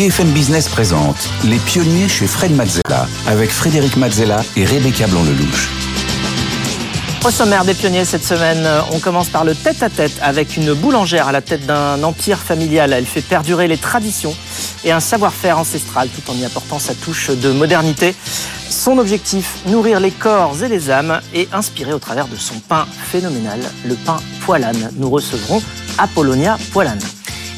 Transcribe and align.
BFM 0.00 0.30
Business 0.30 0.66
présente 0.66 1.28
Les 1.44 1.58
pionniers 1.58 2.08
chez 2.08 2.26
Fred 2.26 2.56
Mazzella 2.56 3.06
avec 3.26 3.50
Frédéric 3.50 3.98
Mazzella 3.98 4.40
et 4.56 4.64
Rebecca 4.64 5.06
Blanc-Lelouch. 5.06 5.68
Au 7.22 7.30
sommaire 7.30 7.66
des 7.66 7.74
pionniers 7.74 8.06
cette 8.06 8.24
semaine, 8.24 8.66
on 8.92 8.98
commence 8.98 9.28
par 9.28 9.44
le 9.44 9.54
tête-à-tête 9.54 10.18
avec 10.22 10.56
une 10.56 10.72
boulangère 10.72 11.28
à 11.28 11.32
la 11.32 11.42
tête 11.42 11.66
d'un 11.66 12.02
empire 12.02 12.38
familial. 12.38 12.94
Elle 12.94 13.04
fait 13.04 13.20
perdurer 13.20 13.68
les 13.68 13.76
traditions 13.76 14.34
et 14.84 14.90
un 14.90 15.00
savoir-faire 15.00 15.58
ancestral 15.58 16.08
tout 16.08 16.30
en 16.30 16.34
y 16.34 16.46
apportant 16.46 16.78
sa 16.78 16.94
touche 16.94 17.28
de 17.28 17.50
modernité. 17.50 18.14
Son 18.70 18.96
objectif, 18.96 19.58
nourrir 19.66 20.00
les 20.00 20.12
corps 20.12 20.62
et 20.62 20.68
les 20.70 20.90
âmes 20.90 21.20
et 21.34 21.46
inspirer 21.52 21.92
au 21.92 21.98
travers 21.98 22.26
de 22.26 22.36
son 22.36 22.58
pain 22.58 22.86
phénoménal, 23.02 23.60
le 23.84 23.96
pain 23.96 24.16
poilane. 24.46 24.92
Nous 24.96 25.10
recevrons 25.10 25.60
Apollonia 25.98 26.56
Poilane. 26.72 27.00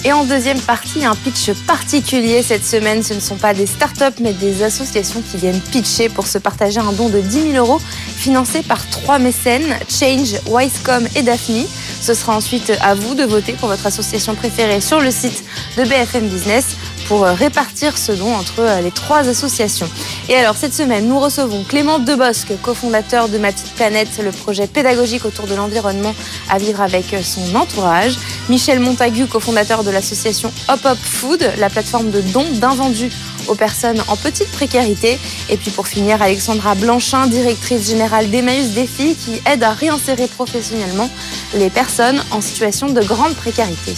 Et 0.04 0.12
en 0.12 0.24
deuxième 0.24 0.60
partie, 0.60 1.04
un 1.04 1.14
pitch 1.14 1.52
particulier 1.64 2.42
cette 2.42 2.64
semaine. 2.64 3.04
Ce 3.04 3.14
ne 3.14 3.20
sont 3.20 3.36
pas 3.36 3.54
des 3.54 3.66
startups, 3.66 4.20
mais 4.20 4.32
des 4.32 4.64
associations 4.64 5.22
qui 5.22 5.36
viennent 5.36 5.60
pitcher 5.60 6.08
pour 6.08 6.26
se 6.26 6.38
partager 6.38 6.80
un 6.80 6.92
don 6.92 7.08
de 7.08 7.20
10 7.20 7.52
000 7.52 7.64
euros 7.64 7.80
financé 8.16 8.62
par 8.62 8.88
trois 8.90 9.20
mécènes, 9.20 9.76
Change, 9.88 10.34
Wisecom 10.48 11.06
et 11.14 11.22
Daphne. 11.22 11.66
Ce 12.00 12.14
sera 12.14 12.36
ensuite 12.36 12.72
à 12.80 12.96
vous 12.96 13.14
de 13.14 13.22
voter 13.22 13.52
pour 13.52 13.68
votre 13.68 13.86
association 13.86 14.34
préférée 14.34 14.80
sur 14.80 14.98
le 14.98 15.12
site 15.12 15.44
de 15.76 15.84
BFM 15.84 16.28
Business 16.28 16.76
pour 17.08 17.24
euh, 17.24 17.34
répartir 17.34 17.98
ce 17.98 18.12
don 18.12 18.34
entre 18.34 18.60
euh, 18.60 18.80
les 18.80 18.90
trois 18.90 19.28
associations. 19.28 19.88
Et 20.28 20.36
alors 20.36 20.56
cette 20.56 20.74
semaine, 20.74 21.08
nous 21.08 21.18
recevons 21.18 21.64
Clément 21.64 21.98
Debosque, 21.98 22.52
cofondateur 22.62 23.28
de 23.28 23.38
Ma 23.38 23.52
Petite 23.52 23.72
Planète, 23.74 24.20
le 24.22 24.30
projet 24.30 24.66
pédagogique 24.66 25.24
autour 25.24 25.46
de 25.46 25.54
l'environnement 25.54 26.14
à 26.50 26.58
vivre 26.58 26.80
avec 26.80 27.12
euh, 27.14 27.22
son 27.22 27.54
entourage. 27.54 28.16
Michel 28.48 28.80
Montagu, 28.80 29.26
cofondateur 29.26 29.84
de 29.84 29.90
l'association 29.90 30.52
Hop 30.68 30.80
Hop 30.84 30.98
Food, 30.98 31.52
la 31.58 31.70
plateforme 31.70 32.10
de 32.10 32.20
dons 32.20 32.50
d'invendus 32.54 33.10
aux 33.48 33.54
personnes 33.54 34.02
en 34.08 34.16
petite 34.16 34.50
précarité. 34.50 35.18
Et 35.48 35.56
puis 35.56 35.70
pour 35.70 35.86
finir, 35.86 36.22
Alexandra 36.22 36.74
Blanchin, 36.74 37.26
directrice 37.26 37.88
générale 37.88 38.30
d'Emmaüs 38.30 38.70
Défi, 38.70 39.14
qui 39.14 39.40
aide 39.50 39.62
à 39.62 39.72
réinsérer 39.72 40.28
professionnellement 40.28 41.10
les 41.54 41.70
personnes 41.70 42.22
en 42.30 42.40
situation 42.40 42.88
de 42.88 43.00
grande 43.02 43.34
précarité. 43.34 43.94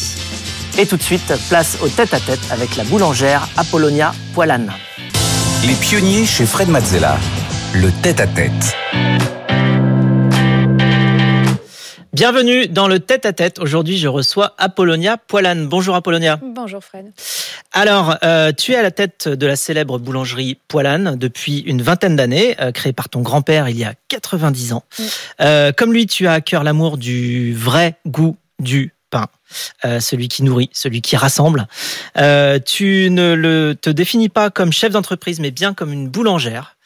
Et 0.77 0.87
tout 0.87 0.97
de 0.97 1.03
suite, 1.03 1.33
place 1.49 1.79
au 1.83 1.89
tête-à-tête 1.89 2.41
avec 2.51 2.75
la 2.75 2.83
boulangère 2.83 3.49
Apollonia 3.57 4.13
Poilane. 4.35 4.73
Les 5.65 5.75
pionniers 5.75 6.27
chez 6.27 6.47
Fred 6.47 6.69
Mazzella. 6.69 7.17
Le 7.75 7.93
tête-à-tête. 8.03 8.77
Bienvenue 12.13 12.67
dans 12.67 12.89
le 12.89 12.99
tête-à-tête. 12.99 13.61
Aujourd'hui, 13.61 13.99
je 13.99 14.09
reçois 14.09 14.55
Apollonia 14.59 15.17
Poilane. 15.17 15.69
Bonjour 15.69 15.95
Apollonia. 15.95 16.41
Bonjour 16.43 16.83
Fred. 16.83 17.13
Alors, 17.73 18.17
euh, 18.25 18.51
tu 18.51 18.73
es 18.73 18.77
à 18.77 18.83
la 18.83 18.91
tête 18.91 19.29
de 19.29 19.47
la 19.47 19.55
célèbre 19.55 20.01
boulangerie 20.01 20.59
Poilane 20.67 21.17
depuis 21.17 21.61
une 21.61 21.83
vingtaine 21.83 22.17
d'années, 22.17 22.57
euh, 22.61 22.73
créée 22.73 22.93
par 22.93 23.09
ton 23.09 23.21
grand-père 23.21 23.69
il 23.69 23.77
y 23.79 23.85
a 23.85 23.95
90 24.09 24.73
ans. 24.73 24.83
Euh, 25.41 25.71
comme 25.71 25.93
lui, 25.93 26.07
tu 26.07 26.27
as 26.27 26.33
à 26.33 26.41
cœur 26.41 26.65
l'amour 26.65 26.99
du 26.99 27.55
vrai 27.55 27.95
goût 28.07 28.37
du. 28.61 28.94
Euh, 29.85 30.01
celui 30.01 30.29
qui 30.29 30.43
nourrit, 30.43 30.71
celui 30.73 31.03
qui 31.03 31.17
rassemble. 31.17 31.67
Euh, 32.17 32.59
tu 32.65 33.09
ne 33.11 33.35
le, 33.35 33.77
te 33.81 33.91
définis 33.91 34.29
pas 34.29 34.51
comme 34.51 34.73
chef 34.73 34.93
d'entreprise, 34.93 35.41
mais 35.41 35.51
bien 35.51 35.75
comme 35.75 35.93
une 35.93 36.09
boulangère. 36.09 36.77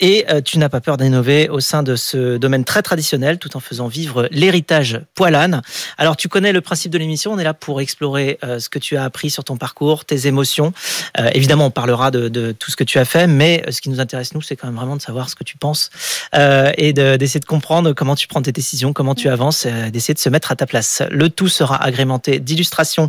Et 0.00 0.24
euh, 0.30 0.40
tu 0.40 0.58
n'as 0.58 0.70
pas 0.70 0.80
peur 0.80 0.96
d'innover 0.96 1.48
au 1.50 1.60
sein 1.60 1.82
de 1.82 1.94
ce 1.94 2.38
domaine 2.38 2.64
très 2.64 2.82
traditionnel 2.82 3.38
tout 3.38 3.54
en 3.56 3.60
faisant 3.60 3.86
vivre 3.86 4.28
l'héritage 4.30 5.00
poilane. 5.14 5.60
Alors 5.98 6.16
tu 6.16 6.28
connais 6.28 6.52
le 6.52 6.62
principe 6.62 6.90
de 6.90 6.98
l'émission, 6.98 7.32
on 7.32 7.38
est 7.38 7.44
là 7.44 7.52
pour 7.52 7.82
explorer 7.82 8.38
euh, 8.42 8.58
ce 8.58 8.70
que 8.70 8.78
tu 8.78 8.96
as 8.96 9.04
appris 9.04 9.28
sur 9.28 9.44
ton 9.44 9.58
parcours, 9.58 10.06
tes 10.06 10.26
émotions. 10.26 10.72
Euh, 11.18 11.30
évidemment, 11.34 11.66
on 11.66 11.70
parlera 11.70 12.10
de, 12.10 12.28
de, 12.28 12.52
tout 12.52 12.70
ce 12.70 12.76
que 12.76 12.84
tu 12.84 12.98
as 12.98 13.04
fait, 13.04 13.26
mais 13.26 13.62
ce 13.70 13.82
qui 13.82 13.90
nous 13.90 14.00
intéresse, 14.00 14.32
nous, 14.34 14.40
c'est 14.40 14.56
quand 14.56 14.66
même 14.66 14.76
vraiment 14.76 14.96
de 14.96 15.02
savoir 15.02 15.28
ce 15.28 15.34
que 15.34 15.44
tu 15.44 15.58
penses 15.58 15.90
et 16.32 16.92
d'essayer 16.92 17.40
de, 17.40 17.44
comprendre 17.44 17.92
comment 17.92 18.14
tu 18.14 18.26
prends 18.26 18.42
tes 18.42 18.52
décisions, 18.52 18.92
comment 18.92 19.14
tu 19.14 19.28
avances, 19.28 19.66
d'essayer 19.92 20.14
de 20.14 20.18
se 20.18 20.28
mettre 20.28 20.50
à 20.50 20.56
ta 20.56 20.66
place. 20.66 21.02
Le 21.10 21.28
tout 21.28 21.48
sera 21.48 21.82
agrémenté 21.82 22.38
d'illustrations 22.38 23.08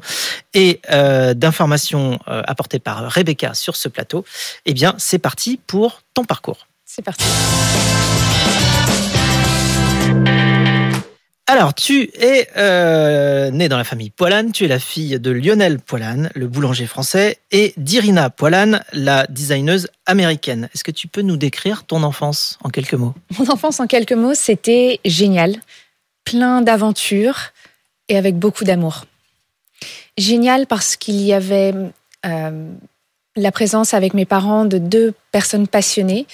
et 0.53 0.81
d'informations 1.35 2.19
apportées 2.25 2.79
par 2.79 3.09
Rebecca 3.11 3.53
sur 3.53 3.75
ce 3.75 3.87
plateau. 3.87 4.25
Eh 4.65 4.73
bien, 4.73 4.95
c'est 4.97 5.19
parti 5.19 5.59
pour 5.65 6.01
ton 6.13 6.25
parcours. 6.25 6.67
C'est 6.93 7.01
parti. 7.03 7.23
Alors, 11.47 11.73
tu 11.73 12.09
es 12.19 12.49
euh, 12.57 13.49
né 13.49 13.69
dans 13.69 13.77
la 13.77 13.85
famille 13.85 14.09
Poilane, 14.09 14.51
tu 14.51 14.65
es 14.65 14.67
la 14.67 14.77
fille 14.77 15.17
de 15.17 15.31
Lionel 15.31 15.79
Poilane, 15.79 16.31
le 16.35 16.49
boulanger 16.49 16.87
français, 16.87 17.37
et 17.51 17.73
d'Irina 17.77 18.29
Poilane, 18.29 18.83
la 18.91 19.25
designeuse 19.27 19.87
américaine. 20.05 20.67
Est-ce 20.75 20.83
que 20.83 20.91
tu 20.91 21.07
peux 21.07 21.21
nous 21.21 21.37
décrire 21.37 21.85
ton 21.85 22.03
enfance 22.03 22.59
en 22.61 22.69
quelques 22.69 22.95
mots? 22.95 23.13
Mon 23.39 23.49
enfance 23.49 23.79
en 23.79 23.87
quelques 23.87 24.11
mots, 24.11 24.33
c'était 24.33 24.99
génial, 25.05 25.55
plein 26.25 26.61
d'aventures 26.61 27.51
et 28.09 28.17
avec 28.17 28.35
beaucoup 28.35 28.65
d'amour. 28.65 29.05
Génial 30.17 30.67
parce 30.67 30.97
qu'il 30.97 31.21
y 31.21 31.31
avait 31.31 31.73
euh, 32.25 32.69
la 33.37 33.51
présence 33.53 33.93
avec 33.93 34.13
mes 34.13 34.25
parents 34.25 34.65
de 34.65 34.77
deux 34.77 35.13
personnes 35.31 35.69
passionnées 35.69 36.27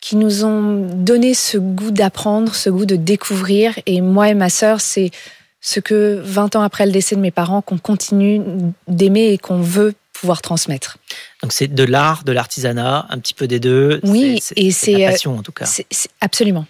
qui 0.00 0.16
nous 0.16 0.44
ont 0.44 0.86
donné 0.94 1.34
ce 1.34 1.58
goût 1.58 1.90
d'apprendre, 1.90 2.54
ce 2.54 2.70
goût 2.70 2.86
de 2.86 2.96
découvrir. 2.96 3.78
Et 3.86 4.00
moi 4.00 4.28
et 4.28 4.34
ma 4.34 4.48
sœur, 4.48 4.80
c'est 4.80 5.10
ce 5.60 5.78
que 5.80 6.20
20 6.24 6.56
ans 6.56 6.62
après 6.62 6.86
le 6.86 6.92
décès 6.92 7.16
de 7.16 7.20
mes 7.20 7.30
parents, 7.30 7.60
qu'on 7.60 7.78
continue 7.78 8.40
d'aimer 8.88 9.28
et 9.28 9.38
qu'on 9.38 9.60
veut 9.60 9.94
pouvoir 10.14 10.42
transmettre. 10.42 10.98
Donc 11.42 11.52
c'est 11.52 11.68
de 11.68 11.84
l'art, 11.84 12.24
de 12.24 12.32
l'artisanat, 12.32 13.06
un 13.08 13.18
petit 13.18 13.34
peu 13.34 13.46
des 13.46 13.60
deux. 13.60 14.00
Oui, 14.02 14.40
et 14.56 14.70
c'est 14.70 14.92
la 14.92 15.10
passion 15.10 15.38
en 15.38 15.42
tout 15.42 15.52
cas. 15.52 15.70
Absolument. 16.20 16.66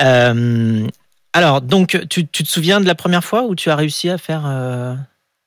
Euh, 0.00 0.86
alors 1.32 1.60
donc 1.60 1.98
tu, 2.08 2.26
tu, 2.26 2.44
te 2.44 2.48
souviens 2.48 2.80
de 2.80 2.86
la 2.86 2.94
première 2.94 3.24
fois 3.24 3.44
où 3.44 3.54
tu 3.54 3.70
as 3.70 3.76
réussi 3.76 4.08
à 4.08 4.16
faire 4.16 4.44
euh, 4.46 4.94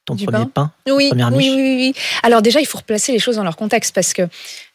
ton 0.05 0.15
du 0.15 0.25
premier 0.25 0.45
pain, 0.45 0.71
pain? 0.85 0.93
Oui, 0.93 1.11
oui, 1.13 1.23
oui, 1.33 1.51
oui, 1.55 1.93
Alors 2.23 2.41
déjà 2.41 2.59
il 2.59 2.65
faut 2.65 2.79
replacer 2.79 3.11
les 3.11 3.19
choses 3.19 3.37
dans 3.37 3.43
leur 3.43 3.55
contexte 3.55 3.95
parce 3.95 4.13
que 4.13 4.23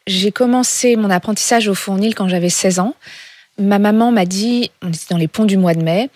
j'ai 0.06 0.33
commencé 0.33 0.97
mon 0.97 1.11
apprentissage 1.11 1.69
au 1.69 1.75
fournil 1.75 2.15
quand 2.15 2.28
j'avais 2.28 2.49
16 2.49 2.78
ans. 2.78 2.94
Ma 3.59 3.78
maman 3.78 4.12
m'a 4.12 4.27
dit, 4.27 4.71
on 4.83 4.89
était 4.89 5.06
dans 5.11 5.17
les 5.17 5.28
ponts 5.28 5.44
du 5.44 5.56
mois 5.56 5.75
de 5.75 5.83
mai, 5.83 6.11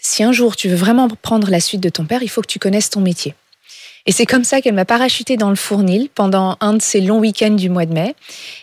si 0.00 0.24
un 0.24 0.32
jour 0.32 0.56
tu 0.56 0.68
veux 0.68 0.76
vraiment 0.76 1.08
prendre 1.08 1.50
la 1.50 1.60
suite 1.60 1.80
de 1.80 1.88
ton 1.88 2.04
père, 2.04 2.22
il 2.22 2.28
faut 2.28 2.42
que 2.42 2.46
tu 2.46 2.58
connaisses 2.58 2.90
ton 2.90 3.00
métier. 3.00 3.34
Et 4.04 4.10
c'est 4.10 4.26
comme 4.26 4.42
ça 4.42 4.60
qu'elle 4.60 4.74
m'a 4.74 4.84
parachuté 4.84 5.36
dans 5.36 5.50
le 5.50 5.54
fournil 5.54 6.08
pendant 6.08 6.56
un 6.60 6.74
de 6.74 6.82
ces 6.82 7.00
longs 7.00 7.20
week-ends 7.20 7.54
du 7.54 7.70
mois 7.70 7.86
de 7.86 7.92
mai 7.92 8.16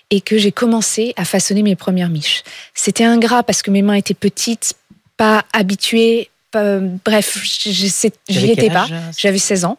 et 0.10 0.20
que 0.20 0.38
j'ai 0.38 0.52
commencé 0.52 1.14
à 1.16 1.24
façonner 1.24 1.64
mes 1.64 1.78
premières 1.78 2.10
miches. 2.10 2.44
C'était 2.74 3.06
ingrat 3.06 3.44
parce 3.44 3.62
que 3.62 3.72
mes 3.72 3.82
mains 3.82 3.94
étaient 3.94 4.14
petites, 4.14 4.74
pas 5.16 5.46
habituées, 5.54 6.30
bref, 6.52 7.42
j'y 7.44 8.52
étais 8.52 8.70
pas. 8.70 8.88
J'avais 9.18 9.38
16 9.38 9.64
ans. 9.64 9.78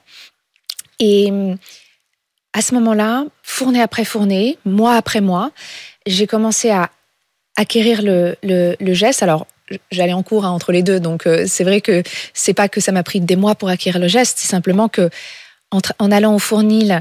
Et 0.99 1.31
à 2.53 2.63
ce 2.63 2.75
moment-là, 2.75 3.25
fournée 3.43 3.81
après 3.81 4.05
fournée, 4.05 4.59
mois 4.65 4.95
après 4.95 5.21
mois, 5.21 5.53
j'ai 6.07 6.27
commencé 6.27 6.71
à 6.71 6.91
acquérir 7.57 8.01
le, 8.03 8.95
geste. 8.95 9.23
Alors, 9.23 9.47
j'allais 9.91 10.13
en 10.13 10.23
cours 10.23 10.45
hein, 10.45 10.51
entre 10.51 10.73
les 10.73 10.83
deux, 10.83 10.99
donc 10.99 11.27
euh, 11.27 11.45
c'est 11.47 11.65
vrai 11.65 11.81
que 11.81 12.03
c'est 12.35 12.55
pas 12.55 12.69
que 12.69 12.81
ça 12.81 12.91
m'a 12.91 13.03
pris 13.03 13.21
des 13.21 13.37
mois 13.37 13.55
pour 13.55 13.69
acquérir 13.69 14.01
le 14.01 14.09
geste, 14.09 14.39
c'est 14.39 14.49
simplement 14.49 14.89
que 14.89 15.11
en, 15.71 16.11
allant 16.11 16.35
au 16.35 16.41
fournil 16.41 17.01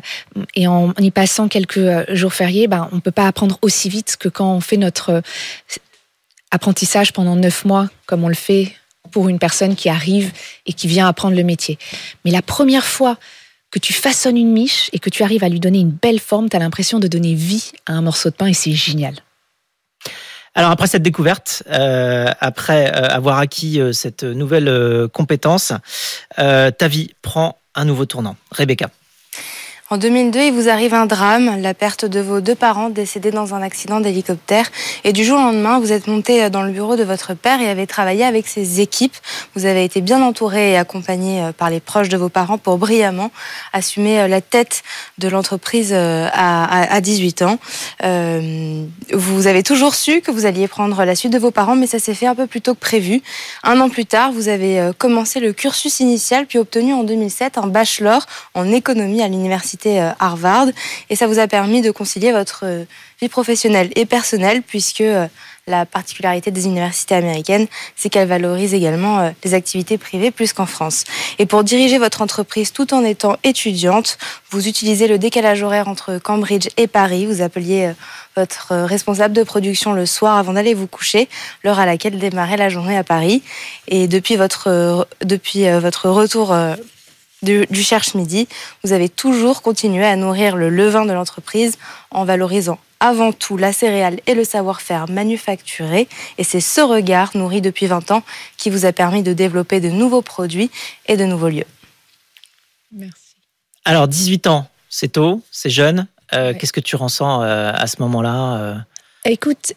et 0.56 0.68
en, 0.68 0.94
y 1.00 1.10
passant 1.10 1.48
quelques 1.48 1.78
euh, 1.78 2.06
jours 2.10 2.34
fériés, 2.34 2.68
ben, 2.68 2.88
on 2.92 3.00
peut 3.00 3.10
pas 3.10 3.26
apprendre 3.26 3.58
aussi 3.64 3.90
vite 3.90 4.18
que 4.18 4.30
quand 4.30 4.54
on 4.54 4.62
fait 4.62 4.78
notre 4.78 5.10
euh, 5.10 5.22
apprentissage 6.52 7.12
pendant 7.12 7.36
neuf 7.36 7.66
mois, 7.66 7.90
comme 8.06 8.24
on 8.24 8.28
le 8.28 8.36
fait 8.36 8.74
pour 9.12 9.28
une 9.28 9.40
personne 9.40 9.76
qui 9.76 9.90
arrive 9.90 10.32
et 10.68 10.74
qui 10.74 10.88
vient 10.88 11.08
apprendre 11.08 11.36
le 11.36 11.44
métier. 11.44 11.80
Mais 12.26 12.32
la 12.32 12.44
première 12.44 12.86
fois 12.86 13.18
que 13.72 13.80
tu 13.80 13.94
façonnes 13.94 14.38
une 14.38 14.52
miche 14.52 14.90
et 14.94 15.00
que 15.00 15.10
tu 15.10 15.24
arrives 15.24 15.44
à 15.44 15.50
lui 15.50 15.60
donner 15.60 15.80
une 15.80 15.92
belle 15.92 16.20
forme, 16.20 16.50
tu 16.50 16.56
as 16.56 16.60
l'impression 16.60 17.00
de 17.00 17.08
donner 17.08 17.36
vie 17.36 17.72
à 17.86 17.94
un 17.94 18.02
morceau 18.02 18.30
de 18.30 18.36
pain 18.36 18.48
et 18.48 18.54
c'est 18.54 18.72
génial. 18.72 19.16
Alors 20.56 20.72
après 20.72 20.88
cette 20.88 21.04
découverte, 21.04 21.64
euh, 21.70 22.28
après 22.40 22.90
euh, 22.90 23.08
avoir 23.08 23.38
acquis 23.38 23.80
euh, 23.80 23.94
cette 23.94 24.24
nouvelle 24.24 25.08
compétence, 25.14 25.74
ta 26.36 26.88
vie 26.88 27.14
prend 27.22 27.58
un 27.76 27.86
nouveau 27.86 28.06
tournant. 28.06 28.36
Rebecca. 28.52 28.90
En 29.92 29.98
2002, 29.98 30.40
il 30.40 30.54
vous 30.54 30.70
arrive 30.70 30.94
un 30.94 31.08
drame, 31.08 31.60
la 31.62 31.74
perte 31.74 32.06
de 32.06 32.20
vos 32.20 32.42
deux 32.42 32.54
parents 32.54 32.92
décédés 32.92 33.32
dans 33.32 33.56
un 33.56 33.64
accident 33.64 34.00
d'hélicoptère. 34.00 34.70
Et 35.04 35.14
du 35.14 35.24
jour 35.24 35.40
au 35.40 35.42
lendemain, 35.42 35.80
vous 35.80 35.92
êtes 35.92 36.06
monté 36.06 36.48
dans 36.52 36.62
le 36.62 36.72
bureau 36.72 36.96
de 36.96 37.04
votre 37.04 37.34
père 37.34 37.60
et 37.60 37.68
avez 37.68 37.88
travaillé 37.88 38.24
avec 38.24 38.48
ses 38.48 38.82
équipes. 38.82 39.16
Vous 39.56 39.66
avez 39.66 39.84
été 39.84 40.02
bien 40.02 40.22
entouré 40.22 40.74
et 40.74 40.78
accompagné 40.78 41.42
euh, 41.42 41.54
par 41.54 41.72
les 41.72 41.80
proches 41.80 42.10
de 42.10 42.18
vos 42.18 42.30
parents 42.30 42.60
pour 42.60 42.78
brillamment 42.78 43.32
assumer 43.74 44.20
euh, 44.20 44.28
la 44.28 44.42
tête 44.42 44.84
de 45.18 45.28
l'entreprise 45.28 45.90
euh, 45.92 46.28
à 46.32 47.02
18 47.02 47.42
ans. 47.42 47.58
Vous 49.12 49.48
avez 49.48 49.64
toujours 49.64 49.96
su 49.96 50.22
que 50.22 50.30
vous 50.30 50.46
alliez 50.46 50.68
prendre 50.68 51.04
la 51.04 51.16
suite 51.16 51.34
de 51.34 51.40
vos 51.40 51.50
parents, 51.50 51.76
mais 51.76 51.88
ça 51.88 51.98
s'est 51.98 52.14
fait 52.14 52.28
un 52.28 52.36
peu 52.36 52.46
plus 52.46 52.62
tôt 52.62 52.76
que 52.76 52.80
prévu. 52.80 53.24
Un 53.64 53.80
an 53.80 53.90
plus 53.90 54.06
tard, 54.06 54.32
vous 54.32 54.50
avez 54.50 54.92
commencé 55.00 55.40
le 55.40 55.52
cursus 55.52 56.00
initial, 56.00 56.46
puis 56.46 56.60
obtenu 56.60 56.94
en 56.94 57.04
2007 57.04 57.58
un 57.58 57.68
bachelor 57.68 58.28
en 58.54 58.72
économie 58.72 59.24
à 59.24 59.28
l'université 59.28 59.79
l'université 59.86 60.12
Harvard 60.20 60.68
et 61.10 61.16
ça 61.16 61.28
vous 61.28 61.40
a 61.40 61.48
permis 61.48 61.82
de 61.82 61.92
concilier 61.92 62.32
votre 62.32 62.66
vie 63.22 63.30
professionnelle 63.30 63.90
et 63.96 64.06
personnelle 64.06 64.62
puisque 64.62 65.04
la 65.70 65.86
particularité 65.86 66.52
des 66.52 66.66
universités 66.66 67.16
américaines, 67.16 67.68
c'est 67.96 68.10
qu'elles 68.10 68.28
valorisent 68.28 68.74
également 68.74 69.20
euh, 69.20 69.30
les 69.44 69.54
activités 69.54 69.98
privées 69.98 70.32
plus 70.32 70.52
qu'en 70.52 70.66
France. 70.66 71.04
Et 71.38 71.46
pour 71.46 71.64
diriger 71.64 71.98
votre 71.98 72.22
entreprise 72.22 72.74
tout 72.74 72.94
en 72.94 73.04
étant 73.06 73.38
étudiante, 73.44 74.18
vous 74.50 74.68
utilisez 74.68 75.08
le 75.08 75.18
décalage 75.18 75.62
horaire 75.62 75.88
entre 75.88 76.18
Cambridge 76.18 76.68
et 76.78 76.88
Paris. 76.88 77.26
Vous 77.26 77.42
appeliez 77.42 77.86
euh, 77.86 77.94
votre 78.36 78.76
responsable 78.76 79.34
de 79.34 79.44
production 79.44 79.94
le 79.94 80.06
soir 80.06 80.38
avant 80.38 80.54
d'aller 80.54 80.74
vous 80.74 80.88
coucher, 80.88 81.30
l'heure 81.64 81.80
à 81.80 81.86
laquelle 81.86 82.18
démarrait 82.18 82.58
la 82.58 82.70
journée 82.70 82.98
à 82.98 83.04
Paris. 83.04 83.44
Et 83.88 84.08
depuis 84.08 84.36
votre, 84.36 84.68
euh, 84.68 85.04
depuis 85.22 85.70
votre 85.80 86.10
retour 86.10 86.56
du, 87.42 87.66
du 87.70 87.84
Cherche 87.84 88.16
Midi, 88.16 88.48
vous 88.84 88.94
avez 88.94 89.10
toujours 89.10 89.62
continué 89.62 90.06
à 90.06 90.16
nourrir 90.16 90.56
le 90.56 90.70
levain 90.70 91.06
de 91.06 91.14
l'entreprise 91.14 91.78
en 92.12 92.26
valorisant 92.26 92.80
avant 93.00 93.32
tout 93.32 93.58
la 93.58 93.72
céréale 93.72 94.20
et 94.28 94.34
le 94.34 94.44
savoir-faire 94.44 95.10
manufacturé. 95.10 96.08
Et 96.38 96.44
c'est 96.44 96.60
ce 96.60 96.82
regard 96.82 97.36
nourri 97.36 97.62
depuis 97.62 97.88
20 97.88 98.12
ans 98.12 98.24
qui 98.58 98.70
vous 98.70 98.86
a 98.86 98.92
permis 98.92 99.24
de 99.24 99.34
développer 99.34 99.80
de 99.80 99.90
nouveaux 99.90 100.22
produits 100.22 100.70
et 101.08 101.18
de 101.18 101.26
nouveaux 101.26 101.50
lieux. 101.50 101.68
Merci. 102.92 103.36
Alors, 103.86 104.08
18 104.08 104.48
ans, 104.48 104.68
c'est 104.90 105.14
tôt, 105.14 105.42
c'est 105.52 105.70
jeune. 105.70 106.08
Euh, 106.34 106.54
qu'est-ce 106.54 106.74
que 106.74 106.80
tu 106.80 106.96
ressens 106.96 107.42
euh, 107.42 107.72
à 107.74 107.88
ce 107.88 108.02
moment-là 108.02 108.58
euh? 108.58 108.76
Écoute, 109.26 109.74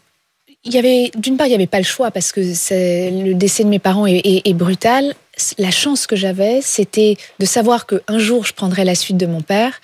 il 0.64 0.74
y 0.74 0.78
avait 0.78 1.10
d'une 1.16 1.36
part 1.36 1.46
il 1.46 1.50
n'y 1.50 1.54
avait 1.54 1.66
pas 1.66 1.78
le 1.78 1.84
choix 1.84 2.10
parce 2.10 2.32
que 2.32 2.40
le 2.40 3.32
décès 3.34 3.64
de 3.64 3.68
mes 3.68 3.78
parents 3.78 4.06
est, 4.06 4.42
est 4.44 4.54
brutal. 4.54 5.14
La 5.58 5.70
chance 5.70 6.06
que 6.06 6.16
j'avais, 6.16 6.60
c'était 6.62 7.16
de 7.38 7.46
savoir 7.46 7.86
qu'un 7.86 8.18
jour 8.18 8.44
je 8.44 8.52
prendrais 8.52 8.84
la 8.84 8.94
suite 8.94 9.16
de 9.16 9.26
mon 9.26 9.40
père 9.40 9.80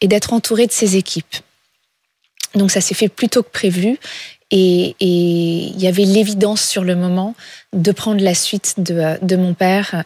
et 0.00 0.08
d'être 0.08 0.32
entourée 0.32 0.66
de 0.66 0.72
ses 0.72 0.96
équipes. 0.96 1.36
Donc 2.54 2.70
ça 2.70 2.80
s'est 2.80 2.94
fait 2.94 3.08
plus 3.08 3.28
tôt 3.28 3.42
que 3.42 3.50
prévu. 3.50 3.98
Et 4.50 4.94
il 5.00 5.80
y 5.80 5.88
avait 5.88 6.04
l'évidence 6.04 6.62
sur 6.62 6.84
le 6.84 6.94
moment 6.94 7.34
de 7.72 7.90
prendre 7.90 8.22
la 8.22 8.34
suite 8.34 8.74
de, 8.78 9.18
de 9.20 9.36
mon 9.36 9.54
père 9.54 10.04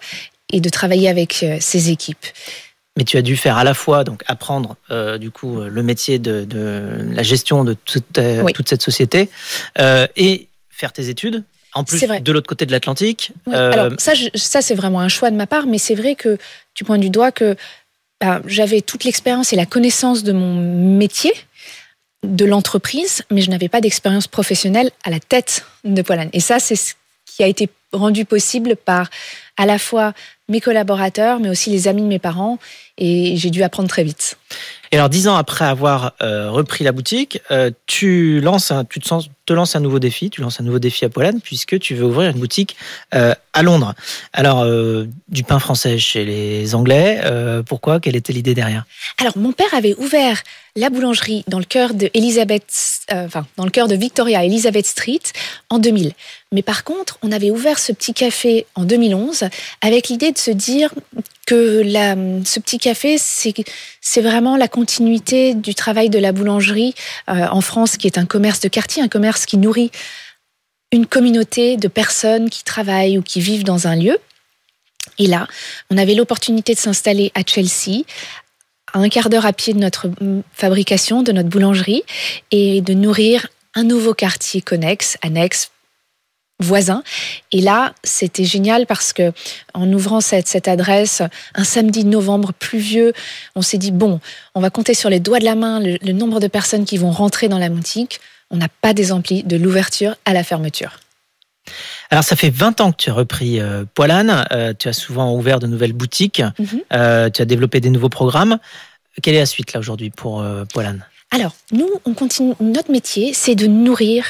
et 0.50 0.60
de 0.60 0.68
travailler 0.70 1.08
avec 1.08 1.42
euh, 1.42 1.58
ses 1.60 1.90
équipes. 1.90 2.24
Mais 2.98 3.04
tu 3.04 3.16
as 3.16 3.22
dû 3.22 3.36
faire 3.36 3.56
à 3.56 3.62
la 3.62 3.74
fois 3.74 4.02
donc 4.02 4.24
apprendre 4.26 4.76
euh, 4.90 5.18
du 5.18 5.30
coup 5.30 5.60
le 5.60 5.82
métier 5.84 6.18
de, 6.18 6.44
de 6.44 7.06
la 7.12 7.22
gestion 7.22 7.62
de 7.62 7.74
toute, 7.74 8.18
euh, 8.18 8.44
toute 8.52 8.68
cette 8.68 8.82
société 8.82 9.30
euh, 9.78 10.08
et 10.16 10.48
faire 10.68 10.92
tes 10.92 11.08
études. 11.08 11.44
En 11.74 11.84
plus, 11.84 12.00
de 12.00 12.32
l'autre 12.32 12.48
côté 12.48 12.66
de 12.66 12.72
l'Atlantique. 12.72 13.32
Oui. 13.46 13.54
Alors 13.54 13.92
ça, 13.98 14.12
ça 14.34 14.62
c'est 14.62 14.74
vraiment 14.74 15.00
un 15.00 15.08
choix 15.08 15.30
de 15.30 15.36
ma 15.36 15.46
part, 15.46 15.66
mais 15.66 15.78
c'est 15.78 15.94
vrai 15.94 16.14
que 16.14 16.38
tu 16.74 16.84
pointes 16.84 17.00
du 17.00 17.10
doigt 17.10 17.30
que 17.30 17.56
ben, 18.20 18.42
j'avais 18.46 18.80
toute 18.80 19.04
l'expérience 19.04 19.52
et 19.52 19.56
la 19.56 19.66
connaissance 19.66 20.24
de 20.24 20.32
mon 20.32 20.54
métier, 20.54 21.32
de 22.24 22.44
l'entreprise, 22.44 23.22
mais 23.30 23.42
je 23.42 23.50
n'avais 23.50 23.68
pas 23.68 23.80
d'expérience 23.80 24.26
professionnelle 24.26 24.90
à 25.04 25.10
la 25.10 25.20
tête 25.20 25.64
de 25.84 26.02
Poilane. 26.02 26.30
Et 26.32 26.40
ça, 26.40 26.58
c'est 26.58 26.74
ce 26.74 26.94
qui 27.26 27.42
a 27.42 27.46
été 27.46 27.68
rendu 27.92 28.24
possible 28.24 28.76
par 28.76 29.08
à 29.56 29.66
la 29.66 29.78
fois 29.78 30.12
mes 30.48 30.60
collaborateurs, 30.60 31.40
mais 31.40 31.48
aussi 31.48 31.70
les 31.70 31.88
amis 31.88 32.02
de 32.02 32.06
mes 32.06 32.18
parents. 32.18 32.58
Et 32.96 33.36
j'ai 33.36 33.50
dû 33.50 33.62
apprendre 33.62 33.88
très 33.88 34.02
vite. 34.02 34.36
Et 34.90 34.96
alors, 34.96 35.08
dix 35.08 35.28
ans 35.28 35.36
après 35.36 35.64
avoir 35.64 36.14
euh, 36.22 36.50
repris 36.50 36.84
la 36.84 36.92
boutique, 36.92 37.40
euh, 37.50 37.70
tu 37.86 38.40
lances, 38.40 38.70
un, 38.70 38.84
tu 38.84 39.00
te, 39.00 39.06
sens, 39.06 39.28
te 39.48 39.52
lances 39.54 39.76
un 39.76 39.80
nouveau 39.80 39.98
défi. 39.98 40.28
Tu 40.28 40.42
lances 40.42 40.60
un 40.60 40.64
nouveau 40.64 40.78
défi 40.78 41.04
à 41.04 41.08
Poilane 41.08 41.40
puisque 41.40 41.78
tu 41.78 41.94
veux 41.94 42.04
ouvrir 42.04 42.30
une 42.30 42.38
boutique 42.38 42.76
euh, 43.14 43.34
à 43.54 43.62
Londres. 43.62 43.94
Alors, 44.32 44.62
euh, 44.62 45.08
du 45.28 45.42
pain 45.42 45.58
français 45.58 45.98
chez 45.98 46.24
les 46.24 46.74
Anglais. 46.74 47.20
Euh, 47.24 47.62
pourquoi? 47.62 47.98
Quelle 47.98 48.14
était 48.14 48.32
l'idée 48.32 48.54
derrière? 48.54 48.84
Alors, 49.18 49.36
mon 49.38 49.52
père 49.52 49.72
avait 49.72 49.94
ouvert 49.94 50.42
la 50.76 50.90
boulangerie 50.90 51.44
dans 51.48 51.58
le 51.58 51.64
cœur 51.64 51.94
de 51.94 52.10
Elizabeth, 52.14 53.00
euh, 53.12 53.26
enfin, 53.26 53.46
dans 53.56 53.64
le 53.64 53.70
cœur 53.70 53.88
de 53.88 53.96
Victoria 53.96 54.44
Elizabeth 54.44 54.86
Street 54.86 55.20
en 55.70 55.78
2000. 55.78 56.12
Mais 56.52 56.62
par 56.62 56.84
contre, 56.84 57.18
on 57.22 57.32
avait 57.32 57.50
ouvert 57.50 57.78
ce 57.78 57.92
petit 57.92 58.14
café 58.14 58.66
en 58.74 58.84
2011 58.84 59.44
avec 59.82 60.08
l'idée 60.08 60.32
de 60.32 60.38
se 60.38 60.50
dire 60.50 60.94
que 61.46 61.82
la, 61.82 62.14
ce 62.44 62.60
petit 62.60 62.78
café, 62.78 63.16
c'est 63.18 64.20
vraiment 64.20 64.56
la 64.56 64.68
continuité 64.68 65.54
du 65.54 65.74
travail 65.74 66.10
de 66.10 66.18
la 66.18 66.32
boulangerie 66.32 66.94
euh, 67.30 67.46
en 67.50 67.62
France, 67.62 67.96
qui 67.96 68.06
est 68.06 68.18
un 68.18 68.26
commerce 68.26 68.60
de 68.60 68.68
quartier, 68.68 69.02
un 69.02 69.08
commerce 69.08 69.37
qui 69.46 69.56
nourrit 69.56 69.90
une 70.92 71.06
communauté 71.06 71.76
de 71.76 71.88
personnes 71.88 72.50
qui 72.50 72.64
travaillent 72.64 73.18
ou 73.18 73.22
qui 73.22 73.40
vivent 73.40 73.64
dans 73.64 73.86
un 73.86 73.96
lieu. 73.96 74.18
Et 75.18 75.26
là, 75.26 75.46
on 75.90 75.98
avait 75.98 76.14
l'opportunité 76.14 76.74
de 76.74 76.78
s'installer 76.78 77.32
à 77.34 77.42
Chelsea, 77.44 78.04
à 78.92 78.98
un 78.98 79.08
quart 79.08 79.28
d'heure 79.28 79.46
à 79.46 79.52
pied 79.52 79.74
de 79.74 79.78
notre 79.78 80.10
fabrication, 80.52 81.22
de 81.22 81.32
notre 81.32 81.48
boulangerie, 81.48 82.04
et 82.50 82.80
de 82.80 82.94
nourrir 82.94 83.48
un 83.74 83.84
nouveau 83.84 84.14
quartier 84.14 84.62
connexe, 84.62 85.18
annexe, 85.22 85.70
voisin. 86.60 87.02
Et 87.52 87.60
là, 87.60 87.94
c'était 88.02 88.44
génial 88.44 88.86
parce 88.86 89.12
que 89.12 89.32
en 89.74 89.92
ouvrant 89.92 90.20
cette, 90.20 90.48
cette 90.48 90.68
adresse, 90.68 91.22
un 91.54 91.64
samedi 91.64 92.04
de 92.04 92.08
novembre 92.08 92.52
pluvieux, 92.52 93.12
on 93.54 93.62
s'est 93.62 93.78
dit, 93.78 93.92
bon, 93.92 94.20
on 94.54 94.60
va 94.60 94.70
compter 94.70 94.94
sur 94.94 95.10
les 95.10 95.20
doigts 95.20 95.38
de 95.38 95.44
la 95.44 95.54
main 95.54 95.80
le, 95.80 95.98
le 96.00 96.12
nombre 96.12 96.40
de 96.40 96.48
personnes 96.48 96.84
qui 96.84 96.98
vont 96.98 97.10
rentrer 97.10 97.48
dans 97.48 97.58
la 97.58 97.68
boutique. 97.68 98.20
On 98.50 98.56
n'a 98.56 98.68
pas 98.68 98.94
des 98.94 99.12
amplis 99.12 99.42
de 99.42 99.56
l'ouverture 99.56 100.16
à 100.24 100.32
la 100.32 100.42
fermeture. 100.42 101.00
Alors, 102.10 102.24
ça 102.24 102.36
fait 102.36 102.50
20 102.50 102.80
ans 102.80 102.92
que 102.92 102.96
tu 102.96 103.10
as 103.10 103.12
repris 103.12 103.60
euh, 103.60 103.84
Poilane. 103.94 104.46
Euh, 104.52 104.72
tu 104.78 104.88
as 104.88 104.92
souvent 104.92 105.34
ouvert 105.34 105.58
de 105.58 105.66
nouvelles 105.66 105.92
boutiques. 105.92 106.40
Mm 106.40 106.64
-hmm. 106.64 106.82
euh, 106.92 107.30
tu 107.30 107.42
as 107.42 107.44
développé 107.44 107.80
des 107.80 107.90
nouveaux 107.90 108.08
programmes. 108.08 108.58
Quelle 109.22 109.34
est 109.34 109.40
la 109.40 109.46
suite 109.46 109.72
là 109.72 109.80
aujourd'hui 109.80 110.10
pour 110.10 110.44
Poilane? 110.72 111.04
Alors, 111.30 111.54
nous, 111.72 111.90
on 112.04 112.14
continue. 112.14 112.54
Notre 112.60 112.92
métier, 112.92 113.34
c'est 113.34 113.56
de 113.56 113.66
nourrir 113.66 114.24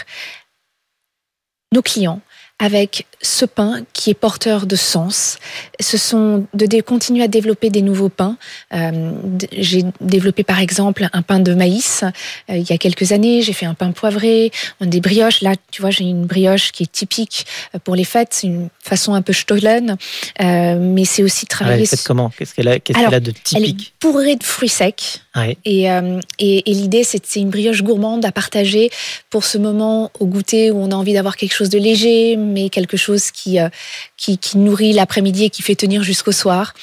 nos 1.73 1.83
clients 1.83 2.21
avec 2.59 3.07
ce 3.23 3.45
pain 3.45 3.83
qui 3.93 4.11
est 4.11 4.15
porteur 4.15 4.67
de 4.67 4.77
sens. 4.77 5.39
Ce 5.81 5.97
sont 5.97 6.47
de, 6.55 6.67
de 6.67 6.81
continuer 6.81 7.23
à 7.23 7.29
développer 7.29 7.71
des 7.71 7.83
nouveaux 7.83 8.09
pains. 8.09 8.37
Euh, 8.75 9.13
j'ai 9.53 9.85
développé 10.01 10.43
par 10.43 10.61
exemple 10.61 11.09
un 11.13 11.23
pain 11.23 11.39
de 11.39 11.55
maïs 11.55 12.05
euh, 12.51 12.57
il 12.57 12.69
y 12.69 12.73
a 12.73 12.79
quelques 12.79 13.13
années. 13.13 13.43
J'ai 13.43 13.53
fait 13.53 13.67
un 13.67 13.75
pain 13.75 13.93
poivré, 13.93 14.51
des 14.81 15.01
brioches. 15.01 15.41
Là, 15.43 15.55
tu 15.71 15.83
vois, 15.83 15.91
j'ai 15.91 16.05
une 16.05 16.27
brioche 16.27 16.73
qui 16.73 16.85
est 16.85 16.93
typique 16.93 17.47
pour 17.85 17.95
les 17.95 18.05
fêtes, 18.05 18.31
c'est 18.33 18.47
une 18.47 18.69
façon 18.81 19.15
un 19.15 19.23
peu 19.23 19.33
stollen, 19.33 19.97
euh, 20.41 20.79
mais 20.81 21.05
c'est 21.05 21.23
aussi 21.23 21.47
travailler. 21.47 21.87
Ah, 21.91 21.97
comment? 22.05 22.31
Qu'est-ce 22.37 22.55
qu'elle 22.55 22.69
a, 22.69 22.79
qu 22.79 22.93
qu 22.93 22.99
a, 22.99 23.21
de 23.21 23.31
typique 23.31 23.55
Elle 23.57 23.65
est 23.65 23.77
bourrée 24.01 24.37
de 24.37 24.45
fruits 24.45 24.69
secs. 24.69 25.23
Et, 25.65 25.91
euh, 25.91 26.21
et, 26.39 26.71
et 26.71 26.75
l'idée, 26.75 27.05
c'est 27.05 27.19
c'est 27.29 27.41
une 27.41 27.51
brioche 27.51 27.83
gourmande 27.83 28.25
à 28.25 28.33
partager 28.33 28.91
pour 29.29 29.45
ce 29.45 29.59
moment 29.59 30.11
au 30.19 30.27
goûter 30.27 30.71
où 30.71 30.79
on 30.79 30.91
a 30.91 30.95
envie 30.95 31.13
d'avoir 31.13 31.37
quelque 31.37 31.53
chose 31.53 31.69
de 31.69 31.79
léger, 31.79 32.37
mais 32.37 32.71
quelque 32.71 32.97
chose 32.97 33.31
qui, 33.31 33.61
euh, 33.61 33.69
qui, 34.17 34.39
qui 34.39 34.57
nourrit 34.57 34.93
l'après-midi 34.93 35.45
et 35.45 35.51
qui 35.51 35.63
fait 35.63 35.75
tenir 35.75 36.03
jusqu'au 36.03 36.33
soir. 36.33 36.75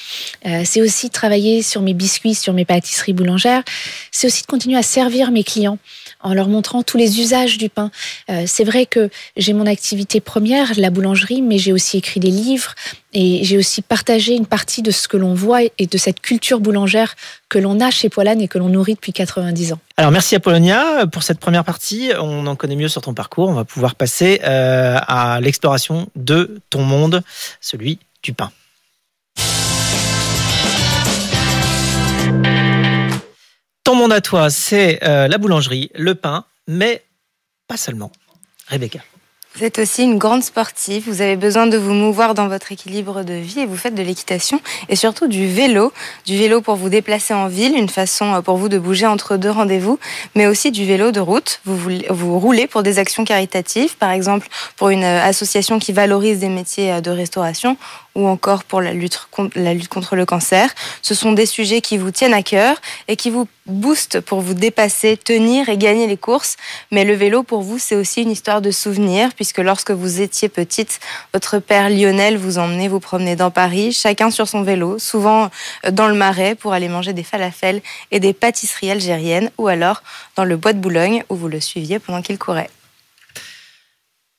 Euh, 0.46 0.62
c'est 0.64 0.80
aussi 0.82 1.08
de 1.08 1.12
travailler 1.12 1.62
sur 1.62 1.82
mes 1.82 1.94
biscuits, 1.94 2.34
sur 2.34 2.52
mes 2.52 2.64
pâtisseries 2.64 3.12
boulangères. 3.12 3.62
C'est 4.12 4.28
aussi 4.28 4.42
de 4.42 4.46
continuer 4.46 4.78
à 4.78 4.82
servir 4.82 5.30
mes 5.30 5.42
clients 5.42 5.78
en 6.20 6.34
leur 6.34 6.48
montrant 6.48 6.82
tous 6.82 6.96
les 6.96 7.20
usages 7.20 7.58
du 7.58 7.68
pain. 7.68 7.90
Euh, 8.30 8.44
c'est 8.46 8.64
vrai 8.64 8.86
que 8.86 9.10
j'ai 9.36 9.52
mon 9.52 9.66
activité 9.66 10.20
première, 10.20 10.72
la 10.76 10.90
boulangerie, 10.90 11.42
mais 11.42 11.58
j'ai 11.58 11.72
aussi 11.72 11.98
écrit 11.98 12.20
des 12.20 12.30
livres 12.30 12.74
et 13.12 13.40
j'ai 13.44 13.56
aussi 13.56 13.82
partagé 13.82 14.34
une 14.34 14.46
partie 14.46 14.82
de 14.82 14.90
ce 14.90 15.08
que 15.08 15.16
l'on 15.16 15.34
voit 15.34 15.60
et 15.78 15.86
de 15.86 15.98
cette 15.98 16.20
culture 16.20 16.60
boulangère 16.60 17.14
que 17.48 17.58
l'on 17.58 17.80
a 17.80 17.90
chez 17.90 18.08
Poilane 18.08 18.40
et 18.40 18.48
que 18.48 18.58
l'on 18.58 18.68
nourrit 18.68 18.94
depuis 18.94 19.12
90 19.12 19.72
ans. 19.72 19.78
Alors 19.96 20.10
merci 20.10 20.34
Apollonia 20.34 21.06
pour 21.06 21.22
cette 21.22 21.38
première 21.38 21.64
partie. 21.64 22.10
On 22.20 22.46
en 22.46 22.56
connaît 22.56 22.76
mieux 22.76 22.88
sur 22.88 23.02
ton 23.02 23.14
parcours. 23.14 23.48
On 23.48 23.54
va 23.54 23.64
pouvoir 23.64 23.94
passer 23.94 24.40
euh, 24.44 24.98
à 25.06 25.40
l'exploration 25.40 26.08
de 26.16 26.60
ton 26.70 26.82
monde, 26.82 27.22
celui 27.60 27.98
du 28.22 28.32
pain. 28.32 28.50
Ton 33.86 33.94
monde 33.94 34.12
à 34.12 34.20
toi, 34.20 34.50
c'est 34.50 34.98
euh, 35.04 35.28
la 35.28 35.38
boulangerie, 35.38 35.92
le 35.94 36.16
pain, 36.16 36.44
mais 36.66 37.04
pas 37.68 37.76
seulement. 37.76 38.10
Rebecca. 38.66 38.98
Vous 39.54 39.62
êtes 39.62 39.78
aussi 39.78 40.02
une 40.02 40.18
grande 40.18 40.42
sportive, 40.42 41.04
vous 41.06 41.22
avez 41.22 41.36
besoin 41.36 41.68
de 41.68 41.78
vous 41.78 41.94
mouvoir 41.94 42.34
dans 42.34 42.48
votre 42.48 42.72
équilibre 42.72 43.22
de 43.22 43.34
vie 43.34 43.60
et 43.60 43.64
vous 43.66 43.76
faites 43.76 43.94
de 43.94 44.02
l'équitation 44.02 44.60
et 44.88 44.96
surtout 44.96 45.28
du 45.28 45.46
vélo. 45.46 45.92
Du 46.26 46.36
vélo 46.36 46.60
pour 46.60 46.74
vous 46.74 46.88
déplacer 46.88 47.32
en 47.32 47.46
ville, 47.46 47.76
une 47.76 47.88
façon 47.88 48.42
pour 48.42 48.56
vous 48.56 48.68
de 48.68 48.78
bouger 48.78 49.06
entre 49.06 49.36
deux 49.36 49.50
rendez-vous, 49.52 50.00
mais 50.34 50.48
aussi 50.48 50.72
du 50.72 50.84
vélo 50.84 51.12
de 51.12 51.20
route. 51.20 51.60
Vous, 51.64 51.76
vous, 51.76 51.90
vous 52.10 52.40
roulez 52.40 52.66
pour 52.66 52.82
des 52.82 52.98
actions 52.98 53.24
caritatives, 53.24 53.96
par 53.96 54.10
exemple 54.10 54.48
pour 54.76 54.88
une 54.88 55.04
association 55.04 55.78
qui 55.78 55.92
valorise 55.92 56.40
des 56.40 56.48
métiers 56.48 57.00
de 57.00 57.10
restauration 57.12 57.76
ou 58.16 58.26
encore 58.26 58.64
pour 58.64 58.80
la 58.80 58.92
lutte, 58.94 59.28
contre 59.30 60.16
le 60.16 60.24
cancer. 60.24 60.74
Ce 61.02 61.14
sont 61.14 61.32
des 61.32 61.46
sujets 61.46 61.82
qui 61.82 61.98
vous 61.98 62.10
tiennent 62.10 62.34
à 62.34 62.42
cœur 62.42 62.78
et 63.08 63.16
qui 63.16 63.30
vous 63.30 63.46
boostent 63.66 64.20
pour 64.20 64.40
vous 64.40 64.54
dépasser, 64.54 65.18
tenir 65.18 65.68
et 65.68 65.76
gagner 65.76 66.06
les 66.06 66.16
courses. 66.16 66.56
Mais 66.90 67.04
le 67.04 67.14
vélo, 67.14 67.42
pour 67.42 67.60
vous, 67.60 67.78
c'est 67.78 67.94
aussi 67.94 68.22
une 68.22 68.30
histoire 68.30 68.62
de 68.62 68.70
souvenirs, 68.70 69.30
puisque 69.36 69.58
lorsque 69.58 69.90
vous 69.90 70.22
étiez 70.22 70.48
petite, 70.48 70.98
votre 71.34 71.58
père 71.58 71.90
Lionel 71.90 72.38
vous 72.38 72.58
emmenait 72.58 72.88
vous 72.88 73.00
promener 73.00 73.36
dans 73.36 73.50
Paris, 73.50 73.92
chacun 73.92 74.30
sur 74.30 74.48
son 74.48 74.62
vélo, 74.62 74.98
souvent 74.98 75.50
dans 75.90 76.08
le 76.08 76.14
marais 76.14 76.54
pour 76.54 76.72
aller 76.72 76.88
manger 76.88 77.12
des 77.12 77.22
falafels 77.22 77.82
et 78.10 78.18
des 78.18 78.32
pâtisseries 78.32 78.90
algériennes, 78.90 79.50
ou 79.58 79.68
alors 79.68 80.02
dans 80.36 80.44
le 80.44 80.56
bois 80.56 80.72
de 80.72 80.78
Boulogne 80.78 81.22
où 81.28 81.36
vous 81.36 81.48
le 81.48 81.60
suiviez 81.60 81.98
pendant 81.98 82.22
qu'il 82.22 82.38
courait. 82.38 82.70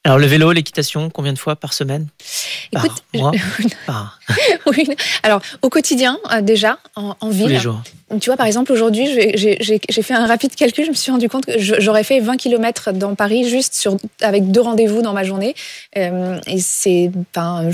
Alors 0.08 0.20
le 0.20 0.26
vélo, 0.26 0.54
l'équitation, 0.54 1.10
combien 1.10 1.34
de 1.34 1.38
fois 1.38 1.58
par 1.58 1.74
semaine? 1.74 2.08
Écoute, 2.72 3.04
par 3.12 3.22
mois? 3.22 3.32
Par... 3.86 4.20
oui. 4.68 4.88
Alors 5.22 5.42
au 5.62 5.70
quotidien 5.70 6.18
euh, 6.32 6.40
déjà 6.40 6.80
en, 6.96 7.18
en, 7.20 7.30
ville. 7.30 7.48
Tous 7.48 7.52
les 7.52 7.60
jours. 7.60 7.82
Tu 8.22 8.30
vois 8.30 8.38
par 8.38 8.46
exemple 8.46 8.72
aujourd'hui 8.72 9.06
j'ai 9.10 10.02
fait 10.02 10.14
un 10.14 10.26
rapide 10.26 10.56
calcul, 10.56 10.86
je 10.86 10.92
me 10.92 10.96
suis 10.96 11.12
rendu 11.12 11.28
compte 11.28 11.46
que 11.46 11.60
j'aurais 11.60 12.06
fait 12.06 12.22
20 12.22 12.38
km 12.38 12.94
dans 12.94 13.16
Paris 13.16 13.50
juste 13.50 13.74
sur 13.74 13.98
avec 14.22 14.50
deux 14.50 14.62
rendez-vous 14.62 15.02
dans 15.02 15.12
ma 15.12 15.26
journée 15.26 15.56
euh, 15.98 16.40
et 16.48 16.60
c'est 16.60 17.12
enfin, 17.36 17.70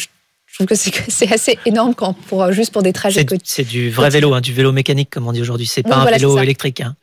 je 0.53 0.63
trouve 0.63 0.67
que 0.67 0.75
c'est 1.07 1.33
assez 1.33 1.57
énorme 1.65 1.95
quand 1.95 2.13
pour, 2.13 2.51
juste 2.51 2.71
pour 2.71 2.83
des 2.83 2.93
trajets. 2.93 3.25
C'est 3.43 3.63
du 3.63 3.89
vrai 3.89 4.11
vélo, 4.11 4.35
hein, 4.35 4.41
du 4.41 4.53
vélo 4.53 4.71
mécanique, 4.71 5.09
comme 5.09 5.27
on 5.27 5.31
dit 5.31 5.41
aujourd'hui. 5.41 5.65
C'est 5.65 5.81
pas 5.81 5.95
un 5.95 6.05
vélo 6.05 6.37
électrique. 6.37 6.81
Hein. 6.81 6.95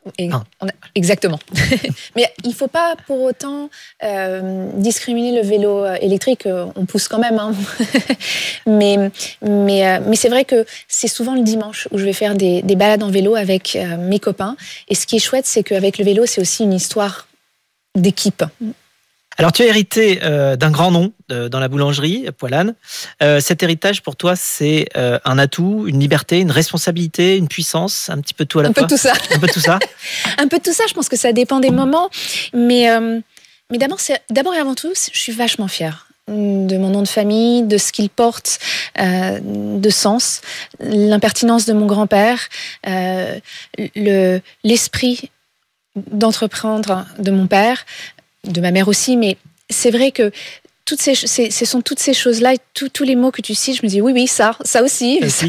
exactement. 0.95 1.37
Mais 2.15 2.31
il 2.45 2.53
faut 2.53 2.69
pas 2.69 2.95
pour 3.07 3.21
autant 3.21 3.69
euh, 4.03 4.69
discriminer 4.75 5.35
le 5.35 5.45
vélo 5.45 5.83
euh, 5.83 5.97
électrique. 5.99 6.45
Euh, 6.45 6.67
on 6.77 6.85
pousse 6.85 7.09
quand 7.09 7.19
même. 7.19 7.39
Hein. 7.39 7.53
mais 8.65 9.11
mais, 9.41 9.99
mais 9.99 10.15
c'est 10.15 10.29
vrai 10.29 10.45
que 10.45 10.65
c'est 10.87 11.09
souvent 11.09 11.35
le 11.35 11.41
dimanche 11.43 11.89
où 11.91 11.97
je 11.97 12.05
vais 12.05 12.13
faire 12.13 12.35
des, 12.35 12.61
des 12.61 12.77
balades 12.77 13.03
en 13.03 13.09
vélo 13.09 13.35
avec 13.35 13.77
mes 13.99 14.19
copains. 14.19 14.55
Et 14.87 14.95
ce 14.95 15.05
qui 15.05 15.17
est 15.17 15.19
chouette, 15.19 15.45
c'est 15.45 15.63
qu'avec 15.63 15.97
le 15.97 16.05
vélo, 16.05 16.25
c'est 16.25 16.39
aussi 16.39 16.63
une 16.63 16.73
histoire 16.73 17.27
d'équipe. 17.97 18.45
Alors, 19.41 19.51
tu 19.51 19.63
as 19.63 19.65
hérité 19.65 20.19
euh, 20.21 20.55
d'un 20.55 20.69
grand 20.69 20.91
nom 20.91 21.13
euh, 21.31 21.49
dans 21.49 21.59
la 21.59 21.67
boulangerie, 21.67 22.27
Poilane. 22.37 22.75
Euh, 23.23 23.39
cet 23.39 23.63
héritage, 23.63 24.03
pour 24.03 24.15
toi, 24.15 24.35
c'est 24.35 24.87
un 24.93 25.39
atout, 25.39 25.85
une 25.87 25.99
liberté, 25.99 26.39
une 26.41 26.51
responsabilité, 26.51 27.37
une 27.37 27.47
puissance, 27.47 28.11
un 28.11 28.21
petit 28.21 28.35
peu 28.35 28.45
tout 28.45 28.59
à 28.59 28.63
la 28.63 28.69
un 28.69 28.73
fois. 28.73 28.83
Peu 28.83 28.89
tout 28.89 29.01
ça. 29.01 29.13
un 29.33 29.39
peu 29.39 29.47
tout 29.47 29.59
ça. 29.59 29.79
un 30.37 30.47
peu 30.47 30.59
tout 30.59 30.73
ça. 30.73 30.83
Je 30.87 30.93
pense 30.93 31.09
que 31.09 31.17
ça 31.17 31.33
dépend 31.33 31.59
des 31.59 31.71
moments, 31.71 32.11
mais 32.53 32.87
mais 33.71 33.79
d'abord, 33.79 33.97
d'abord 34.29 34.53
et 34.53 34.59
avant 34.59 34.75
tout, 34.75 34.93
je 34.93 35.19
suis 35.19 35.31
vachement 35.31 35.67
fière 35.67 36.05
de 36.27 36.77
mon 36.77 36.89
nom 36.91 37.01
de 37.01 37.07
famille, 37.07 37.63
de 37.63 37.79
ce 37.79 37.91
qu'il 37.91 38.11
porte 38.11 38.59
de 38.99 39.89
sens, 39.89 40.41
l'impertinence 40.79 41.65
de 41.65 41.73
mon 41.73 41.87
grand-père, 41.87 42.47
le 42.85 44.39
l'esprit 44.63 45.31
d'entreprendre 45.95 47.05
de 47.17 47.31
mon 47.31 47.47
père, 47.47 47.85
de 48.45 48.61
ma 48.61 48.71
mère 48.71 48.87
aussi, 48.87 49.17
mais 49.17 49.37
c'est 49.69 49.91
vrai 49.91 50.11
que 50.11 50.31
toutes 50.85 51.01
ces, 51.01 51.15
ce 51.15 51.65
sont 51.65 51.81
toutes 51.81 51.99
ces 51.99 52.13
choses-là, 52.13 52.53
tous 52.73 53.03
les 53.03 53.15
mots 53.15 53.31
que 53.31 53.41
tu 53.41 53.55
cites, 53.55 53.77
je 53.77 53.83
me 53.83 53.87
dis 53.87 54.01
oui, 54.01 54.11
oui, 54.11 54.27
ça, 54.27 54.57
ça 54.65 54.83
aussi, 54.83 55.21
ça, 55.29 55.45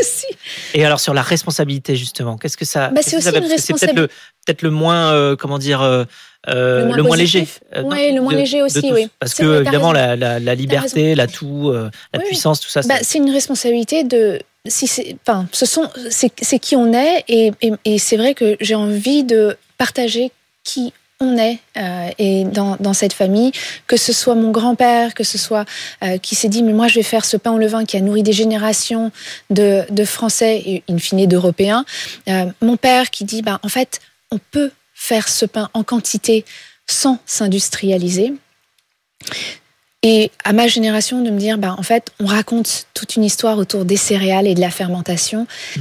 aussi. 0.00 0.26
Et 0.74 0.84
alors 0.84 0.98
sur 0.98 1.14
la 1.14 1.22
responsabilité 1.22 1.94
justement, 1.94 2.36
qu'est-ce 2.36 2.56
que 2.56 2.64
ça 2.64 2.88
bah, 2.88 3.00
C'est 3.02 3.16
aussi 3.16 3.28
une 3.28 3.44
responsabilité. 3.44 4.12
peut-être 4.44 4.62
le, 4.62 4.70
moins, 4.70 5.12
euh, 5.12 5.36
comment 5.36 5.58
dire, 5.58 5.82
euh, 5.82 6.04
euh, 6.48 6.92
le, 6.92 7.02
moins, 7.02 7.16
léger. 7.16 7.46
oui, 7.84 8.12
le 8.12 8.20
moins 8.20 8.34
léger 8.34 8.62
aussi, 8.62 8.90
oui. 8.92 9.08
Parce 9.20 9.34
que 9.34 9.60
évidemment 9.60 9.92
la, 9.92 10.16
la, 10.16 10.54
liberté, 10.54 11.14
l'atout, 11.14 11.72
la 12.12 12.20
puissance, 12.20 12.60
tout 12.60 12.68
ça. 12.68 12.80
Bah, 12.82 12.96
c'est 13.02 13.18
une 13.18 13.30
responsabilité 13.30 14.04
de 14.04 14.40
si 14.66 14.86
c'est, 14.86 15.16
enfin, 15.26 15.46
ce 15.52 15.66
sont, 15.66 15.88
c'est 16.08 16.58
qui 16.58 16.76
on 16.76 16.92
est, 16.92 17.24
et, 17.28 17.52
et, 17.62 17.72
et 17.84 17.98
c'est 17.98 18.16
vrai 18.16 18.34
que 18.34 18.56
j'ai 18.60 18.74
envie 18.74 19.22
de 19.22 19.56
partager 19.76 20.32
qui 20.64 20.92
on 21.22 21.38
est 21.38 21.58
euh, 21.76 22.10
et 22.18 22.44
dans, 22.44 22.92
cette 22.92 23.12
famille, 23.12 23.52
que 23.86 23.96
ce 23.96 24.12
soit 24.12 24.34
mon 24.34 24.50
grand-père, 24.50 25.14
que 25.14 25.24
ce 25.24 25.38
soit 25.38 25.64
euh, 26.02 26.18
qui 26.18 26.34
s'est 26.34 26.48
dit 26.48 26.62
mais 26.62 26.72
moi 26.72 26.88
je 26.88 26.96
vais 26.96 27.02
faire 27.02 27.24
ce 27.24 27.36
pain 27.36 27.52
au 27.52 27.58
levain 27.58 27.84
qui 27.84 27.96
a 27.96 28.00
nourri 28.00 28.22
des 28.22 28.32
générations 28.32 29.10
de, 29.50 29.84
de 29.90 30.04
Français 30.04 30.62
et 30.66 30.82
in 30.90 30.98
fine 30.98 31.26
d'Européens, 31.26 31.84
euh, 32.28 32.46
mon 32.60 32.76
père 32.76 33.10
qui 33.10 33.24
dit 33.24 33.42
bah 33.42 33.60
en 33.62 33.68
fait 33.68 34.00
on 34.30 34.38
peut 34.38 34.72
faire 34.94 35.28
ce 35.28 35.46
pain 35.46 35.70
en 35.74 35.84
quantité 35.84 36.44
sans 36.86 37.18
s'industrialiser. 37.26 38.34
Et 40.04 40.32
à 40.42 40.52
ma 40.52 40.66
génération 40.66 41.22
de 41.22 41.30
me 41.30 41.38
dire 41.38 41.58
bah 41.58 41.76
en 41.78 41.82
fait 41.82 42.12
on 42.18 42.26
raconte 42.26 42.86
toute 42.92 43.16
une 43.16 43.24
histoire 43.24 43.58
autour 43.58 43.84
des 43.84 43.96
céréales 43.96 44.48
et 44.48 44.54
de 44.54 44.60
la 44.60 44.70
fermentation. 44.70 45.46
Mmh 45.76 45.80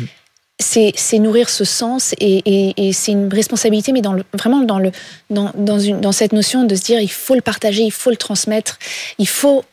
c'est 0.62 1.20
nourrir 1.20 1.50
ce 1.50 1.64
sens 1.64 2.16
et, 2.20 2.74
c'est 2.94 3.12
une 3.12 3.34
responsabilité, 3.34 3.92
mais 3.92 4.02
dans 4.02 4.14
le, 4.14 4.24
vraiment 4.34 4.62
dans, 4.62 4.80
le, 4.80 4.92
dans, 5.30 5.52
dans, 5.56 5.80
une, 5.80 6.00
dans 6.00 6.12
cette 6.12 6.34
notion 6.34 6.64
de 6.64 6.76
se 6.76 6.84
dire 6.84 7.00
il 7.00 7.12
faut 7.12 7.36
le 7.36 7.42
partager, 7.42 7.84
il 7.84 7.92
faut 7.92 8.10
le 8.10 8.18
transmettre, 8.18 8.80
il 9.18 9.28
faut 9.28 9.64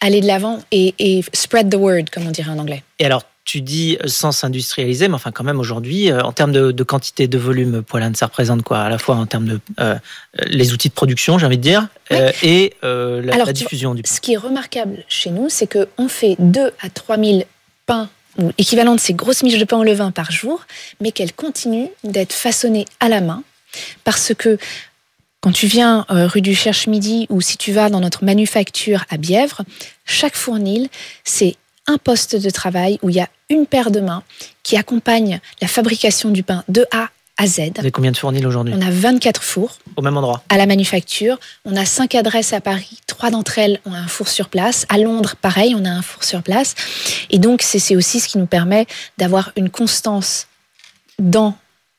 aller 0.00 0.20
de 0.20 0.26
l'avant 0.26 0.60
et, 0.72 1.24
spread 1.32 1.70
the 1.70 1.76
word, 1.76 2.04
comme 2.12 2.26
on 2.26 2.30
dirait 2.30 2.50
en 2.50 2.58
anglais. 2.58 2.82
Et 2.98 3.06
alors, 3.06 3.22
tu 3.44 3.60
dis 3.60 3.96
sans 4.06 4.32
s'industrialiser, 4.32 5.06
mais 5.06 5.14
enfin 5.14 5.30
quand 5.30 5.44
même 5.44 5.60
aujourd'hui, 5.60 6.10
euh, 6.10 6.20
en 6.20 6.32
termes 6.32 6.52
de, 6.52 6.82
quantité, 6.82 7.28
de 7.28 7.38
volume, 7.38 7.82
Poilane, 7.82 8.16
ça 8.16 8.26
représente 8.26 8.62
quoi 8.62 8.80
À 8.80 8.88
la 8.88 8.98
fois 8.98 9.14
en 9.14 9.26
termes 9.26 9.46
de 9.46 9.60
euh, 9.78 9.94
les 10.46 10.72
outils 10.72 10.88
de 10.88 10.94
production, 10.94 11.38
j'ai 11.38 11.46
envie 11.46 11.56
de 11.56 11.62
dire, 11.62 11.86
euh, 12.10 12.32
et 12.42 12.74
la, 12.82 13.52
diffusion 13.52 13.94
du 13.94 14.02
pain. 14.02 14.10
Ce 14.12 14.20
qui 14.20 14.32
est 14.32 14.38
remarquable 14.38 15.04
chez 15.08 15.30
nous, 15.30 15.48
c'est 15.48 15.68
qu'on 15.68 16.08
fait 16.08 16.34
2 16.40 16.72
à 16.80 16.90
3 16.90 17.18
000 17.18 17.42
pains 17.86 18.10
ou 18.38 18.52
équivalent 18.58 18.94
de 18.94 19.00
ces 19.00 19.14
grosses 19.14 19.42
miches 19.42 19.58
de 19.58 19.64
pain 19.64 19.78
au 19.78 19.84
levain 19.84 20.10
par 20.10 20.30
jour, 20.30 20.66
mais 21.00 21.12
qu'elles 21.12 21.32
continuent 21.32 21.88
d'être 22.04 22.32
façonnées 22.32 22.86
à 23.00 23.08
la 23.08 23.20
main, 23.20 23.42
parce 24.04 24.32
que 24.34 24.58
quand 25.40 25.52
tu 25.52 25.66
viens 25.66 26.06
euh, 26.10 26.26
rue 26.26 26.40
du 26.40 26.54
Cherche-Midi 26.54 27.26
ou 27.30 27.40
si 27.40 27.56
tu 27.56 27.72
vas 27.72 27.88
dans 27.88 28.00
notre 28.00 28.24
manufacture 28.24 29.04
à 29.10 29.16
Bièvre, 29.16 29.62
chaque 30.04 30.34
fournil, 30.34 30.88
c'est 31.24 31.56
un 31.86 31.98
poste 31.98 32.34
de 32.36 32.50
travail 32.50 32.98
où 33.02 33.10
il 33.10 33.16
y 33.16 33.20
a 33.20 33.28
une 33.48 33.66
paire 33.66 33.90
de 33.90 34.00
mains 34.00 34.24
qui 34.62 34.76
accompagne 34.76 35.40
la 35.60 35.68
fabrication 35.68 36.30
du 36.30 36.42
pain 36.42 36.64
de 36.68 36.84
A 36.90 37.10
à 37.36 37.46
Z. 37.46 37.60
Vous 37.74 37.80
avez 37.80 37.90
combien 37.90 38.12
de 38.12 38.16
fournils 38.16 38.44
aujourd'hui 38.46 38.74
On 38.76 38.80
a 38.80 38.90
24 38.90 39.42
fours. 39.42 39.78
Au 39.96 40.02
même 40.02 40.16
endroit 40.16 40.42
À 40.48 40.56
la 40.56 40.66
manufacture. 40.66 41.38
On 41.64 41.76
a 41.76 41.84
5 41.84 42.14
adresses 42.14 42.52
à 42.52 42.60
Paris. 42.60 42.98
Trois 43.06 43.30
d'entre 43.30 43.58
elles 43.58 43.80
ont 43.84 43.94
un 43.94 44.06
four 44.06 44.28
sur 44.28 44.48
place. 44.48 44.86
À 44.88 44.98
Londres, 44.98 45.34
pareil, 45.40 45.74
on 45.78 45.84
a 45.84 45.90
un 45.90 46.02
four 46.02 46.24
sur 46.24 46.42
place. 46.42 46.74
Et 47.30 47.38
donc, 47.38 47.62
c'est 47.62 47.96
aussi 47.96 48.20
ce 48.20 48.28
qui 48.28 48.38
nous 48.38 48.46
permet 48.46 48.86
d'avoir 49.18 49.52
une 49.56 49.70
constance 49.70 50.48
dans 51.18 51.56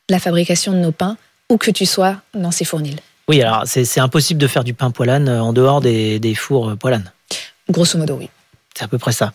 la 0.09 0.19
fabrication 0.19 0.73
de 0.73 0.77
nos 0.77 0.91
pains, 0.91 1.17
où 1.49 1.57
que 1.57 1.71
tu 1.71 1.85
sois 1.85 2.17
dans 2.33 2.51
ces 2.51 2.65
fournils. 2.65 2.97
Oui, 3.27 3.41
alors 3.41 3.63
c'est 3.65 3.99
impossible 3.99 4.39
de 4.39 4.47
faire 4.47 4.63
du 4.63 4.73
pain 4.73 4.89
poilane 4.89 5.27
en 5.27 5.51
dehors 5.51 5.81
des, 5.81 6.19
des 6.19 6.33
fours 6.33 6.77
poilane. 6.77 7.11
Grosso 7.69 7.97
modo, 7.97 8.15
oui. 8.15 8.29
C'est 8.77 8.83
à 8.83 8.87
peu 8.87 8.99
près 8.99 9.11
ça. 9.11 9.33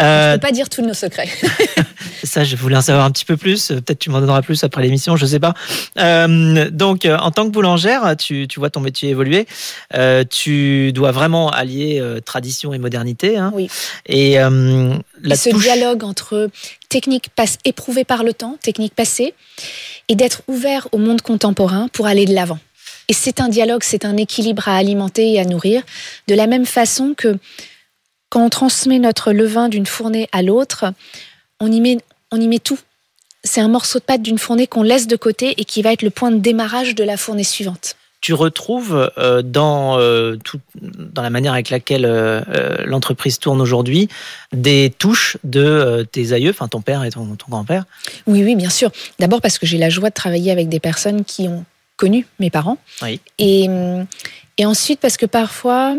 Euh, 0.00 0.02
je 0.02 0.30
ne 0.30 0.34
peux 0.34 0.40
pas 0.40 0.50
dire 0.50 0.68
tous 0.68 0.82
nos 0.82 0.94
secrets. 0.94 1.28
ça, 2.24 2.42
je 2.42 2.56
voulais 2.56 2.76
en 2.76 2.80
savoir 2.80 3.04
un 3.04 3.12
petit 3.12 3.24
peu 3.24 3.36
plus. 3.36 3.68
Peut-être 3.68 4.00
tu 4.00 4.10
m'en 4.10 4.18
donneras 4.18 4.42
plus 4.42 4.64
après 4.64 4.82
l'émission, 4.82 5.14
je 5.14 5.26
ne 5.26 5.30
sais 5.30 5.38
pas. 5.38 5.54
Euh, 6.00 6.68
donc, 6.72 7.04
euh, 7.04 7.16
en 7.18 7.30
tant 7.30 7.44
que 7.44 7.50
boulangère, 7.50 8.16
tu, 8.18 8.48
tu 8.48 8.58
vois 8.58 8.68
ton 8.68 8.80
métier 8.80 9.10
évoluer. 9.10 9.46
Euh, 9.94 10.24
tu 10.28 10.92
dois 10.92 11.12
vraiment 11.12 11.50
allier 11.50 12.00
euh, 12.00 12.18
tradition 12.18 12.74
et 12.74 12.78
modernité. 12.78 13.38
Hein. 13.38 13.52
Oui. 13.54 13.70
Et, 14.06 14.38
la 15.22 15.36
ce 15.36 15.50
dialogue 15.56 16.02
entre 16.02 16.50
technique 16.88 17.28
passe, 17.36 17.58
éprouvée 17.64 18.04
par 18.04 18.24
le 18.24 18.32
temps, 18.32 18.58
technique 18.60 18.96
passée, 18.96 19.34
et 20.08 20.16
d'être 20.16 20.42
ouvert 20.48 20.88
au 20.90 20.98
monde 20.98 21.22
contemporain 21.22 21.86
pour 21.92 22.08
aller 22.08 22.24
de 22.24 22.34
l'avant. 22.34 22.58
Et 23.06 23.12
c'est 23.12 23.40
un 23.40 23.48
dialogue, 23.48 23.82
c'est 23.84 24.04
un 24.04 24.16
équilibre 24.16 24.68
à 24.68 24.76
alimenter 24.76 25.32
et 25.34 25.40
à 25.40 25.44
nourrir, 25.44 25.82
de 26.26 26.34
la 26.34 26.46
même 26.46 26.64
façon 26.64 27.14
que 27.16 27.38
quand 28.30 28.44
on 28.44 28.48
transmet 28.48 28.98
notre 28.98 29.32
levain 29.32 29.68
d'une 29.68 29.86
fournée 29.86 30.28
à 30.32 30.42
l'autre, 30.42 30.86
on 31.58 31.70
y 31.70 31.80
met, 31.80 31.98
on 32.30 32.40
y 32.40 32.48
met 32.48 32.60
tout. 32.60 32.78
C'est 33.42 33.60
un 33.60 33.68
morceau 33.68 33.98
de 33.98 34.04
pâte 34.04 34.22
d'une 34.22 34.38
fournée 34.38 34.66
qu'on 34.66 34.82
laisse 34.82 35.06
de 35.06 35.16
côté 35.16 35.54
et 35.60 35.64
qui 35.64 35.82
va 35.82 35.92
être 35.92 36.02
le 36.02 36.10
point 36.10 36.30
de 36.30 36.38
démarrage 36.38 36.94
de 36.94 37.04
la 37.04 37.16
fournée 37.16 37.44
suivante. 37.44 37.96
Tu 38.20 38.34
retrouves 38.34 39.10
euh, 39.16 39.40
dans, 39.40 39.98
euh, 39.98 40.36
tout, 40.44 40.60
dans 40.82 41.22
la 41.22 41.30
manière 41.30 41.54
avec 41.54 41.70
laquelle 41.70 42.04
euh, 42.04 42.42
l'entreprise 42.84 43.38
tourne 43.38 43.62
aujourd'hui 43.62 44.08
des 44.52 44.92
touches 44.98 45.38
de 45.42 46.06
tes 46.12 46.32
aïeux, 46.32 46.50
enfin 46.50 46.68
ton 46.68 46.82
père 46.82 47.02
et 47.02 47.10
ton, 47.10 47.26
grand-père? 47.48 47.84
Oui, 48.26 48.44
oui, 48.44 48.56
bien 48.56 48.68
sûr. 48.68 48.92
D'abord 49.18 49.40
parce 49.40 49.58
que 49.58 49.66
j'ai 49.66 49.78
la 49.78 49.88
joie 49.88 50.10
de 50.10 50.14
travailler 50.14 50.52
avec 50.52 50.68
des 50.68 50.80
personnes 50.80 51.24
qui 51.24 51.48
ont 51.48 51.64
connu 51.96 52.26
mes 52.38 52.50
parents. 52.50 52.76
Oui. 53.02 53.20
Et, 53.38 53.68
et 54.58 54.66
ensuite 54.66 55.00
parce 55.00 55.16
que 55.16 55.26
parfois, 55.26 55.96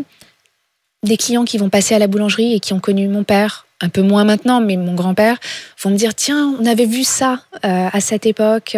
des 1.04 1.18
clients 1.18 1.46
qui 1.46 1.58
vont 1.58 1.70
passer 1.70 1.96
à 1.96 2.00
la 2.00 2.08
boulangerie 2.08 2.54
et 2.54 2.60
qui 2.60 2.74
ont 2.74 2.80
connu 2.80 3.08
mon 3.08 3.24
père, 3.24 3.66
un 3.82 3.90
peu 3.90 4.02
moins 4.02 4.24
maintenant, 4.24 4.62
mais 4.62 4.78
mon 4.78 4.94
grand-père, 4.94 5.38
vont 5.82 5.90
me 5.90 5.98
dire 5.98 6.14
tiens, 6.14 6.56
on 6.60 6.66
avait 6.66 6.86
vu 6.86 7.04
ça 7.04 7.44
euh, 7.66 7.90
à 7.92 8.02
cette 8.02 8.26
époque. 8.26 8.78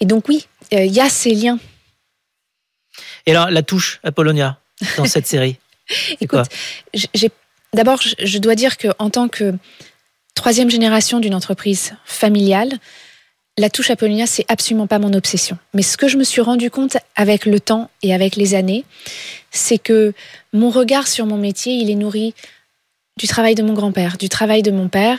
Et 0.00 0.06
donc 0.06 0.28
oui, 0.28 0.46
euh, 0.72 0.84
il 0.84 0.92
y 0.92 1.00
a 1.00 1.08
ces 1.08 1.34
liens. 1.34 1.58
Et 3.26 3.32
alors 3.32 3.50
la 3.50 3.62
touche 3.62 4.00
Apollonia 4.02 4.58
dans 4.96 5.04
cette 5.04 5.26
série 5.28 5.58
Écoute, 6.20 6.46
d'abord, 7.74 8.00
je 8.00 8.38
dois 8.38 8.54
dire 8.54 8.76
que 8.76 8.88
en 8.98 9.10
tant 9.10 9.28
que 9.28 9.54
troisième 10.34 10.70
génération 10.70 11.18
d'une 11.18 11.34
entreprise 11.34 11.94
familiale, 12.04 12.78
la 13.58 13.70
touche 13.70 13.90
Apollonia, 13.90 14.26
c'est 14.26 14.44
absolument 14.48 14.86
pas 14.86 14.98
mon 14.98 15.12
obsession. 15.12 15.58
Mais 15.74 15.82
ce 15.82 15.96
que 15.96 16.08
je 16.08 16.16
me 16.16 16.24
suis 16.24 16.40
rendu 16.40 16.70
compte 16.70 16.96
avec 17.16 17.46
le 17.46 17.60
temps 17.60 17.90
et 18.02 18.14
avec 18.14 18.36
les 18.36 18.54
années, 18.54 18.84
c'est 19.50 19.78
que 19.78 20.12
mon 20.52 20.70
regard 20.70 21.08
sur 21.08 21.26
mon 21.26 21.36
métier, 21.36 21.74
il 21.74 21.90
est 21.90 21.96
nourri 21.96 22.34
du 23.18 23.26
travail 23.26 23.54
de 23.54 23.62
mon 23.62 23.74
grand-père, 23.74 24.16
du 24.16 24.28
travail 24.28 24.62
de 24.62 24.70
mon 24.70 24.88
père. 24.88 25.18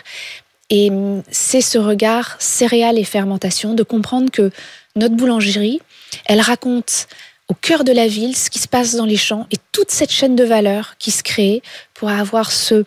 Et 0.70 0.90
c'est 1.30 1.62
ce 1.62 1.78
regard 1.78 2.36
céréales 2.40 2.98
et 2.98 3.04
fermentation, 3.04 3.74
de 3.74 3.84
comprendre 3.84 4.32
que 4.32 4.52
notre 4.96 5.16
boulangerie, 5.16 5.82
elle 6.26 6.42
raconte 6.42 7.08
au 7.48 7.54
cœur 7.54 7.84
de 7.84 7.92
la 7.92 8.08
ville 8.08 8.36
ce 8.36 8.50
qui 8.50 8.60
se 8.60 8.68
passe 8.68 8.96
dans 8.96 9.06
les 9.06 9.18
champs 9.18 9.46
et 9.52 9.58
toute 9.74 9.92
cette 9.92 10.12
chaîne 10.12 10.38
de 10.38 10.44
valeur 10.46 10.96
qui 10.98 11.12
se 11.12 11.22
crée 11.22 11.62
pour 11.94 12.10
avoir 12.10 12.52
ce 12.52 12.86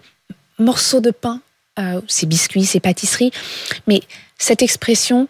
morceau 0.58 1.00
de 1.00 1.10
pain, 1.10 1.40
euh, 1.78 2.00
ces 2.08 2.24
biscuits, 2.24 2.64
ces 2.64 2.80
pâtisseries, 2.80 3.30
mais 3.86 4.00
cette 4.38 4.62
expression, 4.62 5.28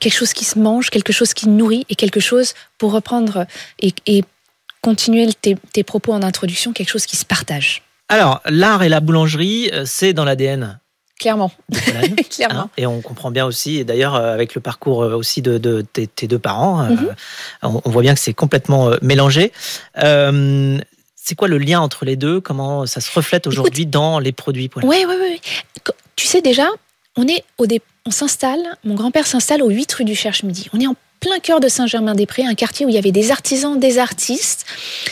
quelque 0.00 0.14
chose 0.14 0.32
qui 0.32 0.44
se 0.44 0.58
mange, 0.58 0.90
quelque 0.90 1.12
chose 1.12 1.34
qui 1.34 1.48
nourrit 1.48 1.86
et 1.88 1.94
quelque 1.94 2.20
chose, 2.20 2.54
pour 2.78 2.92
reprendre 2.92 3.46
et, 3.80 4.24
continuer 4.80 5.28
tes, 5.34 5.56
tes 5.72 5.82
propos 5.82 6.12
en 6.12 6.22
introduction, 6.22 6.72
quelque 6.72 6.90
chose 6.90 7.06
qui 7.06 7.16
se 7.16 7.24
partage. 7.24 7.82
Alors, 8.08 8.40
l'art 8.46 8.82
et 8.82 8.88
la 8.88 9.00
boulangerie, 9.00 9.70
euh, 9.72 9.84
c'est 9.84 10.12
dans 10.12 10.24
l'ADN 10.24 10.80
Clairement. 11.18 11.50
Clairement. 12.30 12.60
Hein, 12.60 12.70
et 12.76 12.86
on 12.86 13.02
comprend 13.02 13.32
bien 13.32 13.44
aussi, 13.44 13.78
et 13.78 13.84
d'ailleurs 13.84 14.14
euh, 14.14 14.32
avec 14.32 14.54
le 14.54 14.60
parcours 14.60 15.02
euh, 15.02 15.16
aussi 15.16 15.42
de, 15.42 15.82
tes, 15.92 16.26
deux 16.28 16.38
parents, 16.38 16.84
mhm. 16.84 17.14
on, 17.62 17.90
voit 17.90 18.02
bien 18.02 18.14
que 18.14 18.20
c'est 18.20 18.34
complètement 18.34 18.92
mélangé. 19.02 19.52
c'est 19.96 21.34
quoi 21.36 21.48
le 21.48 21.58
lien 21.58 21.80
entre 21.80 22.04
les 22.04 22.16
deux? 22.16 22.40
Comment 22.40 22.86
ça 22.86 23.00
se 23.00 23.10
reflète 23.12 23.48
aujourd'hui 23.48 23.84
dans 23.84 24.20
les 24.20 24.32
produits 24.32 24.70
Oui, 24.76 25.04
oui, 25.06 25.14
oui. 25.20 25.40
Tu 26.14 26.26
sais 26.26 26.40
déjà, 26.40 26.68
on 28.06 28.10
s'installe, 28.10 28.62
mon 28.84 28.94
grand-père 28.94 29.26
s'installe 29.26 29.62
au 29.62 29.68
8 29.68 29.92
rue 29.92 30.04
du 30.04 30.14
Cherche-Midi. 30.14 30.68
On 30.72 30.80
est 30.80 30.86
en 30.86 30.96
plein 31.20 31.40
cœur 31.40 31.60
de 31.60 31.68
Saint-Germain-des-Prés, 31.68 32.44
un 32.44 32.54
quartier 32.54 32.86
où 32.86 32.88
il 32.88 32.94
y 32.94 32.98
avait 32.98 33.12
des 33.12 33.30
artisans, 33.30 33.78
des 33.78 33.98
artistes. 33.98 34.66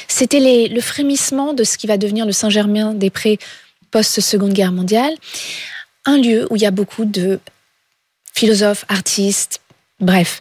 C'était 0.09 0.69
le 0.69 0.81
frémissement 0.81 1.53
de 1.53 1.65
ce 1.65 1.79
qui 1.79 1.87
va 1.87 1.99
devenir 1.99 2.27
le 2.27 2.33
Saint-Germain-des-Prés 2.33 3.39
post-seconde 3.91 4.53
guerre 4.53 4.73
mondiale. 4.73 5.15
Un 6.05 6.19
lieu 6.19 6.47
où 6.51 6.57
il 6.57 6.63
y 6.63 6.67
a 6.67 6.71
beaucoup 6.71 7.05
de 7.05 7.41
philosophes, 8.33 8.85
artistes, 8.89 9.61
bref. 10.01 10.41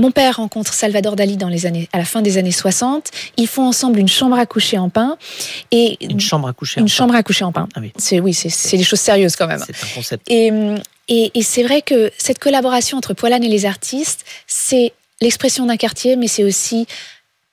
Mon 0.00 0.10
père 0.10 0.36
rencontre 0.36 0.72
Salvador 0.72 1.14
Dali 1.14 1.36
dans 1.36 1.50
les 1.50 1.66
années, 1.66 1.86
à 1.92 1.98
la 1.98 2.06
fin 2.06 2.22
des 2.22 2.38
années 2.38 2.52
60. 2.52 3.10
Ils 3.36 3.46
font 3.46 3.64
ensemble 3.64 3.98
une 3.98 4.08
chambre 4.08 4.38
à 4.38 4.46
coucher 4.46 4.78
en 4.78 4.88
pain. 4.88 5.18
Et 5.72 5.98
une 6.00 6.20
chambre 6.20 6.48
à 6.48 6.54
coucher 6.54 6.80
en 6.80 6.84
une 6.84 6.88
chambre 6.88 7.14
à 7.14 7.22
coucher 7.22 7.44
en 7.44 7.52
pain. 7.52 7.68
Ah 7.74 7.80
oui. 7.80 7.92
C'est 7.98 8.18
oui, 8.18 8.32
c'est 8.32 8.76
des 8.78 8.82
choses 8.82 9.00
sérieuses 9.00 9.36
quand 9.36 9.46
même. 9.46 9.62
C'est 9.64 9.76
un 9.76 9.94
concept. 9.94 10.24
Et, 10.30 10.50
et, 11.08 11.42
c'est 11.42 11.62
vrai 11.62 11.82
que 11.82 12.10
cette 12.16 12.38
collaboration 12.38 12.96
entre 12.96 13.12
Poilane 13.12 13.44
et 13.44 13.48
les 13.48 13.66
artistes, 13.66 14.24
c'est 14.46 14.94
l'expression 15.20 15.66
d'un 15.66 15.76
quartier, 15.76 16.16
mais 16.16 16.28
c'est 16.28 16.44
aussi 16.44 16.86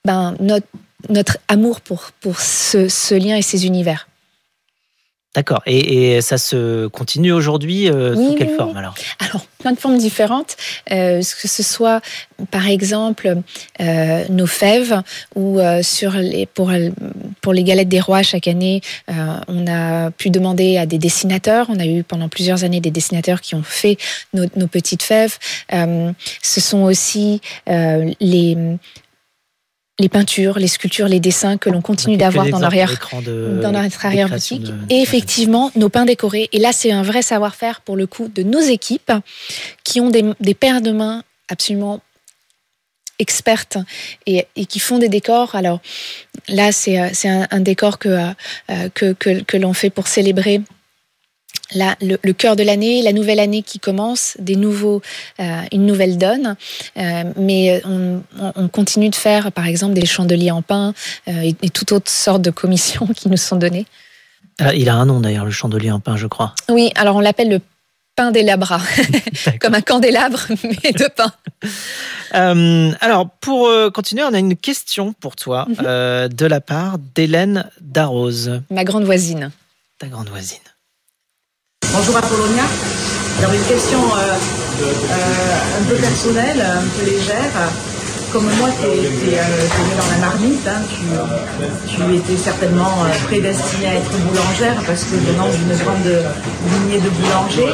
ben, 0.06 0.34
notre, 0.40 0.66
notre 1.10 1.36
amour 1.48 1.82
pour, 1.82 2.12
pour 2.20 2.40
ce, 2.40 2.88
ce 2.88 3.14
lien 3.14 3.36
et 3.36 3.42
ces 3.42 3.66
univers. 3.66 4.08
D'accord. 5.34 5.62
Et, 5.66 6.20
ça 6.22 6.38
se 6.38 6.86
continue 6.86 7.32
aujourd'hui 7.32 7.90
euh, 7.90 8.14
sous 8.14 8.34
quelle 8.34 8.54
forme 8.56 8.76
alors? 8.76 8.94
Alors, 9.20 9.44
plein 9.58 9.72
de 9.72 9.78
formes 9.78 9.98
différentes. 9.98 10.56
Euh, 10.90 11.20
que 11.20 11.48
ce 11.48 11.62
soit, 11.62 12.00
par 12.50 12.66
exemple, 12.66 13.36
euh, 13.80 14.24
nos 14.30 14.46
fèves 14.46 15.02
ou 15.36 15.60
sur 15.82 16.12
les, 16.12 16.46
pour, 16.46 16.72
pour 17.42 17.52
les 17.52 17.62
galettes 17.62 17.88
des 17.88 18.00
rois 18.00 18.22
chaque 18.22 18.48
année, 18.48 18.80
on 19.06 19.66
a 19.66 20.10
pu 20.12 20.30
demander 20.30 20.78
à 20.78 20.86
des 20.86 20.98
dessinateurs. 20.98 21.66
On 21.68 21.78
a 21.78 21.86
eu 21.86 22.02
pendant 22.02 22.28
plusieurs 22.28 22.64
années 22.64 22.80
des 22.80 22.90
dessinateurs 22.90 23.40
qui 23.42 23.54
ont 23.54 23.62
fait 23.62 23.98
nos, 24.32 24.46
nos 24.56 24.66
petites 24.66 25.02
fèves. 25.02 25.38
ce 25.70 26.60
sont 26.60 26.82
aussi 26.82 27.40
les 27.66 28.56
les 30.00 30.08
peintures, 30.08 30.58
les 30.58 30.68
sculptures, 30.68 31.08
les 31.08 31.20
dessins 31.20 31.56
que 31.56 31.70
l'on 31.70 31.80
continue 31.80 32.16
d'avoir 32.16 32.46
dans 32.46 32.60
l'arrière, 32.60 32.98
dans 33.24 33.72
notre 33.72 34.06
arrière 34.06 34.28
boutique. 34.28 34.72
Et 34.90 35.00
effectivement, 35.00 35.72
nos 35.74 35.88
pains 35.88 36.04
décorés. 36.04 36.48
Et 36.52 36.58
là, 36.58 36.72
c'est 36.72 36.92
un 36.92 37.02
vrai 37.02 37.22
savoir-faire 37.22 37.80
pour 37.80 37.96
le 37.96 38.06
coup 38.06 38.28
de 38.28 38.42
nos 38.42 38.60
équipes 38.60 39.12
qui 39.82 40.00
ont 40.00 40.10
des, 40.10 40.24
des 40.40 40.54
paires 40.54 40.80
de 40.80 40.92
mains 40.92 41.24
absolument 41.48 42.00
expertes 43.18 43.78
et, 44.26 44.46
qui 44.68 44.78
font 44.78 44.98
des 44.98 45.08
décors. 45.08 45.56
Alors 45.56 45.80
là, 46.48 46.70
c'est 46.70 46.96
un, 46.98 47.46
un, 47.50 47.60
décor 47.60 47.98
que, 47.98 48.08
euh, 48.70 48.88
que, 48.94 49.12
que, 49.12 49.42
que 49.42 49.56
l'on 49.56 49.72
fait 49.72 49.90
pour 49.90 50.06
célébrer 50.06 50.60
le, 51.74 52.32
cœur 52.32 52.56
de 52.56 52.62
l'année, 52.62 53.02
la 53.02 53.12
nouvelle 53.12 53.40
année 53.40 53.62
qui 53.62 53.78
commence, 53.78 54.36
des 54.38 54.56
nouveaux, 54.56 55.02
euh, 55.40 55.62
une 55.72 55.86
nouvelle 55.86 56.18
donne. 56.18 56.56
Euh, 56.96 57.24
mais 57.36 57.82
on, 57.84 58.68
continue 58.68 59.08
de 59.08 59.14
faire, 59.14 59.52
par 59.52 59.66
exemple, 59.66 59.94
des 59.94 60.06
chandeliers 60.06 60.50
en 60.50 60.62
pain 60.62 60.94
euh, 61.28 61.42
et, 61.42 61.54
et 61.62 61.70
toutes 61.70 61.92
autres 61.92 62.10
sortes 62.10 62.42
de 62.42 62.50
commissions 62.50 63.06
qui 63.16 63.28
nous 63.28 63.36
sont 63.36 63.56
données. 63.56 63.86
Ah, 64.60 64.74
il 64.74 64.88
a 64.88 64.94
un 64.94 65.06
nom 65.06 65.20
d'ailleurs, 65.20 65.44
le 65.44 65.50
chandelier 65.50 65.90
en 65.90 66.00
pain, 66.00 66.16
je 66.16 66.26
crois. 66.26 66.54
Oui, 66.68 66.90
alors 66.96 67.16
on 67.16 67.20
l'appelle 67.20 67.48
le 67.48 67.60
pain 68.16 68.32
des 68.32 68.42
labras, 68.42 68.82
comme 69.60 69.74
un 69.74 69.80
candélabre, 69.80 70.40
mais 70.64 70.92
de 70.92 71.08
pain. 71.08 71.32
alors, 73.00 73.30
pour 73.40 73.70
continuer, 73.94 74.24
on 74.24 74.34
a 74.34 74.38
une 74.38 74.56
question 74.56 75.12
pour 75.12 75.36
toi 75.36 75.66
mhm. 75.68 76.28
de 76.28 76.46
la 76.46 76.60
part 76.60 76.98
d'Hélène 77.14 77.70
Darroze. 77.80 78.60
Ma 78.70 78.82
grande 78.82 79.04
voisine. 79.04 79.52
Ta 80.00 80.08
grande 80.08 80.28
voisine. 80.28 80.58
Bonjour 81.92 82.16
Apollonia. 82.16 82.64
Alors 83.38 83.52
une 83.52 83.64
question 83.64 83.98
euh, 83.98 84.36
euh, 84.82 85.80
un 85.80 85.84
peu 85.88 85.94
personnelle, 85.94 86.60
un 86.60 86.86
peu 86.86 87.10
légère. 87.10 87.72
Comme 88.32 88.44
moi, 88.44 88.68
tu 88.78 88.86
es, 88.86 89.38
euh, 89.38 89.44
dans 89.96 90.06
la 90.10 90.18
marmite, 90.18 90.66
hein, 90.68 90.82
tu, 91.88 92.14
étais 92.14 92.36
certainement 92.36 92.92
prédestinée 93.24 93.86
à 93.86 93.94
être 93.94 94.10
boulangère 94.18 94.82
parce 94.86 95.04
que 95.04 95.14
venant 95.16 95.48
d'une 95.48 95.76
grande 95.78 96.24
lignée 96.72 97.00
de 97.00 97.08
boulangers. 97.08 97.72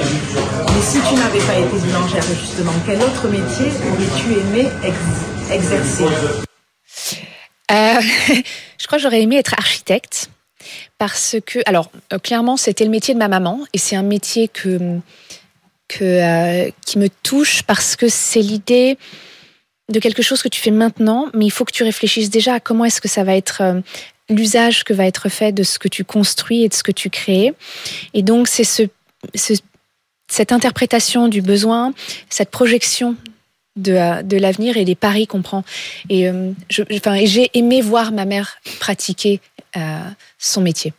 Mais 0.68 0.82
si 0.82 1.00
tu 1.00 1.14
n'avais 1.14 1.40
pas 1.40 1.58
été 1.58 1.76
boulangère, 1.76 2.24
justement, 2.40 2.72
quel 2.86 3.02
autre 3.02 3.26
métier 3.28 3.66
aurais-tu 3.66 4.32
aimé 4.32 4.70
exercer? 5.50 6.04
Je 8.78 8.86
crois 8.86 8.98
que 8.98 9.02
j'aurais 9.02 9.22
aimé 9.22 9.38
être 9.38 9.54
architecte 9.54 10.28
parce 10.98 11.36
que, 11.44 11.58
alors, 11.66 11.90
euh, 12.12 12.18
clairement, 12.18 12.56
c'était 12.56 12.84
le 12.84 12.90
métier 12.90 13.14
de 13.14 13.18
ma 13.18 13.28
maman 13.28 13.60
et 13.72 13.78
c'est 13.78 13.96
un 13.96 14.02
métier 14.02 14.48
que, 14.48 14.98
que, 15.88 16.04
euh, 16.04 16.70
qui 16.86 16.98
me 16.98 17.08
touche 17.08 17.62
parce 17.62 17.96
que 17.96 18.08
c'est 18.08 18.40
l'idée 18.40 18.96
de 19.90 19.98
quelque 19.98 20.22
chose 20.22 20.42
que 20.42 20.48
tu 20.48 20.60
fais 20.60 20.70
maintenant, 20.70 21.28
mais 21.34 21.44
il 21.44 21.50
faut 21.50 21.64
que 21.64 21.72
tu 21.72 21.82
réfléchisses 21.82 22.30
déjà 22.30 22.54
à 22.54 22.60
comment 22.60 22.84
est-ce 22.84 23.00
que 23.00 23.08
ça 23.08 23.24
va 23.24 23.34
être 23.34 23.60
euh, 23.60 23.80
l'usage 24.30 24.84
que 24.84 24.94
va 24.94 25.04
être 25.04 25.28
fait 25.28 25.52
de 25.52 25.62
ce 25.62 25.78
que 25.78 25.88
tu 25.88 26.04
construis 26.04 26.64
et 26.64 26.68
de 26.68 26.74
ce 26.74 26.82
que 26.82 26.92
tu 26.92 27.10
crées. 27.10 27.52
Et 28.14 28.22
donc, 28.22 28.48
c'est 28.48 28.64
ce, 28.64 28.84
cette 30.30 30.52
interprétation 30.52 31.28
du 31.28 31.42
besoin, 31.42 31.92
cette 32.30 32.50
projection 32.50 33.16
de, 33.76 34.22
de 34.22 34.36
l'avenir 34.38 34.76
et 34.76 34.84
des 34.84 34.94
paris 34.94 35.26
qu'on 35.26 35.42
prend. 35.42 35.64
Et, 36.08 36.30
enfin, 36.92 37.18
j'ai 37.24 37.50
aimé 37.52 37.82
voir 37.82 38.12
ma 38.12 38.24
mère 38.24 38.56
pratiquer 38.78 39.40
son 40.38 40.60
métier. 40.60 40.92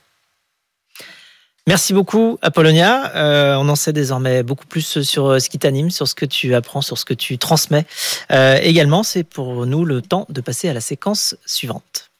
Merci 1.67 1.93
beaucoup, 1.93 2.37
Apollonia. 2.43 3.11
Euh, 3.15 3.55
on 3.55 3.67
en 3.69 3.75
sait 3.75 3.91
désormais 3.91 4.43
beaucoup 4.43 4.67
plus 4.67 5.01
sur 5.01 5.25
euh, 5.25 5.39
ce 5.39 5.49
qui 5.49 5.57
t'anime, 5.57 5.89
sur 5.89 6.07
ce 6.07 6.13
que 6.13 6.27
tu 6.27 6.53
apprends, 6.53 6.83
sur 6.83 6.99
ce 6.99 7.05
que 7.05 7.15
tu 7.15 7.39
transmets. 7.39 7.87
Euh, 8.31 8.59
également, 8.61 9.01
c'est 9.01 9.23
pour 9.23 9.65
nous 9.65 9.83
le 9.83 10.03
temps 10.03 10.27
de 10.29 10.41
passer 10.41 10.69
à 10.69 10.73
la 10.73 10.79
séquence 10.79 11.35
suivante. 11.47 12.11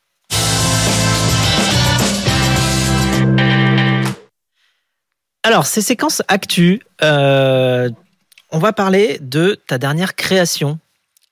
Alors, 5.43 5.67
ces 5.67 5.83
séquences 5.83 6.23
actu, 6.27 6.81
on 7.03 8.59
va 8.59 8.73
parler 8.73 9.19
de 9.21 9.61
ta 9.67 9.77
dernière 9.77 10.15
création, 10.15 10.79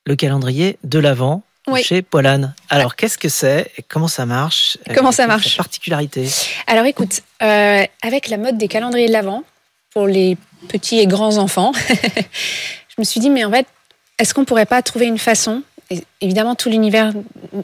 le 0.06 0.16
calendrier 0.16 0.78
de 0.84 1.00
l'Avent 1.00 1.42
chez 1.82 2.02
Poilane. 2.02 2.54
Alors, 2.70 2.96
qu'est-ce 2.96 3.18
que 3.18 3.30
c'est 3.30 3.72
et 3.78 3.84
comment 3.84 4.08
ça 4.08 4.26
marche 4.26 4.78
Comment 4.94 5.12
ça 5.12 5.28
marche 5.28 5.58
Particularité. 5.58 6.28
Alors, 6.68 6.86
écoute, 6.86 7.22
euh, 7.42 7.86
avec 8.02 8.30
la 8.30 8.38
mode 8.38 8.58
des 8.58 8.68
calendriers 8.68 9.08
de 9.08 9.14
l'Avent, 9.14 9.44
pour 9.92 10.08
les 10.08 10.38
petits 10.70 11.00
et 11.00 11.08
grands 11.08 11.38
enfants, 11.38 11.72
je 11.90 12.96
me 12.98 13.04
suis 13.04 13.20
dit, 13.20 13.30
mais 13.30 13.46
en 13.46 13.52
fait, 13.52 13.68
est-ce 14.20 14.34
qu'on 14.34 14.46
pourrait 14.46 14.66
pas 14.66 14.82
trouver 14.82 15.06
une 15.06 15.18
façon? 15.18 15.64
Évidemment, 16.22 16.56
tout 16.56 16.70
l'univers 16.70 17.14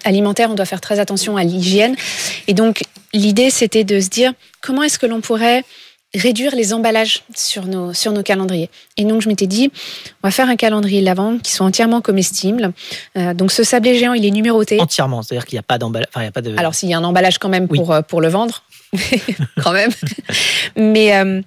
alimentaire, 0.03 0.51
on 0.51 0.55
doit 0.55 0.65
faire 0.65 0.81
très 0.81 0.99
attention 0.99 1.37
à 1.37 1.43
l'hygiène. 1.43 1.95
Et 2.47 2.53
donc, 2.53 2.83
l'idée, 3.13 3.49
c'était 3.49 3.83
de 3.83 3.99
se 3.99 4.09
dire, 4.09 4.33
comment 4.61 4.83
est-ce 4.83 4.99
que 4.99 5.05
l'on 5.05 5.21
pourrait 5.21 5.63
réduire 6.15 6.55
les 6.55 6.73
emballages 6.73 7.23
sur 7.35 7.65
nos, 7.65 7.93
sur 7.93 8.11
nos 8.11 8.23
calendriers. 8.23 8.69
Et 8.97 9.05
donc, 9.05 9.21
je 9.21 9.29
m'étais 9.29 9.47
dit, 9.47 9.71
on 10.23 10.27
va 10.27 10.31
faire 10.31 10.49
un 10.49 10.55
calendrier 10.55 11.01
l'avant 11.01 11.37
qui 11.37 11.51
soit 11.51 11.65
entièrement 11.65 12.01
comestible. 12.01 12.73
Euh, 13.17 13.33
donc, 13.33 13.51
ce 13.51 13.63
sablé 13.63 13.95
géant, 13.95 14.13
il 14.13 14.25
est 14.25 14.31
numéroté. 14.31 14.79
Entièrement, 14.81 15.21
c'est-à-dire 15.21 15.45
qu'il 15.45 15.55
n'y 15.55 15.59
a 15.59 15.63
pas 15.63 15.77
d'emballage. 15.77 16.09
Enfin, 16.15 16.41
de... 16.41 16.57
Alors, 16.57 16.73
s'il 16.73 16.89
y 16.89 16.93
a 16.93 16.97
un 16.97 17.03
emballage 17.03 17.37
quand 17.37 17.49
même 17.49 17.67
pour, 17.67 17.91
euh, 17.91 18.01
pour 18.01 18.21
le 18.21 18.27
vendre, 18.27 18.63
quand 19.63 19.71
même, 19.71 19.91
mais 20.75 21.15
euh, 21.15 21.41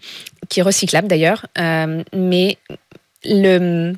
qui 0.48 0.60
est 0.60 0.62
recyclable 0.62 1.08
d'ailleurs. 1.08 1.46
mais 1.56 2.58
le, 3.24 3.94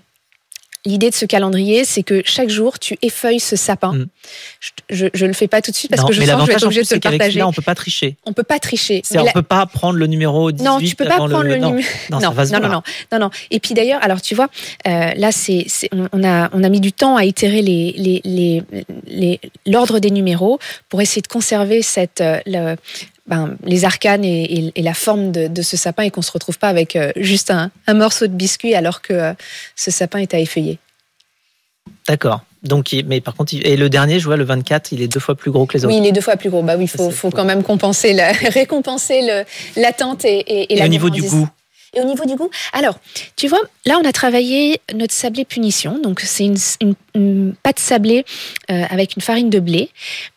L'idée 0.87 1.09
de 1.09 1.15
ce 1.15 1.25
calendrier, 1.25 1.85
c'est 1.87 2.03
que 2.03 2.21
chaque 2.27 2.51
jour, 2.51 2.79
tu 2.79 2.99
effeuilles 3.01 3.41
ce 3.41 3.57
sapin. 3.57 3.93
Mm. 3.95 4.07
Je, 4.91 5.07
je, 5.15 5.25
le 5.25 5.33
fais 5.33 5.49
pas 5.49 5.63
tout 5.63 5.71
de 5.71 5.77
suite 5.77 5.91
parce 5.91 6.03
Non, 6.03 6.09
que 6.09 6.13
je 6.15 6.21
sens 6.21 6.27
que 6.27 6.41
je 6.43 6.47
vais 6.47 6.53
être 6.53 6.63
obligée 6.65 6.83
de 6.83 6.87
te 6.89 6.95
le 6.95 7.01
partager. 7.01 7.25
celui-là, 7.31 7.49
on 7.49 7.53
peut 7.53 7.63
pas 7.63 7.75
tricher. 7.75 8.17
On 8.27 8.33
peut 8.35 8.43
pas 8.43 8.59
tricher. 8.59 9.03
On 9.15 9.25
la- 9.25 9.33
peut 9.33 9.43
pas 9.43 9.65
prendre 9.65 9.99
le 9.99 10.07
numéro 10.07 10.53
18 10.53 10.65
Non, 10.65 10.79
tu 10.79 10.95
peux 10.95 11.07
pas 11.07 11.17
prendre 11.17 11.43
le, 11.43 11.55
numéro. 11.55 11.73
Non, 12.11 12.21
Non, 12.21 12.33
non, 12.35 12.61
non, 12.69 12.83
non, 13.13 13.19
non. 13.19 13.31
Et 13.51 13.61
puis 13.61 13.73
d'ailleurs, 13.75 14.03
alors 14.03 14.21
tu 14.21 14.35
vois, 14.35 14.49
euh, 14.87 15.13
là, 15.17 15.33
c'est, 15.33 15.65
c'est- 15.69 15.89
on, 16.13 16.23
a, 16.23 16.51
on 16.53 16.63
a 16.63 16.69
mis 16.69 16.81
du 16.81 16.93
temps 16.93 17.17
à 17.17 17.25
itérer 17.25 17.63
les, 17.63 17.95
les, 17.97 18.21
les, 18.25 18.63
les- 19.07 19.41
l'ordre 19.67 20.01
des 20.01 20.11
numéros 20.11 20.59
pour 20.91 21.01
essayer 21.01 21.23
de 21.23 21.29
conserver 21.29 21.81
cette, 21.81 22.21
euh, 22.21 22.41
le- 22.45 22.77
ben, 23.27 23.57
les 23.65 23.85
arcanes 23.85 24.25
et, 24.25 24.43
et- 24.45 24.73
et 24.77 24.83
la 24.83 24.95
forme 24.95 25.33
de, 25.33 25.47
de 25.49 25.63
ce 25.63 25.77
sapin 25.77 26.03
et 26.03 26.11
qu'on 26.11 26.23
se 26.23 26.33
retrouve 26.33 26.59
pas 26.59 26.69
avec 26.69 26.95
euh, 26.97 27.11
juste 27.17 27.51
un, 27.51 27.71
un 27.87 27.95
morceau 27.95 28.27
de 28.27 28.33
biscuit 28.35 28.75
alors 28.75 29.01
que 29.03 29.13
euh, 29.15 29.33
ce 29.77 29.91
sapin 29.91 30.19
est 30.19 30.35
à 30.35 30.39
effeuiller. 30.39 30.79
D'accord. 32.09 32.43
Donc, 32.63 32.93
il- 32.93 33.05
mais 33.07 33.21
par 33.21 33.35
contre, 33.35 33.55
il- 33.55 33.67
et 33.67 33.77
le 33.77 33.89
dernier, 33.91 34.19
je 34.21 34.25
vois 34.25 34.37
le 34.37 34.45
24, 34.45 34.93
il 34.93 35.03
est 35.03 35.09
deux 35.09 35.21
fois 35.21 35.35
plus 35.35 35.51
gros 35.51 35.67
que 35.67 35.77
les 35.77 35.85
autres. 35.85 35.95
Oui, 35.95 36.01
il 36.03 36.07
est 36.07 36.13
deux 36.13 36.21
fois 36.21 36.37
plus 36.37 36.51
gros. 36.51 36.63
Bah 36.63 36.77
oui, 36.79 36.87
Ça, 36.87 36.97
faut, 36.99 37.11
faut 37.11 37.31
quand 37.31 37.45
même 37.45 37.63
compenser, 37.63 38.13
le, 38.15 38.51
récompenser 38.51 39.45
l'attente 39.77 40.25
et, 40.25 40.39
et, 40.39 40.63
et 40.63 40.73
Et 40.75 40.77
la 40.79 40.85
au 40.87 40.89
niveau 40.89 41.11
du 41.11 41.23
goût, 41.23 41.49
Et 41.95 42.01
au 42.01 42.05
niveau 42.05 42.25
du 42.25 42.35
goût, 42.37 42.51
alors, 42.73 42.99
tu 43.37 43.47
vois, 43.49 43.61
là, 43.87 43.99
on 44.03 44.07
a 44.09 44.13
travaillé 44.13 44.81
notre 44.95 45.15
sablé 45.15 45.45
punition. 45.45 45.99
Donc, 46.03 46.21
c'est 46.21 46.45
une, 46.45 46.57
une- 46.81 46.95
une 47.17 47.55
pâte 47.63 47.79
sablée 47.79 48.25
euh, 48.73 48.83
avec 48.91 49.15
une 49.15 49.23
farine 49.23 49.49
de 49.49 49.61
blé. 49.61 49.91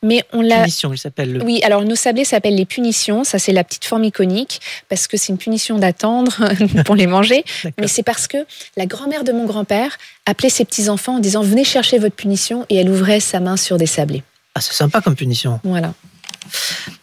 Mais 0.04 0.24
on 0.32 0.42
l'a. 0.42 0.60
punition, 0.62 0.94
il 0.94 0.98
s'appelle 1.00 1.34
le. 1.34 1.44
Oui, 1.44 1.60
alors 1.64 1.82
nos 1.84 1.96
sablés 1.96 2.24
s'appellent 2.24 2.56
les 2.56 2.66
punitions. 2.66 3.24
Ça, 3.24 3.40
c'est 3.40 3.52
la 3.52 3.64
petite 3.64 3.86
forme 3.86 4.04
iconique 4.04 4.62
parce 4.88 5.08
que 5.08 5.18
c'est 5.18 5.32
une 5.34 5.40
punition 5.40 5.80
d'attendre 5.80 6.48
pour 6.86 6.94
les 6.96 7.08
manger. 7.08 7.44
Mais 7.80 7.88
c'est 7.88 8.04
parce 8.04 8.28
que 8.28 8.38
la 8.76 8.86
grand-mère 8.86 9.24
de 9.24 9.32
mon 9.32 9.46
grand-père 9.46 9.98
appelait 10.28 10.50
ses 10.50 10.66
petits-enfants 10.66 11.16
en 11.16 11.20
disant 11.20 11.42
Venez 11.42 11.64
chercher 11.64 11.98
votre 11.98 12.16
punition 12.16 12.66
et 12.70 12.76
elle 12.76 12.90
ouvrait 12.92 13.20
sa 13.22 13.40
main 13.40 13.58
sur 13.58 13.78
des 13.78 13.88
sablés. 13.88 14.22
Ah, 14.54 14.62
c'est 14.62 14.74
sympa 14.74 15.02
comme 15.02 15.16
punition. 15.16 15.60
Voilà. 15.64 15.94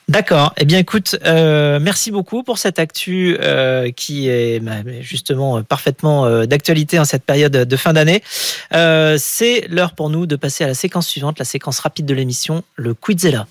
D'accord. 0.09 0.53
Eh 0.59 0.65
bien, 0.67 0.79
écoute, 0.79 1.17
euh, 1.25 1.79
merci 1.81 2.11
beaucoup 2.11 2.43
pour 2.43 2.59
cette 2.59 2.79
actu 2.79 3.39
euh, 3.41 3.91
qui 3.91 4.29
est 4.29 4.61
bah, 4.61 4.77
justement 5.01 5.59
euh, 5.59 5.63
parfaitement 5.63 6.45
d'actualité 6.47 6.99
en 6.99 7.05
cette 7.05 7.25
période 7.25 7.53
de 7.53 7.77
fin 7.77 7.93
d'année. 7.93 8.23
C'est 8.71 9.67
l'heure 9.69 9.95
pour 9.95 10.11
nous 10.11 10.27
de 10.27 10.37
passer 10.37 10.65
à 10.65 10.67
la 10.67 10.75
séquence 10.75 11.09
suivante, 11.09 11.39
la 11.39 11.45
séquence 11.45 11.79
rapide 11.81 12.07
de 12.07 12.15
l'émission, 12.15 12.65
le 12.77 12.95
Quizella. 12.95 13.47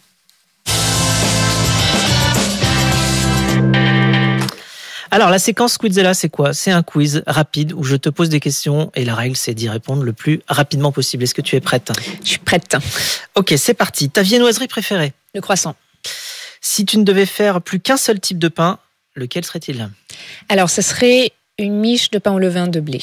Alors, 5.12 5.30
la 5.30 5.38
séquence 5.38 5.78
Quizella, 5.78 6.16
c'est 6.16 6.30
quoi? 6.30 6.54
C'est 6.54 6.72
un 6.72 6.82
quiz 6.82 7.22
rapide 7.28 7.74
où 7.74 7.84
je 7.84 7.96
te 7.96 8.10
pose 8.10 8.30
des 8.30 8.40
questions 8.40 8.92
et 8.96 9.06
la 9.06 9.14
règle, 9.14 9.36
c'est 9.36 9.54
d'y 9.54 9.70
répondre 9.70 10.02
le 10.02 10.12
plus 10.12 10.42
rapidement 10.48 10.92
possible. 10.92 11.24
Est-ce 11.24 11.36
que 11.36 11.42
tu 11.42 11.56
es 11.56 11.62
prête? 11.62 11.92
Je 12.24 12.30
suis 12.30 12.40
prête. 12.40 12.78
Ok, 13.36 13.54
c'est 13.58 13.76
parti. 13.76 14.10
Ta 14.10 14.24
viennoiserie 14.24 14.68
préférée? 14.68 15.14
Le 15.36 15.42
croissant. 15.42 15.76
Si 16.66 16.86
tu 16.86 16.98
ne 16.98 17.04
devais 17.04 17.26
faire 17.26 17.62
plus 17.62 17.82
qu'un 17.82 17.98
seul 17.98 18.22
type 18.22 18.40
de 18.40 18.48
pain, 18.48 18.80
lequel 19.16 19.44
serait-il? 19.44 19.90
Alors, 20.48 20.70
ce 20.70 20.82
serait 20.82 21.34
une 21.60 21.76
miche 21.78 22.10
de 22.10 22.20
pain 22.20 22.32
au 22.32 22.40
levain 22.40 22.68
de 22.68 22.80
blé. 22.80 23.02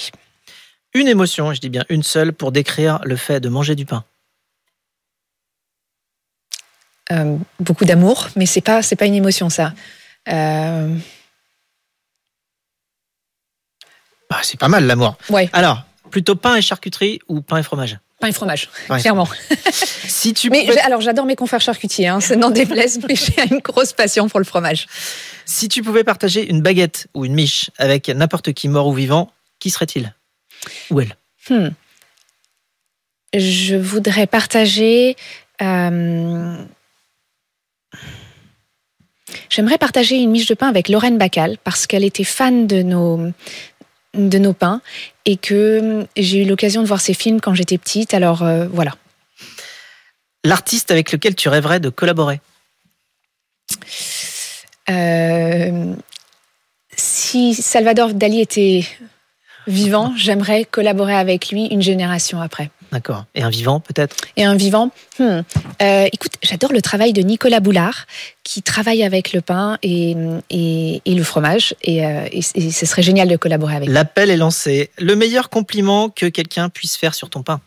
Une 0.94 1.06
émotion, 1.06 1.52
je 1.52 1.60
dis 1.60 1.68
bien 1.68 1.84
une 1.90 2.02
seule, 2.02 2.32
pour 2.32 2.52
décrire 2.52 3.00
le 3.04 3.16
fait 3.16 3.38
de 3.38 3.50
manger 3.50 3.76
du 3.76 3.84
pain. 3.84 4.02
Euh, 7.12 7.36
beaucoup 7.60 7.84
d'amour, 7.84 8.28
mais 8.34 8.46
c'est 8.46 8.60
pas 8.62 8.82
c'est 8.82 8.96
pas 8.96 9.06
une 9.06 9.14
émotion 9.14 9.50
ça. 9.50 9.74
Euh, 10.28 10.96
Ah, 14.32 14.40
c'est 14.42 14.58
pas 14.58 14.68
mal 14.68 14.86
l'amour. 14.86 15.16
ouais, 15.28 15.50
Alors, 15.52 15.84
plutôt 16.10 16.36
pain 16.36 16.54
et 16.56 16.62
charcuterie 16.62 17.18
ou 17.28 17.42
pain 17.42 17.58
et 17.58 17.62
fromage? 17.64 17.98
Pain 18.20 18.28
et 18.28 18.32
fromage, 18.32 18.68
Ouais. 18.88 19.00
clairement. 19.00 19.28
Si 19.72 20.34
tu 20.34 20.50
Mais 20.50 20.66
pouvais, 20.66 20.78
alors 20.80 21.00
j'adore 21.00 21.24
mes 21.24 21.36
confrères 21.36 21.60
charcutiers, 21.60 22.08
hein, 22.08 22.20
ça 22.20 22.36
n'en 22.36 22.50
déplaise, 22.50 23.00
mais 23.08 23.14
j'ai 23.16 23.32
une 23.50 23.58
grosse 23.60 23.92
passion 23.92 24.28
pour 24.28 24.38
le 24.38 24.44
fromage. 24.44 24.86
si 25.46 25.68
tu 25.68 25.82
pouvais 25.82 26.04
partager 26.04 26.48
une 26.50 26.60
baguette 26.60 27.06
ou 27.14 27.24
une 27.24 27.34
miche 27.34 27.70
avec 27.78 28.08
n'importe 28.08 28.52
qui 28.52 28.68
mort 28.68 28.86
ou 28.88 28.92
vivant, 28.92 29.32
qui 29.58 29.70
serait-il? 29.70 30.14
Ou 30.90 31.00
elle? 31.00 31.16
Hmm. 31.48 31.68
Je 33.34 33.76
voudrais 33.76 34.26
partager. 34.26 35.16
euh, 35.62 36.56
J'aimerais 39.48 39.78
partager 39.78 40.16
une 40.16 40.30
miche 40.30 40.46
de 40.46 40.54
pain 40.54 40.68
avec 40.68 40.88
Lorraine 40.88 41.16
Bacal 41.18 41.56
parce 41.62 41.86
qu'elle 41.86 42.04
était 42.04 42.24
fan 42.24 42.66
de 42.66 42.82
nos 42.82 43.30
de 44.14 44.38
nos 44.38 44.52
pains 44.52 44.80
et 45.24 45.36
que 45.36 46.06
j'ai 46.16 46.42
eu 46.42 46.44
l'occasion 46.44 46.82
de 46.82 46.86
voir 46.86 47.00
ses 47.00 47.14
films 47.14 47.40
quand 47.40 47.54
j'étais 47.54 47.78
petite. 47.78 48.14
Alors 48.14 48.42
euh, 48.42 48.66
voilà. 48.72 48.94
L'artiste 50.44 50.90
avec 50.90 51.12
lequel 51.12 51.34
tu 51.34 51.48
rêverais 51.48 51.80
de 51.80 51.90
collaborer? 51.90 52.40
Euh, 54.88 55.94
si 56.96 57.54
Salvador 57.54 58.14
Dali 58.14 58.40
était 58.40 58.84
vivant, 59.66 60.12
j'aimerais 60.16 60.64
collaborer 60.64 61.14
avec 61.14 61.50
lui 61.50 61.66
une 61.66 61.82
génération 61.82 62.40
après. 62.40 62.70
D'accord. 62.92 63.24
Et 63.34 63.42
un 63.42 63.50
vivant, 63.50 63.78
peut-être? 63.78 64.16
Et 64.36 64.44
un 64.44 64.56
vivant, 64.56 64.90
hmm, 65.18 65.40
euh, 65.82 66.08
écoute, 66.12 66.32
j'adore 66.42 66.72
le 66.72 66.82
travail 66.82 67.12
de 67.12 67.22
Nicolas 67.22 67.60
Boulard, 67.60 68.06
qui 68.42 68.62
travaille 68.62 69.04
avec 69.04 69.32
le 69.32 69.40
pain 69.40 69.78
et, 69.82 70.16
et, 70.50 71.00
et 71.04 71.14
le 71.14 71.22
fromage, 71.22 71.74
et, 71.82 72.04
euh, 72.04 72.28
et, 72.32 72.42
ce 72.42 72.86
serait 72.86 73.02
génial 73.02 73.28
de 73.28 73.36
collaborer 73.36 73.76
avec. 73.76 73.88
lui. 73.88 73.94
L'appel 73.94 74.30
est 74.30 74.36
lancé. 74.36 74.90
Le 74.98 75.14
meilleur 75.14 75.50
compliment 75.50 76.08
que 76.08 76.26
quelqu'un 76.26 76.68
puisse 76.68 76.96
faire 76.96 77.14
sur 77.14 77.30
ton 77.30 77.42
pain? 77.42 77.60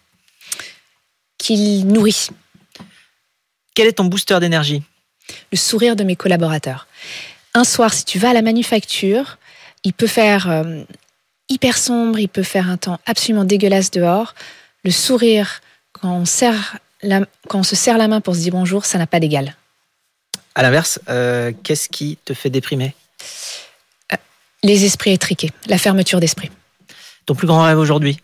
Qu'il 1.37 1.87
nourrit 1.87 2.29
Quel 3.75 3.87
est 3.87 3.93
ton 3.93 4.05
booster 4.05 4.39
d'énergie? 4.39 4.83
Le 5.51 5.57
sourire 5.57 5.95
de 5.95 6.03
mes 6.03 6.17
collaborateurs. 6.17 6.87
Un 7.53 7.63
soir, 7.63 7.93
si 7.93 8.03
tu 8.03 8.19
vas 8.19 8.31
à 8.31 8.33
la 8.33 8.41
manufacture, 8.41 9.37
il 9.83 9.93
peut 9.93 10.07
faire 10.07 10.49
euh, 10.49 10.83
hyper 11.49 11.77
sombre, 11.77 12.19
il 12.19 12.27
peut 12.29 12.43
faire 12.43 12.69
un 12.69 12.77
temps 12.77 12.99
absolument 13.05 13.45
dégueulasse 13.45 13.91
dehors. 13.91 14.33
Le 14.83 14.91
sourire, 14.91 15.61
quand 15.93 16.11
on, 16.13 16.25
serre 16.25 16.77
la- 17.01 17.25
quand 17.47 17.59
on 17.59 17.63
se 17.63 17.75
serre 17.75 17.97
la 17.97 18.07
main 18.07 18.21
pour 18.21 18.35
se 18.35 18.41
dire 18.41 18.51
bonjour, 18.53 18.85
ça 18.85 18.97
n'a 18.97 19.07
pas 19.07 19.19
d'égal. 19.19 19.55
À 20.55 20.61
l'inverse, 20.61 20.99
euh, 21.09 21.51
qu'est-ce 21.63 21.89
qui 21.89 22.17
te 22.25 22.33
fait 22.33 22.49
déprimer? 22.49 22.93
Les 24.65 24.85
esprits 24.85 25.11
étriqués, 25.11 25.51
la 25.67 25.77
fermeture 25.77 26.19
d'esprit. 26.21 26.49
Ton 27.25 27.35
plus 27.35 27.47
grand 27.47 27.63
rêve 27.63 27.77
aujourd'hui? 27.77 28.17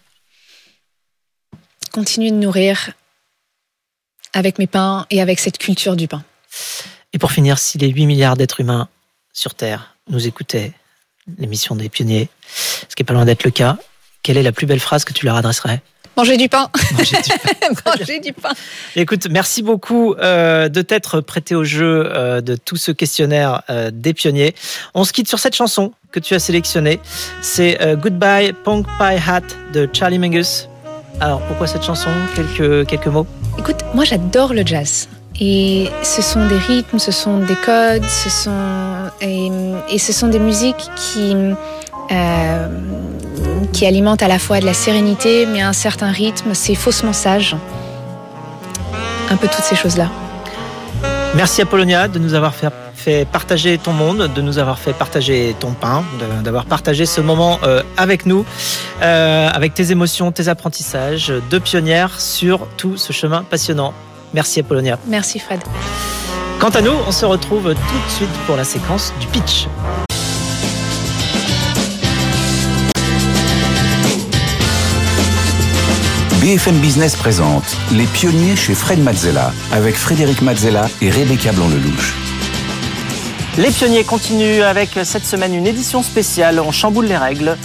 Continuer 1.91 2.32
de 2.32 2.36
nourrir 2.38 2.91
avec 4.34 4.58
mes 4.60 4.67
pains 4.67 5.06
et 5.10 5.22
avec 5.22 5.39
cette 5.39 5.58
culture 5.58 5.95
du 5.98 6.08
pain. 6.08 6.24
Et 7.12 7.17
pour 7.19 7.32
finir, 7.32 7.58
si 7.60 7.78
les 7.78 7.89
8 7.89 8.06
milliards 8.06 8.38
d'êtres 8.38 8.60
humains 8.62 8.88
sur 9.34 9.54
Terre 9.56 9.95
nous 10.08 10.28
écoutaient, 10.28 10.72
l'émission 11.38 11.76
des 11.76 11.89
pionniers, 11.89 12.30
ce 12.88 12.95
qui 12.95 13.02
est 13.02 13.06
pas 13.06 13.13
loin 13.13 13.26
d'être 13.26 13.43
le 13.43 13.52
cas, 13.52 13.78
quelle 14.24 14.38
est 14.38 14.43
la 14.43 14.52
plus 14.52 14.65
belle 14.67 14.80
phrase 14.80 15.04
que 15.04 15.13
tu 15.13 15.26
leur 15.26 15.36
adresserais? 15.36 15.82
Manger 16.19 16.36
du 16.36 16.49
pain 16.49 16.69
Manger 16.97 17.21
du 17.21 17.29
pain. 17.29 17.69
Manger 17.97 18.19
du 18.19 18.34
pain 18.34 18.49
Écoute, 18.97 19.27
merci 19.32 19.63
beaucoup 19.63 20.15
euh, 20.15 20.67
de 20.67 20.82
t'être 20.82 21.21
prêté 21.21 21.55
au 21.55 21.63
jeu 21.63 22.12
euh, 22.13 22.41
de 22.41 22.58
tout 22.58 22.75
ce 22.75 22.91
questionnaire 22.91 23.62
euh, 23.69 23.89
des 23.93 24.13
pionniers. 24.13 24.53
On 24.93 25.05
se 25.05 25.13
quitte 25.13 25.29
sur 25.29 25.39
cette 25.39 25.55
chanson 25.55 25.93
que 26.12 26.19
tu 26.19 26.34
as 26.36 26.39
sélectionnée. 26.39 26.99
C'est 27.41 27.82
euh, 27.82 27.95
Goodbye 27.95 28.51
Punk 28.51 28.86
Pie 28.97 29.29
Hat 29.29 29.43
de 29.71 29.88
Charlie 29.93 30.19
Mingus. 30.19 30.67
Alors 31.21 31.39
pourquoi 31.43 31.67
cette 31.67 31.86
chanson? 31.86 32.10
Quelques, 32.36 32.86
quelques 32.86 33.08
mots 33.08 33.25
Écoute, 33.58 33.86
moi 33.93 34.03
j'adore 34.03 34.53
le 34.53 34.65
jazz. 34.65 35.08
Et 35.39 35.88
ce 36.03 36.21
sont 36.21 36.45
des 36.47 36.58
rythmes, 36.58 36.99
ce 36.99 37.13
sont 37.13 37.39
des 37.39 37.55
codes, 37.55 38.03
ce 38.03 38.29
sont 38.29 38.51
et, 39.21 39.49
et 39.89 39.97
ce 39.97 40.12
sont 40.12 40.27
des 40.27 40.39
musiques 40.39 40.89
qui 40.97 41.34
euh, 42.12 42.67
qui 43.74 43.86
alimentent 43.86 44.24
à 44.24 44.28
la 44.28 44.39
fois 44.39 44.60
de 44.60 44.65
la 44.65 44.74
sérénité, 44.74 45.45
mais 45.45 45.62
un 45.62 45.74
certain 45.74 46.12
rythme. 46.12 46.54
C'est 46.54 46.76
faussement 46.76 47.13
sage. 47.13 47.56
Un 49.30 49.38
peu 49.38 49.48
toutes 49.48 49.63
ces 49.63 49.76
choses-là. 49.76 50.10
Merci 51.36 51.62
Apollonia 51.62 52.08
de 52.08 52.17
nous 52.17 52.34
avoir 52.34 52.56
fait, 52.56 52.69
fait 52.95 53.26
partager 53.26 53.78
ton 53.78 53.93
monde, 53.93 54.30
de 54.34 54.41
nous 54.41 54.58
avoir 54.58 54.80
fait 54.80 54.93
partager 54.93 55.56
ton 55.60 55.72
pain, 55.74 56.04
d'avoir 56.43 56.65
partagé 56.65 57.06
ce 57.06 57.22
moment 57.22 57.60
euh, 57.63 57.84
avec 57.98 58.26
nous, 58.26 58.45
euh, 59.02 59.50
avec 59.54 59.76
tes 59.76 59.91
émotions, 59.91 60.32
tes 60.32 60.48
apprentissages 60.48 61.32
de 61.50 61.60
pionnière 61.60 62.19
sur 62.19 62.67
tout 62.78 62.98
ce 62.98 63.13
chemin 63.13 63.43
passionnant. 63.43 63.93
Merci 64.34 64.62
Apollonia. 64.62 64.98
Merci 65.08 65.39
Fred. 65.39 65.62
Quant 66.60 66.69
à 66.69 66.82
nous, 66.82 66.93
on 67.08 67.12
se 67.12 67.26
retrouve 67.26 67.74
tout 67.74 68.06
de 68.08 68.12
suite 68.12 68.30
pour 68.45 68.58
la 68.58 68.63
séquence 68.63 69.13
du 69.22 69.28
pitch. 69.28 69.67
BFM 76.41 76.80
Business 76.80 77.17
présente 77.17 77.75
Les 77.91 78.06
pionniers 78.06 78.56
chez 78.56 78.73
Fred 78.73 79.04
Mazzella 79.04 79.52
avec 79.73 79.95
Frédéric 79.95 80.41
Mazzella 80.41 80.88
et 81.02 81.10
Rebecca 81.10 81.52
Blanc-Lelouch. 81.52 82.15
Les 83.58 83.71
pionniers 83.71 84.06
continuent 84.06 84.62
avec 84.62 84.91
cette 85.04 85.25
semaine 85.25 85.54
une 85.54 85.67
édition 85.67 86.02
spéciale. 86.02 86.62
On 86.62 86.71
chamboule 86.71 87.08
les 87.08 87.17
règles. 87.17 87.58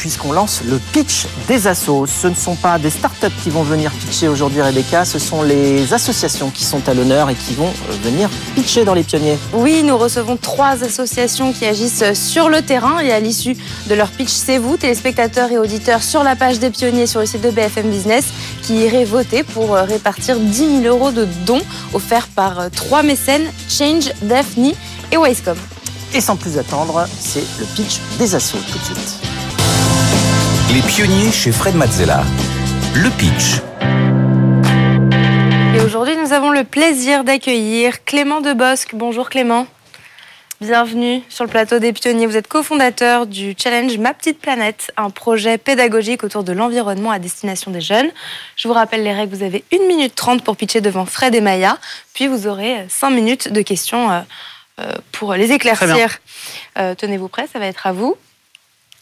Puisqu'on 0.00 0.32
lance 0.32 0.62
le 0.64 0.78
pitch 0.92 1.26
des 1.46 1.66
assos. 1.66 2.06
Ce 2.06 2.26
ne 2.26 2.34
sont 2.34 2.56
pas 2.56 2.78
des 2.78 2.88
startups 2.88 3.26
qui 3.44 3.50
vont 3.50 3.62
venir 3.62 3.92
pitcher 3.92 4.28
aujourd'hui, 4.28 4.62
Rebecca, 4.62 5.04
ce 5.04 5.18
sont 5.18 5.42
les 5.42 5.92
associations 5.92 6.48
qui 6.48 6.64
sont 6.64 6.88
à 6.88 6.94
l'honneur 6.94 7.28
et 7.28 7.34
qui 7.34 7.54
vont 7.54 7.68
euh, 7.68 7.92
venir 8.02 8.30
pitcher 8.54 8.86
dans 8.86 8.94
les 8.94 9.02
pionniers. 9.02 9.36
Oui, 9.52 9.82
nous 9.84 9.98
recevons 9.98 10.38
trois 10.38 10.82
associations 10.82 11.52
qui 11.52 11.66
agissent 11.66 12.14
sur 12.14 12.48
le 12.48 12.62
terrain 12.62 13.00
et 13.00 13.12
à 13.12 13.20
l'issue 13.20 13.58
de 13.88 13.94
leur 13.94 14.08
pitch, 14.08 14.30
c'est 14.30 14.56
vous, 14.56 14.78
téléspectateurs 14.78 15.52
et 15.52 15.58
auditeurs, 15.58 16.02
sur 16.02 16.24
la 16.24 16.34
page 16.34 16.58
des 16.58 16.70
pionniers 16.70 17.06
sur 17.06 17.20
le 17.20 17.26
site 17.26 17.42
de 17.42 17.50
BFM 17.50 17.90
Business, 17.90 18.24
qui 18.62 18.76
irez 18.76 19.04
voter 19.04 19.42
pour 19.42 19.76
euh, 19.76 19.82
répartir 19.82 20.40
10 20.40 20.82
000 20.82 20.84
euros 20.84 21.10
de 21.10 21.28
dons 21.44 21.60
offerts 21.92 22.28
par 22.28 22.58
euh, 22.58 22.68
trois 22.74 23.02
mécènes, 23.02 23.52
Change, 23.68 24.12
Daphne 24.22 24.72
et 25.12 25.18
Wisecom. 25.18 25.58
Et 26.14 26.22
sans 26.22 26.36
plus 26.36 26.56
attendre, 26.56 27.06
c'est 27.20 27.44
le 27.58 27.66
pitch 27.76 28.00
des 28.18 28.34
assos 28.34 28.56
tout 28.72 28.78
de 28.78 28.84
suite. 28.84 29.39
Les 30.72 30.82
pionniers 30.82 31.32
chez 31.32 31.50
Fred 31.50 31.74
Mazzella. 31.74 32.22
Le 32.94 33.10
pitch. 33.10 33.60
Et 35.74 35.84
aujourd'hui, 35.84 36.16
nous 36.16 36.32
avons 36.32 36.50
le 36.50 36.62
plaisir 36.62 37.24
d'accueillir 37.24 38.04
Clément 38.04 38.40
Debosc. 38.40 38.94
Bonjour 38.94 39.30
Clément. 39.30 39.66
Bienvenue 40.60 41.22
sur 41.28 41.42
le 41.42 41.50
plateau 41.50 41.80
des 41.80 41.92
pionniers. 41.92 42.26
Vous 42.26 42.36
êtes 42.36 42.46
cofondateur 42.46 43.26
du 43.26 43.56
challenge 43.58 43.98
Ma 43.98 44.14
Petite 44.14 44.38
Planète, 44.38 44.92
un 44.96 45.10
projet 45.10 45.58
pédagogique 45.58 46.22
autour 46.22 46.44
de 46.44 46.52
l'environnement 46.52 47.10
à 47.10 47.18
destination 47.18 47.72
des 47.72 47.80
jeunes. 47.80 48.10
Je 48.54 48.68
vous 48.68 48.74
rappelle 48.74 49.02
les 49.02 49.12
règles. 49.12 49.34
Vous 49.34 49.42
avez 49.42 49.64
1 49.72 49.88
minute 49.88 50.14
30 50.14 50.44
pour 50.44 50.56
pitcher 50.56 50.80
devant 50.80 51.04
Fred 51.04 51.34
et 51.34 51.40
Maya, 51.40 51.78
puis 52.14 52.28
vous 52.28 52.46
aurez 52.46 52.86
5 52.88 53.10
minutes 53.10 53.52
de 53.52 53.62
questions 53.62 54.12
euh, 54.12 54.20
euh, 54.78 54.92
pour 55.10 55.34
les 55.34 55.50
éclaircir. 55.50 56.18
Euh, 56.78 56.94
tenez-vous 56.94 57.26
prêts, 57.26 57.48
ça 57.52 57.58
va 57.58 57.66
être 57.66 57.88
à 57.88 57.92
vous. 57.92 58.16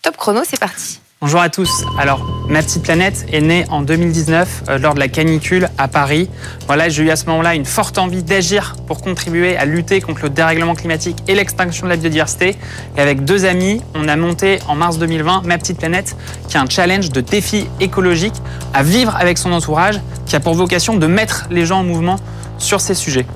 Top 0.00 0.16
chrono, 0.16 0.44
c'est 0.48 0.58
parti. 0.58 1.00
Bonjour 1.20 1.40
à 1.40 1.48
tous. 1.48 1.84
Alors, 1.98 2.24
Ma 2.48 2.62
Petite 2.62 2.84
Planète 2.84 3.26
est 3.32 3.40
née 3.40 3.64
en 3.70 3.82
2019 3.82 4.62
euh, 4.68 4.78
lors 4.78 4.94
de 4.94 5.00
la 5.00 5.08
canicule 5.08 5.68
à 5.76 5.88
Paris. 5.88 6.30
Voilà, 6.68 6.88
j'ai 6.88 7.02
eu 7.02 7.10
à 7.10 7.16
ce 7.16 7.26
moment-là 7.26 7.56
une 7.56 7.64
forte 7.64 7.98
envie 7.98 8.22
d'agir 8.22 8.76
pour 8.86 9.00
contribuer 9.00 9.56
à 9.56 9.64
lutter 9.64 10.00
contre 10.00 10.22
le 10.22 10.30
dérèglement 10.30 10.76
climatique 10.76 11.16
et 11.26 11.34
l'extinction 11.34 11.86
de 11.86 11.90
la 11.90 11.96
biodiversité. 11.96 12.54
Et 12.96 13.00
avec 13.00 13.24
deux 13.24 13.46
amis, 13.46 13.82
on 13.96 14.06
a 14.06 14.14
monté 14.14 14.60
en 14.68 14.76
mars 14.76 14.98
2020 14.98 15.42
Ma 15.44 15.58
Petite 15.58 15.78
Planète, 15.78 16.16
qui 16.46 16.56
est 16.56 16.60
un 16.60 16.70
challenge 16.70 17.10
de 17.10 17.20
défi 17.20 17.66
écologique 17.80 18.36
à 18.72 18.84
vivre 18.84 19.16
avec 19.16 19.38
son 19.38 19.50
entourage, 19.50 20.00
qui 20.24 20.36
a 20.36 20.40
pour 20.40 20.54
vocation 20.54 20.96
de 20.96 21.06
mettre 21.08 21.48
les 21.50 21.66
gens 21.66 21.80
en 21.80 21.84
mouvement 21.84 22.20
sur 22.58 22.80
ces 22.80 22.94
sujets. 22.94 23.26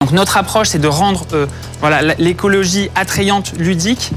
Donc 0.00 0.12
notre 0.12 0.36
approche, 0.36 0.68
c'est 0.68 0.78
de 0.78 0.88
rendre 0.88 1.26
euh, 1.32 1.46
l'écologie 2.18 2.90
attrayante, 2.94 3.52
ludique. 3.58 4.10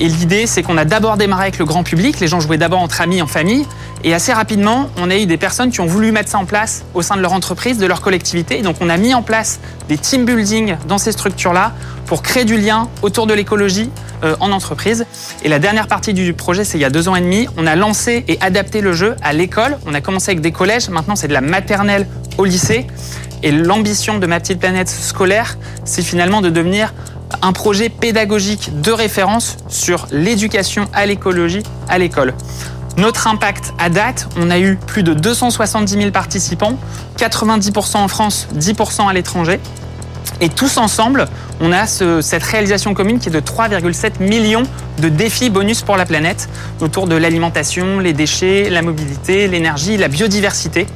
Et 0.00 0.08
l'idée, 0.08 0.46
c'est 0.46 0.62
qu'on 0.62 0.78
a 0.78 0.84
d'abord 0.84 1.16
démarré 1.16 1.42
avec 1.42 1.58
le 1.58 1.64
grand 1.64 1.82
public. 1.82 2.20
Les 2.20 2.28
gens 2.28 2.40
jouaient 2.40 2.58
d'abord 2.58 2.80
entre 2.80 3.00
amis, 3.00 3.20
en 3.20 3.26
famille. 3.26 3.66
Et 4.02 4.14
assez 4.14 4.32
rapidement, 4.32 4.88
on 4.96 5.10
a 5.10 5.16
eu 5.16 5.26
des 5.26 5.36
personnes 5.36 5.70
qui 5.70 5.80
ont 5.80 5.86
voulu 5.86 6.10
mettre 6.10 6.30
ça 6.30 6.38
en 6.38 6.46
place 6.46 6.84
au 6.94 7.02
sein 7.02 7.16
de 7.16 7.20
leur 7.20 7.34
entreprise, 7.34 7.76
de 7.78 7.86
leur 7.86 8.00
collectivité. 8.00 8.62
Donc 8.62 8.76
on 8.80 8.88
a 8.88 8.96
mis 8.96 9.12
en 9.12 9.22
place 9.22 9.60
des 9.88 9.98
team 9.98 10.24
building 10.24 10.76
dans 10.88 10.96
ces 10.96 11.12
structures-là 11.12 11.72
pour 12.06 12.22
créer 12.22 12.44
du 12.44 12.58
lien 12.58 12.88
autour 13.02 13.26
de 13.26 13.34
l'écologie 13.34 13.90
euh, 14.24 14.36
en 14.40 14.52
entreprise. 14.52 15.06
Et 15.44 15.48
la 15.48 15.58
dernière 15.58 15.86
partie 15.86 16.14
du 16.14 16.32
projet, 16.32 16.64
c'est 16.64 16.78
il 16.78 16.80
y 16.80 16.84
a 16.84 16.90
deux 16.90 17.08
ans 17.08 17.14
et 17.14 17.20
demi. 17.20 17.46
On 17.58 17.66
a 17.66 17.76
lancé 17.76 18.24
et 18.26 18.38
adapté 18.40 18.80
le 18.80 18.94
jeu 18.94 19.16
à 19.22 19.34
l'école. 19.34 19.78
On 19.86 19.92
a 19.92 20.00
commencé 20.00 20.30
avec 20.30 20.40
des 20.40 20.52
collèges. 20.52 20.88
Maintenant, 20.88 21.14
c'est 21.14 21.28
de 21.28 21.34
la 21.34 21.42
maternelle 21.42 22.06
au 22.38 22.46
lycée. 22.46 22.86
Et 23.42 23.52
l'ambition 23.52 24.18
de 24.18 24.26
ma 24.26 24.40
petite 24.40 24.60
planète 24.60 24.88
scolaire, 24.88 25.58
c'est 25.84 26.02
finalement 26.02 26.40
de 26.40 26.50
devenir 26.50 26.94
un 27.42 27.52
projet 27.52 27.88
pédagogique 27.88 28.80
de 28.80 28.92
référence 28.92 29.58
sur 29.68 30.06
l'éducation 30.10 30.86
à 30.92 31.06
l'écologie 31.06 31.62
à 31.88 31.98
l'école. 31.98 32.34
Notre 32.96 33.26
impact 33.28 33.72
à 33.78 33.88
date, 33.88 34.28
on 34.36 34.50
a 34.50 34.58
eu 34.58 34.76
plus 34.76 35.02
de 35.02 35.14
270 35.14 35.94
000 35.94 36.10
participants, 36.10 36.78
90% 37.18 37.96
en 37.96 38.08
France, 38.08 38.48
10% 38.54 39.08
à 39.08 39.12
l'étranger. 39.12 39.60
Et 40.42 40.48
tous 40.48 40.78
ensemble, 40.78 41.26
on 41.60 41.72
a 41.72 41.86
cette 41.86 42.42
réalisation 42.42 42.94
commune 42.94 43.18
qui 43.18 43.28
est 43.28 43.32
de 43.32 43.40
3,7 43.40 44.22
millions 44.22 44.62
de 44.98 45.08
défis 45.08 45.50
bonus 45.50 45.82
pour 45.82 45.96
la 45.96 46.06
planète 46.06 46.48
autour 46.80 47.06
de 47.06 47.14
l'alimentation, 47.14 47.98
les 47.98 48.12
déchets, 48.12 48.70
la 48.70 48.82
mobilité, 48.82 49.48
l'énergie, 49.48 49.96
la 49.96 50.08
biodiversité. 50.08 50.86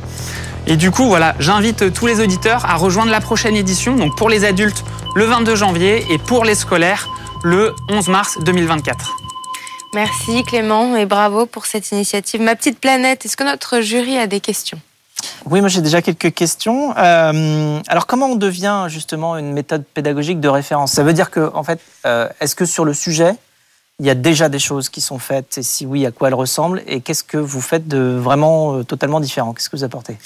Et 0.67 0.77
du 0.77 0.91
coup, 0.91 1.07
voilà, 1.07 1.35
j'invite 1.41 1.93
tous 1.93 2.07
les 2.07 2.21
auditeurs 2.21 2.65
à 2.65 2.77
rejoindre 2.77 3.11
la 3.11 3.21
prochaine 3.21 3.55
édition, 3.55 3.97
donc 3.97 4.17
pour 4.17 4.31
les 4.31 4.45
adultes 4.45 4.83
le 5.15 5.25
22 5.27 5.57
janvier 5.57 6.07
et 6.11 6.19
pour 6.19 6.45
les 6.45 6.55
scolaires 6.55 7.09
le 7.43 7.75
11 7.91 8.09
mars 8.09 8.39
2024. 8.41 9.24
Merci 9.95 10.43
Clément 10.43 10.97
et 10.97 11.07
bravo 11.07 11.47
pour 11.47 11.67
cette 11.67 11.93
initiative. 11.93 12.41
Ma 12.41 12.57
petite 12.57 12.81
planète, 12.81 13.25
est-ce 13.25 13.37
que 13.37 13.45
notre 13.45 13.81
jury 13.81 14.19
a 14.19 14.27
des 14.27 14.41
questions? 14.41 14.81
Oui, 15.47 15.61
moi 15.61 15.69
j'ai 15.69 15.83
déjà 15.83 16.03
quelques 16.03 16.35
questions. 16.35 16.97
Euh, 16.99 17.81
alors 17.87 18.07
comment 18.07 18.27
on 18.27 18.35
devient 18.35 18.87
justement 18.89 19.37
une 19.37 19.53
méthode 19.53 19.85
pédagogique 19.85 20.41
de 20.41 20.49
référence? 20.49 20.93
Ça 20.93 21.05
veut 21.05 21.13
dire 21.13 21.31
que, 21.31 21.49
en 21.55 21.63
fait, 21.63 21.79
euh, 22.07 22.29
est-ce 22.41 22.57
que 22.57 22.65
sur 22.65 22.85
le 22.85 22.93
sujet, 22.93 23.35
il 24.01 24.07
y 24.07 24.11
a 24.11 24.17
déjà 24.17 24.49
des 24.49 24.59
choses 24.59 24.89
qui 24.89 25.01
sont 25.01 25.21
faites? 25.21 25.59
Et 25.59 25.63
si 25.63 25.87
oui, 25.87 26.05
à 26.07 26.11
quoi 26.11 26.27
elles 26.27 26.35
ressemblent? 26.35 26.83
Et 26.89 27.01
qu'est-ce 27.01 27.23
que 27.23 27.37
vous 27.37 27.61
faites 27.61 27.87
de 27.87 28.19
vraiment 28.21 28.75
euh, 28.75 28.83
totalement 28.83 29.21
différent? 29.21 29.55
Qu'est-ce 29.55 29.71
que 29.71 29.77
vous 29.77 29.85
apportez? 29.85 30.19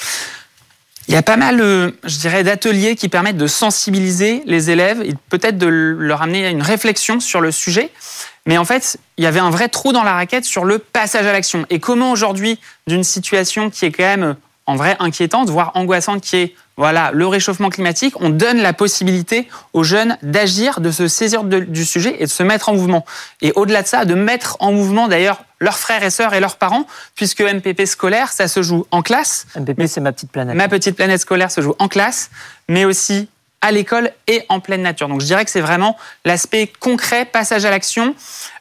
Il 1.09 1.15
y 1.15 1.17
a 1.17 1.23
pas 1.23 1.39
mal, 1.39 1.61
euh, 1.61 1.91
je 2.05 2.19
dirais, 2.19 2.45
d'ateliers 2.45 2.95
qui 2.95 3.09
permettent 3.09 3.39
de 3.39 3.47
sensibiliser 3.47 4.43
les 4.45 4.71
élèves 4.71 5.01
et 5.03 5.15
peut-être 5.31 5.57
de 5.57 5.67
leur 5.67 6.21
amener 6.21 6.47
à 6.47 6.51
une 6.51 6.63
réflexion 6.63 7.19
sur 7.19 7.41
le 7.41 7.51
sujet. 7.51 7.91
Mais 8.45 8.59
en 8.59 8.67
fait, 8.67 8.99
il 9.17 9.25
y 9.25 9.27
avait 9.27 9.41
un 9.41 9.51
vrai 9.51 9.69
trou 9.69 9.93
dans 9.93 10.03
la 10.03 10.13
raquette 10.13 10.45
sur 10.45 10.67
le 10.67 10.79
passage 10.79 11.27
à 11.27 11.33
l'action. 11.33 11.65
Et 11.71 11.81
comment 11.81 12.13
aujourd'hui, 12.13 12.59
d'une 12.87 13.05
situation 13.05 13.71
qui 13.71 13.87
est 13.87 13.91
quand 13.91 14.05
même 14.05 14.37
en 14.67 14.77
vrai 14.77 14.97
inquiétante, 15.01 15.49
voire 15.49 15.73
angoissante, 15.75 16.21
qui 16.21 16.37
est 16.37 16.55
voilà, 16.79 17.11
le 17.13 17.27
réchauffement 17.27 17.71
climatique, 17.71 18.15
on 18.21 18.31
donne 18.31 18.59
la 18.59 18.73
possibilité 18.73 19.49
aux 19.73 19.83
jeunes 19.83 20.17
d'agir, 20.23 20.81
de 20.81 20.93
se 20.93 21.09
saisir 21.09 21.43
du 21.43 21.85
sujet 21.85 22.17
et 22.21 22.25
de 22.25 22.31
se 22.31 22.45
mettre 22.45 22.69
en 22.69 22.75
mouvement. 22.75 23.05
Et 23.43 23.53
au-delà 23.57 23.83
de 23.83 23.89
ça, 23.89 24.05
de 24.05 24.15
mettre 24.15 24.57
en 24.61 24.71
mouvement 24.71 25.09
d'ailleurs 25.09 25.43
leurs 25.59 25.77
frères 25.77 26.05
et 26.05 26.11
sœurs 26.11 26.35
et 26.35 26.41
leurs 26.41 26.55
parents, 26.55 26.87
puisque 27.17 27.41
MPP 27.41 27.85
scolaire, 27.85 28.31
ça 28.31 28.47
se 28.47 28.63
joue 28.63 28.87
en 28.93 29.03
classe. 29.03 29.49
MPP, 29.57 29.87
c'est 29.89 30.01
ma 30.01 30.13
petite 30.13 30.31
planète. 30.31 30.55
Ma 30.55 30.69
petite 30.69 30.95
planète 30.95 31.21
scolaire 31.21 31.51
se 31.51 31.61
joue 31.61 31.75
en 31.81 31.89
classe, 31.89 32.31
mais 32.69 32.85
aussi 32.85 33.29
à 33.61 33.73
l'école 33.73 34.13
et 34.29 34.45
en 34.49 34.61
pleine 34.61 34.83
nature. 34.83 35.09
Donc 35.09 35.21
je 35.21 35.27
dirais 35.27 35.45
que 35.45 35.51
c'est 35.51 35.61
vraiment 35.61 35.97
l'aspect 36.25 36.71
concret, 36.79 37.25
passage 37.25 37.65
à 37.65 37.71
l'action. 37.71 38.15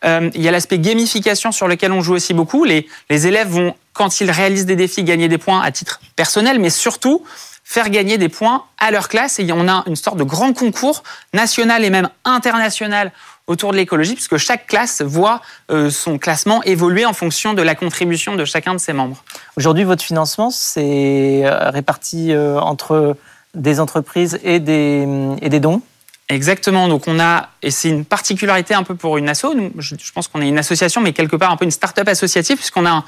Euh, 0.06 0.32
il 0.34 0.42
y 0.42 0.48
a 0.48 0.52
l'aspect 0.52 0.80
gamification 0.80 1.52
sur 1.52 1.68
lequel 1.68 1.92
on 1.92 2.02
joue 2.02 2.16
aussi 2.16 2.34
beaucoup. 2.34 2.64
Les, 2.64 2.88
les 3.12 3.28
élèves 3.28 3.50
vont, 3.50 3.76
quand 3.94 4.22
ils 4.22 4.32
réalisent 4.32 4.66
des 4.66 4.76
défis, 4.76 5.04
gagner 5.04 5.28
des 5.28 5.38
points 5.38 5.62
à 5.62 5.72
titre 5.72 6.02
personnel, 6.16 6.58
mais 6.58 6.72
surtout 6.72 7.24
faire 7.68 7.90
gagner 7.90 8.18
des 8.18 8.30
points 8.30 8.64
à 8.78 8.92
leur 8.92 9.10
classe. 9.10 9.40
Et 9.40 9.52
on 9.52 9.68
a 9.68 9.84
une 9.88 9.98
sorte 9.98 10.16
de 10.16 10.24
grand 10.24 10.54
concours 10.54 11.04
national 11.34 11.84
et 11.84 11.90
même 11.90 12.10
international 12.24 13.12
autour 13.46 13.74
de 13.74 13.78
l'écologie, 13.78 14.14
puisque 14.14 14.38
chaque 14.38 14.68
classe 14.68 15.02
voit 15.02 15.42
euh, 15.70 15.90
son 15.90 16.18
classement 16.18 16.64
évoluer 16.64 17.06
en 17.06 17.12
fonction 17.12 17.54
de 17.54 17.62
la 17.62 17.76
contribution 17.76 18.36
de 18.36 18.46
chacun 18.46 18.74
de 18.74 18.78
ses 18.80 18.94
membres. 18.94 19.22
Aujourd'hui, 19.58 19.84
votre 19.84 20.02
financement, 20.02 20.50
c'est 20.50 21.42
euh, 21.44 21.70
réparti 21.70 22.32
euh, 22.32 22.58
entre 22.60 23.18
des 23.54 23.82
entreprises 23.82 24.40
et 24.44 24.60
des, 24.62 25.06
et 25.42 25.50
des 25.50 25.60
dons? 25.60 25.82
Exactement. 26.30 26.88
Donc 26.88 27.08
on 27.08 27.20
a, 27.20 27.50
et 27.62 27.72
c'est 27.72 27.90
une 27.90 28.06
particularité 28.06 28.74
un 28.76 28.84
peu 28.84 28.96
pour 28.96 29.18
une 29.18 29.28
asso. 29.28 29.48
Je 29.80 30.12
pense 30.14 30.28
qu'on 30.30 30.42
est 30.42 30.50
une 30.50 30.60
association, 30.60 31.02
mais 31.02 31.12
quelque 31.12 31.36
part 31.36 31.52
un 31.52 31.58
peu 31.58 31.66
une 31.66 31.72
start-up 31.72 32.08
associative, 32.08 32.58
puisqu'on 32.58 32.86
a 32.86 32.92
un, 32.92 33.04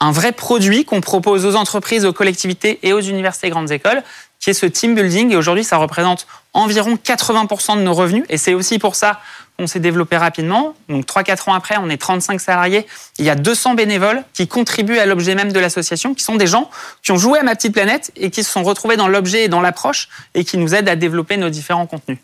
un 0.00 0.12
vrai 0.12 0.32
produit 0.32 0.84
qu'on 0.84 1.00
propose 1.00 1.46
aux 1.46 1.54
entreprises, 1.54 2.04
aux 2.04 2.12
collectivités 2.12 2.78
et 2.82 2.92
aux 2.92 3.00
universités 3.00 3.46
et 3.46 3.50
grandes 3.50 3.70
écoles, 3.70 4.02
qui 4.40 4.50
est 4.50 4.54
ce 4.54 4.66
team 4.66 4.94
building. 4.94 5.32
Et 5.32 5.36
aujourd'hui, 5.36 5.64
ça 5.64 5.76
représente 5.76 6.26
environ 6.52 6.96
80% 6.96 7.78
de 7.78 7.82
nos 7.82 7.94
revenus. 7.94 8.24
Et 8.28 8.36
c'est 8.36 8.54
aussi 8.54 8.78
pour 8.78 8.94
ça 8.94 9.20
qu'on 9.58 9.66
s'est 9.66 9.80
développé 9.80 10.16
rapidement. 10.16 10.74
Donc 10.88 11.06
3-4 11.06 11.50
ans 11.50 11.54
après, 11.54 11.76
on 11.78 11.88
est 11.88 11.96
35 11.96 12.40
salariés. 12.40 12.86
Il 13.18 13.24
y 13.24 13.30
a 13.30 13.36
200 13.36 13.74
bénévoles 13.74 14.24
qui 14.32 14.48
contribuent 14.48 14.98
à 14.98 15.06
l'objet 15.06 15.34
même 15.34 15.52
de 15.52 15.60
l'association, 15.60 16.14
qui 16.14 16.24
sont 16.24 16.36
des 16.36 16.46
gens 16.46 16.70
qui 17.02 17.12
ont 17.12 17.16
joué 17.16 17.38
à 17.38 17.42
Ma 17.42 17.54
Petite 17.54 17.72
Planète 17.72 18.10
et 18.16 18.30
qui 18.30 18.42
se 18.42 18.50
sont 18.50 18.64
retrouvés 18.64 18.96
dans 18.96 19.08
l'objet 19.08 19.44
et 19.44 19.48
dans 19.48 19.60
l'approche 19.60 20.08
et 20.34 20.44
qui 20.44 20.58
nous 20.58 20.74
aident 20.74 20.88
à 20.88 20.96
développer 20.96 21.36
nos 21.36 21.50
différents 21.50 21.86
contenus. 21.86 22.18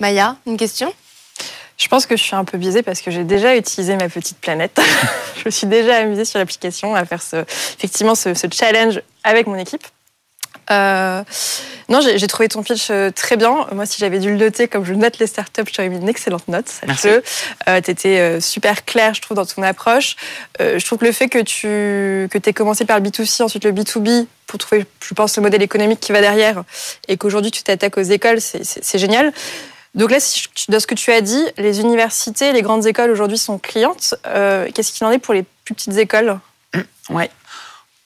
Maya, 0.00 0.36
une 0.46 0.56
question? 0.56 0.92
Je 1.78 1.86
pense 1.86 2.06
que 2.06 2.16
je 2.16 2.22
suis 2.22 2.34
un 2.34 2.44
peu 2.44 2.58
biaisée 2.58 2.82
parce 2.82 3.00
que 3.00 3.10
j'ai 3.10 3.24
déjà 3.24 3.56
utilisé 3.56 3.96
ma 3.96 4.08
petite 4.08 4.38
planète. 4.38 4.78
je 5.36 5.42
me 5.46 5.50
suis 5.50 5.68
déjà 5.68 5.98
amusée 5.98 6.24
sur 6.24 6.40
l'application 6.40 6.94
à 6.94 7.04
faire 7.04 7.22
ce, 7.22 7.36
effectivement 7.36 8.16
ce, 8.16 8.34
challenge 8.52 9.00
avec 9.22 9.46
mon 9.46 9.54
équipe. 9.54 9.86
Euh, 10.70 11.22
non, 11.88 12.00
j'ai 12.00 12.26
trouvé 12.26 12.48
ton 12.48 12.62
pitch 12.62 12.88
euh, 12.90 13.10
très 13.10 13.36
bien. 13.36 13.66
Moi, 13.72 13.86
si 13.86 13.98
j'avais 13.98 14.18
dû 14.18 14.30
le 14.30 14.36
noter 14.36 14.68
comme 14.68 14.84
je 14.84 14.92
note 14.92 15.18
les 15.18 15.26
startups, 15.26 15.62
je 15.66 15.72
t'aurais 15.72 15.88
mis 15.88 15.96
une 15.96 16.08
excellente 16.08 16.46
note. 16.48 16.70
Merci. 16.86 17.08
Euh, 17.68 17.80
tu 17.80 17.90
étais 17.90 18.40
super 18.40 18.84
clair, 18.84 19.14
je 19.14 19.22
trouve, 19.22 19.36
dans 19.36 19.46
ton 19.46 19.62
approche. 19.62 20.16
je 20.58 20.84
trouve 20.84 20.98
que 20.98 21.06
le 21.06 21.12
fait 21.12 21.28
que 21.28 21.38
tu 21.38 22.28
que 22.28 22.48
aies 22.48 22.52
commencé 22.52 22.84
par 22.84 22.98
le 22.98 23.08
B2C, 23.08 23.44
ensuite 23.44 23.64
le 23.64 23.72
B2B, 23.72 24.26
pour 24.46 24.58
trouver, 24.58 24.84
je 25.06 25.14
pense, 25.14 25.36
le 25.36 25.42
modèle 25.42 25.62
économique 25.62 26.00
qui 26.00 26.12
va 26.12 26.20
derrière, 26.20 26.64
et 27.06 27.16
qu'aujourd'hui 27.16 27.52
tu 27.52 27.62
t'attaques 27.62 27.96
aux 27.96 28.02
écoles, 28.02 28.40
c'est 28.40 28.98
génial. 28.98 29.32
Donc 29.94 30.10
là, 30.10 30.18
de 30.18 30.78
ce 30.78 30.86
que 30.86 30.94
tu 30.94 31.12
as 31.12 31.20
dit, 31.20 31.44
les 31.56 31.80
universités, 31.80 32.52
les 32.52 32.62
grandes 32.62 32.86
écoles 32.86 33.10
aujourd'hui 33.10 33.38
sont 33.38 33.58
clientes. 33.58 34.14
Euh, 34.26 34.68
Qu'est-ce 34.74 34.92
qu'il 34.92 35.06
en 35.06 35.10
est 35.10 35.18
pour 35.18 35.34
les 35.34 35.44
plus 35.64 35.74
petites 35.74 35.96
écoles? 35.96 36.38
Ouais. 37.10 37.30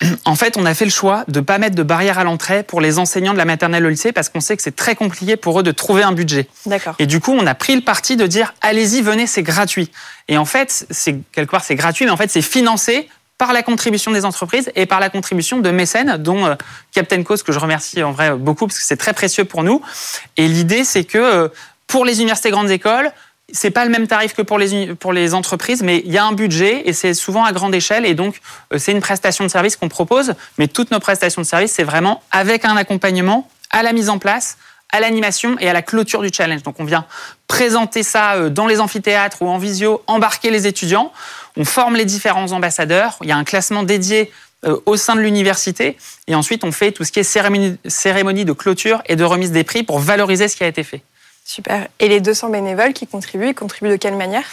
En 0.24 0.34
fait, 0.34 0.56
on 0.56 0.64
a 0.64 0.74
fait 0.74 0.84
le 0.84 0.90
choix 0.90 1.24
de 1.28 1.40
ne 1.40 1.44
pas 1.44 1.58
mettre 1.58 1.74
de 1.74 1.82
barrière 1.82 2.18
à 2.18 2.24
l'entrée 2.24 2.62
pour 2.62 2.80
les 2.80 2.98
enseignants 2.98 3.32
de 3.32 3.38
la 3.38 3.44
maternelle 3.44 3.84
au 3.84 3.88
lycée 3.88 4.12
parce 4.12 4.28
qu'on 4.28 4.40
sait 4.40 4.56
que 4.56 4.62
c'est 4.62 4.76
très 4.76 4.94
compliqué 4.94 5.36
pour 5.36 5.60
eux 5.60 5.62
de 5.62 5.72
trouver 5.72 6.02
un 6.02 6.12
budget. 6.12 6.48
D'accord. 6.66 6.94
Et 6.98 7.06
du 7.06 7.20
coup, 7.20 7.32
on 7.32 7.46
a 7.46 7.54
pris 7.54 7.74
le 7.74 7.82
parti 7.82 8.16
de 8.16 8.26
dire 8.26 8.54
allez-y, 8.60 9.02
venez, 9.02 9.26
c'est 9.26 9.42
gratuit. 9.42 9.90
Et 10.28 10.38
en 10.38 10.44
fait, 10.44 10.86
c'est 10.90 11.16
quelque 11.32 11.50
part 11.50 11.64
c'est 11.64 11.74
gratuit, 11.74 12.04
mais 12.04 12.10
en 12.10 12.16
fait 12.16 12.30
c'est 12.30 12.42
financé 12.42 13.08
par 13.38 13.52
la 13.52 13.64
contribution 13.64 14.12
des 14.12 14.24
entreprises 14.24 14.70
et 14.76 14.86
par 14.86 15.00
la 15.00 15.10
contribution 15.10 15.58
de 15.58 15.70
mécènes, 15.70 16.16
dont 16.18 16.46
euh, 16.46 16.54
Captain 16.92 17.24
Cause 17.24 17.42
que 17.42 17.50
je 17.50 17.58
remercie 17.58 18.00
en 18.04 18.12
vrai 18.12 18.36
beaucoup 18.36 18.68
parce 18.68 18.78
que 18.78 18.84
c'est 18.84 18.96
très 18.96 19.12
précieux 19.14 19.44
pour 19.44 19.64
nous. 19.64 19.82
Et 20.36 20.46
l'idée, 20.46 20.84
c'est 20.84 21.02
que 21.02 21.18
euh, 21.18 21.48
pour 21.86 22.04
les 22.04 22.20
universités 22.20 22.50
grandes 22.50 22.70
écoles, 22.70 23.12
c'est 23.52 23.70
pas 23.70 23.84
le 23.84 23.90
même 23.90 24.06
tarif 24.06 24.34
que 24.34 24.42
pour 24.42 24.58
les, 24.58 24.94
pour 24.94 25.12
les 25.12 25.34
entreprises, 25.34 25.82
mais 25.82 26.02
il 26.04 26.12
y 26.12 26.18
a 26.18 26.24
un 26.24 26.32
budget 26.32 26.82
et 26.86 26.92
c'est 26.92 27.14
souvent 27.14 27.44
à 27.44 27.52
grande 27.52 27.74
échelle 27.74 28.06
et 28.06 28.14
donc 28.14 28.40
euh, 28.72 28.78
c'est 28.78 28.92
une 28.92 29.00
prestation 29.00 29.44
de 29.44 29.50
service 29.50 29.76
qu'on 29.76 29.88
propose. 29.88 30.34
Mais 30.58 30.68
toutes 30.68 30.90
nos 30.90 31.00
prestations 31.00 31.42
de 31.42 31.46
service, 31.46 31.72
c'est 31.72 31.84
vraiment 31.84 32.22
avec 32.30 32.64
un 32.64 32.76
accompagnement 32.76 33.48
à 33.70 33.82
la 33.82 33.92
mise 33.92 34.08
en 34.08 34.18
place, 34.18 34.56
à 34.90 35.00
l'animation 35.00 35.56
et 35.58 35.68
à 35.68 35.72
la 35.72 35.82
clôture 35.82 36.22
du 36.22 36.30
challenge. 36.32 36.62
Donc 36.62 36.76
on 36.78 36.84
vient 36.84 37.04
présenter 37.46 38.02
ça 38.02 38.34
euh, 38.34 38.48
dans 38.48 38.66
les 38.66 38.80
amphithéâtres 38.80 39.42
ou 39.42 39.48
en 39.48 39.58
visio, 39.58 40.02
embarquer 40.06 40.50
les 40.50 40.66
étudiants. 40.66 41.12
On 41.56 41.64
forme 41.64 41.96
les 41.96 42.06
différents 42.06 42.52
ambassadeurs. 42.52 43.18
Il 43.22 43.28
y 43.28 43.32
a 43.32 43.36
un 43.36 43.44
classement 43.44 43.82
dédié 43.82 44.30
euh, 44.64 44.78
au 44.86 44.96
sein 44.96 45.16
de 45.16 45.20
l'université. 45.20 45.98
Et 46.28 46.34
ensuite, 46.34 46.64
on 46.64 46.72
fait 46.72 46.92
tout 46.92 47.04
ce 47.04 47.12
qui 47.12 47.20
est 47.20 47.24
cérémonie, 47.24 47.76
cérémonie 47.86 48.44
de 48.44 48.52
clôture 48.52 49.02
et 49.06 49.16
de 49.16 49.24
remise 49.24 49.50
des 49.50 49.64
prix 49.64 49.82
pour 49.82 49.98
valoriser 49.98 50.48
ce 50.48 50.56
qui 50.56 50.64
a 50.64 50.68
été 50.68 50.84
fait. 50.84 51.02
Super. 51.44 51.88
Et 51.98 52.08
les 52.08 52.20
200 52.20 52.50
bénévoles 52.50 52.92
qui 52.92 53.06
contribuent, 53.06 53.48
ils 53.48 53.54
contribuent 53.54 53.90
de 53.90 53.96
quelle 53.96 54.16
manière? 54.16 54.44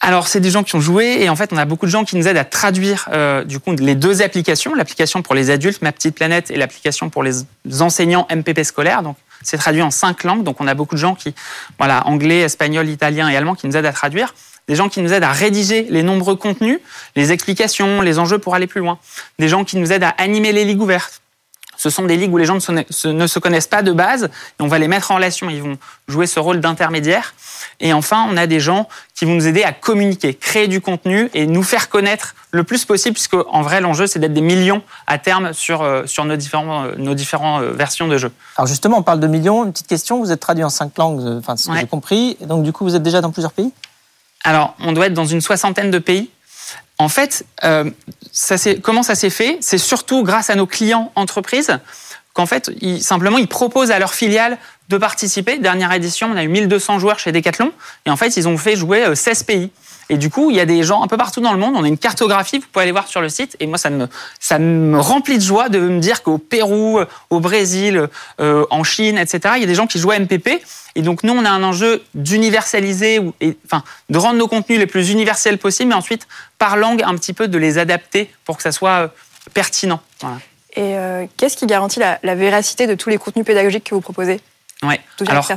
Alors, 0.00 0.28
c'est 0.28 0.40
des 0.40 0.50
gens 0.50 0.62
qui 0.62 0.76
ont 0.76 0.80
joué 0.80 1.22
et 1.22 1.28
en 1.28 1.36
fait, 1.36 1.52
on 1.52 1.56
a 1.56 1.64
beaucoup 1.64 1.86
de 1.86 1.90
gens 1.90 2.04
qui 2.04 2.16
nous 2.16 2.28
aident 2.28 2.36
à 2.36 2.44
traduire 2.44 3.08
euh, 3.12 3.44
du 3.44 3.58
coup 3.58 3.72
les 3.72 3.94
deux 3.94 4.22
applications, 4.22 4.74
l'application 4.74 5.22
pour 5.22 5.34
les 5.34 5.50
adultes, 5.50 5.82
Ma 5.82 5.90
Petite 5.90 6.14
Planète, 6.14 6.50
et 6.50 6.56
l'application 6.56 7.08
pour 7.08 7.22
les 7.22 7.42
enseignants 7.80 8.26
MPP 8.30 8.62
scolaires. 8.62 9.02
Donc, 9.02 9.16
c'est 9.42 9.56
traduit 9.56 9.82
en 9.82 9.90
cinq 9.90 10.24
langues. 10.24 10.44
Donc, 10.44 10.60
on 10.60 10.66
a 10.66 10.74
beaucoup 10.74 10.94
de 10.94 11.00
gens 11.00 11.14
qui, 11.14 11.34
voilà, 11.78 12.06
anglais, 12.06 12.40
espagnol, 12.40 12.88
italien 12.88 13.28
et 13.28 13.36
allemand, 13.36 13.54
qui 13.54 13.66
nous 13.66 13.76
aident 13.76 13.86
à 13.86 13.92
traduire. 13.92 14.34
Des 14.68 14.74
gens 14.74 14.88
qui 14.88 15.00
nous 15.00 15.12
aident 15.12 15.24
à 15.24 15.32
rédiger 15.32 15.86
les 15.88 16.02
nombreux 16.02 16.36
contenus, 16.36 16.78
les 17.14 17.32
explications, 17.32 18.00
les 18.00 18.18
enjeux 18.18 18.38
pour 18.38 18.54
aller 18.54 18.66
plus 18.66 18.80
loin. 18.80 18.98
Des 19.38 19.48
gens 19.48 19.64
qui 19.64 19.76
nous 19.76 19.92
aident 19.92 20.04
à 20.04 20.14
animer 20.18 20.52
les 20.52 20.64
ligues 20.64 20.82
ouvertes. 20.82 21.22
Ce 21.76 21.90
sont 21.90 22.04
des 22.04 22.16
ligues 22.16 22.32
où 22.32 22.38
les 22.38 22.44
gens 22.46 22.54
ne 22.54 22.60
se, 22.60 22.72
se- 22.90 23.08
ne 23.08 23.26
se 23.26 23.38
connaissent 23.38 23.66
pas 23.66 23.82
de 23.82 23.92
base 23.92 24.24
et 24.24 24.62
on 24.62 24.66
va 24.66 24.78
les 24.78 24.88
mettre 24.88 25.10
en 25.10 25.16
relation. 25.16 25.50
Ils 25.50 25.62
vont 25.62 25.78
jouer 26.08 26.26
ce 26.26 26.40
rôle 26.40 26.60
d'intermédiaire. 26.60 27.34
Et 27.80 27.92
enfin, 27.92 28.26
on 28.30 28.36
a 28.36 28.46
des 28.46 28.60
gens 28.60 28.88
qui 29.14 29.24
vont 29.24 29.34
nous 29.34 29.46
aider 29.46 29.62
à 29.62 29.72
communiquer, 29.72 30.34
créer 30.34 30.68
du 30.68 30.80
contenu 30.80 31.30
et 31.34 31.46
nous 31.46 31.62
faire 31.62 31.88
connaître 31.88 32.34
le 32.50 32.64
plus 32.64 32.84
possible, 32.84 33.14
puisque 33.14 33.34
en 33.34 33.62
vrai, 33.62 33.80
l'enjeu, 33.80 34.06
c'est 34.06 34.18
d'être 34.18 34.32
des 34.32 34.40
millions 34.40 34.82
à 35.06 35.18
terme 35.18 35.52
sur, 35.52 35.82
euh, 35.82 36.06
sur 36.06 36.24
nos 36.24 36.36
différents, 36.36 36.84
euh, 36.84 36.94
nos 36.96 37.14
différents 37.14 37.60
euh, 37.60 37.72
versions 37.72 38.08
de 38.08 38.16
jeux. 38.16 38.32
Alors 38.56 38.66
justement, 38.66 38.98
on 38.98 39.02
parle 39.02 39.20
de 39.20 39.26
millions. 39.26 39.64
Une 39.64 39.72
petite 39.72 39.86
question, 39.88 40.18
vous 40.20 40.32
êtes 40.32 40.40
traduit 40.40 40.64
en 40.64 40.70
cinq 40.70 40.96
langues, 40.96 41.20
enfin, 41.38 41.56
c'est 41.56 41.64
ce 41.64 41.68
que 41.68 41.74
Ouais. 41.74 41.80
j'ai 41.80 41.86
compris. 41.86 42.36
Donc 42.40 42.62
du 42.62 42.72
coup, 42.72 42.84
vous 42.84 42.94
êtes 42.96 43.02
déjà 43.02 43.20
dans 43.20 43.30
plusieurs 43.30 43.52
pays? 43.52 43.72
Alors, 44.44 44.74
on 44.80 44.92
doit 44.92 45.06
être 45.06 45.14
dans 45.14 45.26
une 45.26 45.40
soixantaine 45.40 45.90
de 45.90 45.98
pays. 45.98 46.30
En 46.98 47.08
fait, 47.08 47.44
euh, 47.64 47.90
ça 48.32 48.56
comment 48.82 49.02
ça 49.02 49.14
s'est 49.14 49.30
fait? 49.30 49.58
C'est 49.60 49.78
surtout 49.78 50.22
grâce 50.22 50.50
à 50.50 50.54
nos 50.54 50.66
clients 50.66 51.12
entreprises 51.14 51.78
qu'en 52.32 52.46
fait, 52.46 52.70
ils, 52.80 53.02
simplement, 53.02 53.38
ils 53.38 53.48
proposent 53.48 53.90
à 53.90 53.98
leurs 53.98 54.14
filiales 54.14 54.58
de 54.88 54.98
participer. 54.98 55.58
Dernière 55.58 55.92
édition, 55.92 56.28
on 56.32 56.36
a 56.36 56.44
eu 56.44 56.48
1200 56.48 56.98
joueurs 56.98 57.18
chez 57.18 57.32
Decathlon. 57.32 57.72
Et 58.04 58.10
en 58.10 58.16
fait, 58.16 58.36
ils 58.36 58.46
ont 58.46 58.58
fait 58.58 58.76
jouer 58.76 59.04
euh, 59.04 59.14
16 59.14 59.42
pays. 59.42 59.70
Et 60.08 60.18
du 60.18 60.30
coup, 60.30 60.50
il 60.50 60.56
y 60.56 60.60
a 60.60 60.66
des 60.66 60.82
gens 60.84 61.02
un 61.02 61.08
peu 61.08 61.16
partout 61.16 61.40
dans 61.40 61.52
le 61.52 61.58
monde. 61.58 61.74
On 61.76 61.82
a 61.82 61.88
une 61.88 61.98
cartographie, 61.98 62.58
vous 62.58 62.66
pouvez 62.72 62.84
aller 62.84 62.92
voir 62.92 63.08
sur 63.08 63.20
le 63.20 63.28
site. 63.28 63.56
Et 63.58 63.66
moi, 63.66 63.76
ça 63.76 63.90
me, 63.90 64.08
ça 64.38 64.58
me 64.58 64.98
remplit 65.00 65.38
de 65.38 65.42
joie 65.42 65.68
de 65.68 65.80
me 65.80 65.98
dire 65.98 66.22
qu'au 66.22 66.38
Pérou, 66.38 67.00
au 67.30 67.40
Brésil, 67.40 68.08
euh, 68.40 68.66
en 68.70 68.84
Chine, 68.84 69.18
etc., 69.18 69.54
il 69.56 69.60
y 69.60 69.64
a 69.64 69.66
des 69.66 69.74
gens 69.74 69.86
qui 69.86 69.98
jouent 69.98 70.12
à 70.12 70.18
MPP. 70.18 70.62
Et 70.94 71.02
donc, 71.02 71.24
nous, 71.24 71.32
on 71.32 71.44
a 71.44 71.50
un 71.50 71.62
enjeu 71.62 72.02
d'universaliser, 72.14 73.20
enfin, 73.64 73.82
de 74.08 74.18
rendre 74.18 74.38
nos 74.38 74.48
contenus 74.48 74.78
les 74.78 74.86
plus 74.86 75.10
universels 75.10 75.58
possibles, 75.58 75.88
mais 75.88 75.96
ensuite, 75.96 76.28
par 76.58 76.76
langue, 76.76 77.02
un 77.02 77.14
petit 77.16 77.32
peu 77.32 77.48
de 77.48 77.58
les 77.58 77.78
adapter 77.78 78.30
pour 78.44 78.56
que 78.56 78.62
ça 78.62 78.72
soit 78.72 78.90
euh, 78.90 79.08
pertinent. 79.54 80.00
Voilà. 80.20 80.38
Et 80.76 80.96
euh, 80.96 81.26
qu'est-ce 81.36 81.56
qui 81.56 81.66
garantit 81.66 81.98
la, 81.98 82.18
la 82.22 82.34
véracité 82.34 82.86
de 82.86 82.94
tous 82.94 83.08
les 83.08 83.18
contenus 83.18 83.44
pédagogiques 83.44 83.84
que 83.84 83.94
vous 83.94 84.00
proposez? 84.00 84.40
Ouais. 84.82 85.00
Alors, 85.26 85.48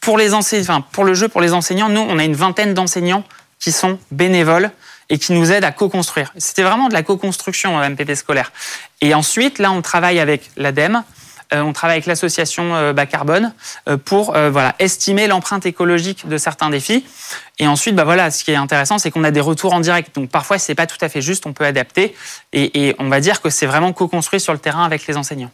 pour 0.00 0.16
les 0.16 0.32
enseignants, 0.32 0.62
enfin, 0.62 0.80
pour 0.92 1.04
le 1.04 1.14
jeu, 1.14 1.28
pour 1.28 1.40
les 1.40 1.52
enseignants, 1.52 1.90
nous, 1.90 2.00
on 2.00 2.18
a 2.18 2.24
une 2.24 2.34
vingtaine 2.34 2.72
d'enseignants 2.74 3.22
qui 3.60 3.72
sont 3.72 3.98
bénévoles 4.10 4.70
et 5.10 5.18
qui 5.18 5.32
nous 5.32 5.52
aident 5.52 5.64
à 5.64 5.72
co-construire. 5.72 6.32
C'était 6.36 6.62
vraiment 6.62 6.88
de 6.88 6.94
la 6.94 7.02
co-construction 7.02 7.78
euh, 7.78 7.88
MPP 7.88 8.14
scolaire. 8.14 8.52
Et 9.00 9.14
ensuite, 9.14 9.58
là, 9.58 9.70
on 9.72 9.82
travaille 9.82 10.18
avec 10.20 10.50
l'ADEME, 10.56 11.02
euh, 11.52 11.62
on 11.62 11.72
travaille 11.72 11.96
avec 11.96 12.06
l'association 12.06 12.74
euh, 12.74 12.92
Bas 12.92 13.06
Carbone 13.06 13.52
euh, 13.88 13.96
pour 13.96 14.36
euh, 14.36 14.50
voilà, 14.50 14.76
estimer 14.78 15.26
l'empreinte 15.26 15.66
écologique 15.66 16.28
de 16.28 16.38
certains 16.38 16.70
défis. 16.70 17.04
Et 17.58 17.66
ensuite, 17.66 17.96
bah 17.96 18.04
voilà, 18.04 18.30
ce 18.30 18.44
qui 18.44 18.52
est 18.52 18.56
intéressant, 18.56 18.98
c'est 18.98 19.10
qu'on 19.10 19.24
a 19.24 19.32
des 19.32 19.40
retours 19.40 19.72
en 19.74 19.80
direct. 19.80 20.14
Donc 20.14 20.30
parfois, 20.30 20.58
c'est 20.58 20.76
pas 20.76 20.86
tout 20.86 20.98
à 21.00 21.08
fait 21.08 21.20
juste, 21.20 21.46
on 21.46 21.52
peut 21.52 21.64
adapter. 21.64 22.14
Et, 22.52 22.86
et 22.88 22.96
on 22.98 23.08
va 23.08 23.20
dire 23.20 23.42
que 23.42 23.50
c'est 23.50 23.66
vraiment 23.66 23.92
co-construit 23.92 24.40
sur 24.40 24.52
le 24.52 24.60
terrain 24.60 24.84
avec 24.84 25.06
les 25.06 25.16
enseignants. 25.16 25.50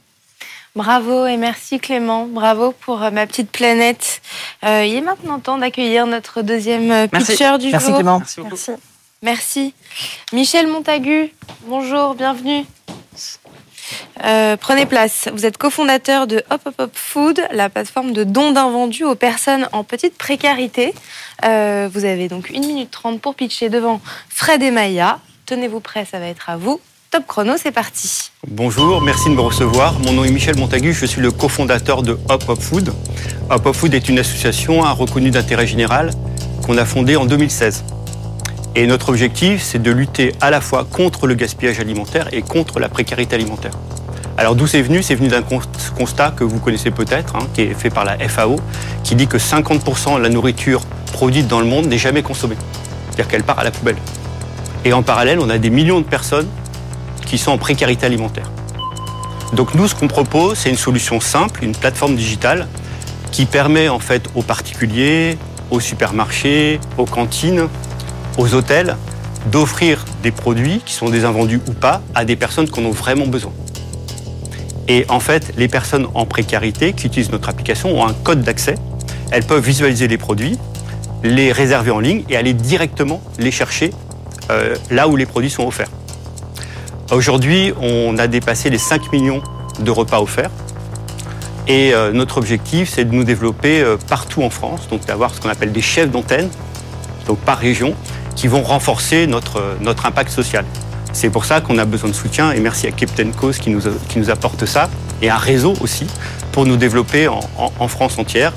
Bravo 0.76 1.26
et 1.26 1.38
merci 1.38 1.80
Clément. 1.80 2.26
Bravo 2.26 2.72
pour 2.72 3.02
euh, 3.02 3.10
ma 3.10 3.26
petite 3.26 3.50
planète. 3.50 4.20
Euh, 4.62 4.84
il 4.84 4.94
est 4.94 5.00
maintenant 5.00 5.40
temps 5.40 5.56
d'accueillir 5.56 6.06
notre 6.06 6.42
deuxième 6.42 6.92
euh, 6.92 7.06
Merci. 7.12 7.32
pitcher 7.32 7.56
du 7.58 7.70
Merci 7.70 7.86
jour. 7.86 7.94
Clément. 7.96 8.18
Merci 8.18 8.40
beaucoup. 8.40 8.50
Merci. 8.50 8.72
Merci. 9.22 9.74
Michel 10.34 10.66
Montagu, 10.66 11.32
bonjour, 11.62 12.14
bienvenue. 12.14 12.66
Euh, 14.24 14.58
prenez 14.58 14.84
place. 14.84 15.30
Vous 15.32 15.46
êtes 15.46 15.56
cofondateur 15.56 16.26
de 16.26 16.42
Hop 16.50 16.60
Hop 16.66 16.74
Hop 16.78 16.90
Food, 16.92 17.40
la 17.52 17.70
plateforme 17.70 18.12
de 18.12 18.24
dons 18.24 18.50
d'invendus 18.50 19.04
aux 19.04 19.14
personnes 19.14 19.68
en 19.72 19.82
petite 19.82 20.18
précarité. 20.18 20.92
Euh, 21.46 21.88
vous 21.90 22.04
avez 22.04 22.28
donc 22.28 22.50
1 22.54 22.60
minute 22.60 22.90
30 22.90 23.22
pour 23.22 23.34
pitcher 23.34 23.70
devant 23.70 24.02
Fred 24.28 24.62
et 24.62 24.70
Maya. 24.70 25.20
Tenez-vous 25.46 25.80
prêts, 25.80 26.04
ça 26.04 26.18
va 26.18 26.26
être 26.26 26.50
à 26.50 26.58
vous. 26.58 26.80
C'est 27.56 27.72
parti. 27.72 28.30
Bonjour, 28.46 29.00
merci 29.00 29.30
de 29.30 29.34
me 29.34 29.40
recevoir. 29.40 29.98
Mon 30.00 30.12
nom 30.12 30.24
est 30.24 30.30
Michel 30.30 30.56
Montagu, 30.58 30.92
je 30.92 31.06
suis 31.06 31.22
le 31.22 31.30
cofondateur 31.30 32.02
de 32.02 32.18
Hop 32.28 32.44
Hop 32.46 32.60
Food. 32.60 32.92
Hop 33.48 33.64
Hop 33.64 33.74
Food 33.74 33.94
est 33.94 34.08
une 34.10 34.18
association 34.18 34.84
à 34.84 34.90
reconnue 34.90 35.30
d'intérêt 35.30 35.66
général 35.66 36.10
qu'on 36.64 36.76
a 36.76 36.84
fondée 36.84 37.16
en 37.16 37.24
2016. 37.24 37.84
Et 38.74 38.86
notre 38.86 39.08
objectif, 39.08 39.62
c'est 39.62 39.80
de 39.82 39.90
lutter 39.90 40.32
à 40.42 40.50
la 40.50 40.60
fois 40.60 40.84
contre 40.84 41.26
le 41.26 41.34
gaspillage 41.34 41.80
alimentaire 41.80 42.28
et 42.32 42.42
contre 42.42 42.80
la 42.80 42.90
précarité 42.90 43.34
alimentaire. 43.34 43.72
Alors 44.36 44.54
d'où 44.54 44.66
c'est 44.66 44.82
venu? 44.82 45.02
C'est 45.02 45.14
venu 45.14 45.28
d'un 45.28 45.40
cons- 45.42 45.60
constat 45.96 46.32
que 46.36 46.44
vous 46.44 46.58
connaissez 46.58 46.90
peut-être, 46.90 47.34
hein, 47.36 47.46
qui 47.54 47.62
est 47.62 47.74
fait 47.74 47.88
par 47.88 48.04
la 48.04 48.18
FAO, 48.28 48.56
qui 49.04 49.14
dit 49.14 49.26
que 49.26 49.38
50% 49.38 50.18
de 50.18 50.22
la 50.22 50.28
nourriture 50.28 50.82
produite 51.14 51.48
dans 51.48 51.60
le 51.60 51.66
monde 51.66 51.86
n'est 51.86 51.96
jamais 51.98 52.22
consommée. 52.22 52.56
C'est-à-dire 53.06 53.28
qu'elle 53.28 53.44
part 53.44 53.58
à 53.58 53.64
la 53.64 53.70
poubelle. 53.70 53.96
Et 54.84 54.92
en 54.92 55.02
parallèle, 55.02 55.38
on 55.40 55.48
a 55.48 55.56
des 55.56 55.70
millions 55.70 56.00
de 56.00 56.04
personnes 56.04 56.46
qui 57.26 57.38
sont 57.38 57.50
en 57.50 57.58
précarité 57.58 58.06
alimentaire. 58.06 58.50
Donc 59.52 59.74
nous, 59.74 59.86
ce 59.86 59.94
qu'on 59.94 60.08
propose, 60.08 60.58
c'est 60.58 60.70
une 60.70 60.76
solution 60.76 61.20
simple, 61.20 61.62
une 61.62 61.74
plateforme 61.74 62.16
digitale 62.16 62.66
qui 63.30 63.44
permet 63.46 63.88
en 63.88 63.98
fait 63.98 64.28
aux 64.34 64.42
particuliers, 64.42 65.36
aux 65.70 65.80
supermarchés, 65.80 66.80
aux 66.96 67.04
cantines, 67.04 67.68
aux 68.38 68.54
hôtels 68.54 68.96
d'offrir 69.50 70.04
des 70.22 70.32
produits 70.32 70.80
qui 70.84 70.92
sont 70.94 71.08
des 71.08 71.24
invendus 71.24 71.60
ou 71.68 71.72
pas 71.72 72.02
à 72.14 72.24
des 72.24 72.36
personnes 72.36 72.68
qui 72.68 72.80
en 72.80 72.84
ont 72.84 72.90
vraiment 72.90 73.26
besoin. 73.26 73.52
Et 74.88 75.04
en 75.08 75.20
fait, 75.20 75.52
les 75.56 75.68
personnes 75.68 76.06
en 76.14 76.26
précarité 76.26 76.92
qui 76.92 77.06
utilisent 77.06 77.30
notre 77.30 77.48
application 77.48 77.98
ont 77.98 78.06
un 78.06 78.12
code 78.12 78.42
d'accès. 78.42 78.76
Elles 79.30 79.44
peuvent 79.44 79.64
visualiser 79.64 80.08
les 80.08 80.18
produits, 80.18 80.58
les 81.22 81.52
réserver 81.52 81.90
en 81.90 82.00
ligne 82.00 82.24
et 82.28 82.36
aller 82.36 82.54
directement 82.54 83.20
les 83.38 83.50
chercher 83.50 83.92
euh, 84.50 84.76
là 84.90 85.08
où 85.08 85.16
les 85.16 85.26
produits 85.26 85.50
sont 85.50 85.66
offerts. 85.66 85.90
Aujourd'hui, 87.12 87.72
on 87.80 88.18
a 88.18 88.26
dépassé 88.26 88.68
les 88.70 88.78
5 88.78 89.12
millions 89.12 89.42
de 89.80 89.90
repas 89.90 90.20
offerts. 90.20 90.50
Et 91.68 91.92
euh, 91.94 92.12
notre 92.12 92.38
objectif, 92.38 92.88
c'est 92.92 93.04
de 93.04 93.14
nous 93.14 93.24
développer 93.24 93.80
euh, 93.80 93.96
partout 93.96 94.42
en 94.42 94.50
France, 94.50 94.88
donc 94.88 95.04
d'avoir 95.06 95.34
ce 95.34 95.40
qu'on 95.40 95.48
appelle 95.48 95.72
des 95.72 95.82
chefs 95.82 96.10
d'antenne, 96.10 96.48
donc 97.26 97.38
par 97.38 97.58
région, 97.58 97.94
qui 98.36 98.46
vont 98.48 98.62
renforcer 98.62 99.26
notre, 99.26 99.58
euh, 99.58 99.74
notre 99.80 100.06
impact 100.06 100.30
social. 100.30 100.64
C'est 101.12 101.30
pour 101.30 101.44
ça 101.44 101.60
qu'on 101.60 101.78
a 101.78 101.84
besoin 101.84 102.10
de 102.10 102.14
soutien, 102.14 102.52
et 102.52 102.60
merci 102.60 102.86
à 102.86 102.92
Captain 102.92 103.30
Cause 103.32 103.58
qui 103.58 103.70
nous, 103.70 103.80
qui 104.08 104.18
nous 104.18 104.30
apporte 104.30 104.64
ça, 104.66 104.88
et 105.22 105.30
un 105.30 105.36
réseau 105.38 105.74
aussi, 105.80 106.06
pour 106.52 106.66
nous 106.66 106.76
développer 106.76 107.26
en, 107.28 107.40
en- 107.56 107.88
France 107.88 108.18
entière. 108.18 108.52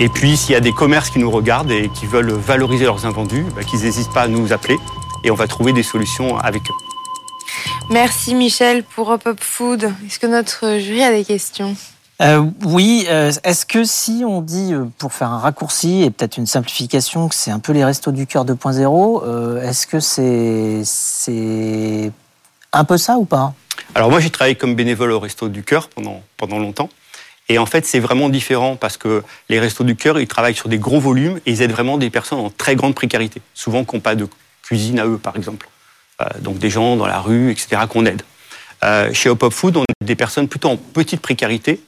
Et 0.00 0.08
puis, 0.08 0.36
s'il 0.36 0.52
y 0.52 0.56
a 0.56 0.60
des 0.60 0.72
commerces 0.72 1.10
qui 1.10 1.18
nous 1.18 1.30
regardent 1.30 1.70
et 1.72 1.88
qui 1.94 2.06
veulent 2.06 2.32
valoriser 2.32 2.84
leurs 2.84 3.06
invendus, 3.06 3.46
bah, 3.56 3.62
qu'ils 3.64 3.80
n'hésitent 3.80 4.12
pas 4.12 4.22
à 4.22 4.28
nous 4.28 4.52
appeler, 4.52 4.76
et 5.24 5.30
on 5.30 5.34
va 5.34 5.46
trouver 5.48 5.72
des 5.72 5.82
solutions 5.82 6.36
avec 6.38 6.62
eux. 6.70 6.93
Merci 7.90 8.34
Michel 8.34 8.82
pour 8.82 9.08
Hop 9.08 9.26
Hop 9.26 9.38
Food. 9.40 9.92
Est-ce 10.06 10.18
que 10.18 10.26
notre 10.26 10.78
jury 10.78 11.02
a 11.02 11.10
des 11.10 11.24
questions 11.24 11.76
Euh, 12.22 12.44
oui, 12.64 13.06
euh, 13.08 13.30
est-ce 13.44 13.66
que 13.66 13.84
si 13.84 14.24
on 14.26 14.40
dit, 14.40 14.72
euh, 14.72 14.84
pour 14.98 15.12
faire 15.12 15.30
un 15.30 15.38
raccourci 15.38 16.02
et 16.02 16.10
peut-être 16.10 16.38
une 16.38 16.46
simplification, 16.46 17.28
que 17.28 17.34
c'est 17.34 17.50
un 17.50 17.58
peu 17.58 17.72
les 17.72 17.84
restos 17.84 18.12
du 18.12 18.26
cœur 18.26 18.44
2.0, 18.46 19.22
euh, 19.24 19.62
est-ce 19.68 19.86
que 19.86 20.00
c'est 20.00 20.82
c'est 20.84 22.10
un 22.72 22.84
peu 22.84 22.96
ça 22.96 23.16
ou 23.18 23.24
pas? 23.24 23.52
Alors 23.94 24.10
moi, 24.10 24.20
j'ai 24.20 24.30
travaillé 24.30 24.54
comme 24.54 24.74
bénévole 24.74 25.12
au 25.12 25.20
Resto 25.20 25.48
du 25.48 25.62
Cœur 25.62 25.88
pendant, 25.88 26.22
pendant 26.36 26.58
longtemps. 26.58 26.88
Et 27.48 27.58
en 27.58 27.66
fait, 27.66 27.84
c'est 27.84 28.00
vraiment 28.00 28.30
différent 28.30 28.76
parce 28.76 28.96
que 28.96 29.22
les 29.48 29.60
Restos 29.60 29.84
du 29.84 29.96
Cœur, 29.96 30.18
ils 30.18 30.26
travaillent 30.26 30.54
sur 30.54 30.68
des 30.68 30.78
gros 30.78 31.00
volumes 31.00 31.38
et 31.44 31.52
ils 31.52 31.62
aident 31.62 31.72
vraiment 31.72 31.98
des 31.98 32.08
personnes 32.10 32.38
en 32.38 32.50
très 32.50 32.74
grande 32.74 32.94
précarité, 32.94 33.42
souvent 33.52 33.84
qui 33.84 33.94
n'ont 33.94 34.00
pas 34.00 34.14
de 34.14 34.26
cuisine 34.62 34.98
à 34.98 35.06
eux, 35.06 35.18
par 35.18 35.36
exemple. 35.36 35.68
Euh, 36.20 36.26
donc 36.40 36.58
des 36.58 36.70
gens 36.70 36.96
dans 36.96 37.06
la 37.06 37.20
rue, 37.20 37.50
etc., 37.50 37.82
qu'on 37.88 38.06
aide. 38.06 38.22
Euh, 38.84 39.12
chez 39.12 39.28
Hop 39.28 39.42
Hop 39.42 39.52
Food, 39.52 39.76
on 39.76 39.82
a 39.82 40.04
des 40.04 40.14
personnes 40.14 40.48
plutôt 40.48 40.68
en 40.68 40.76
petite 40.76 41.20
précarité, 41.20 41.80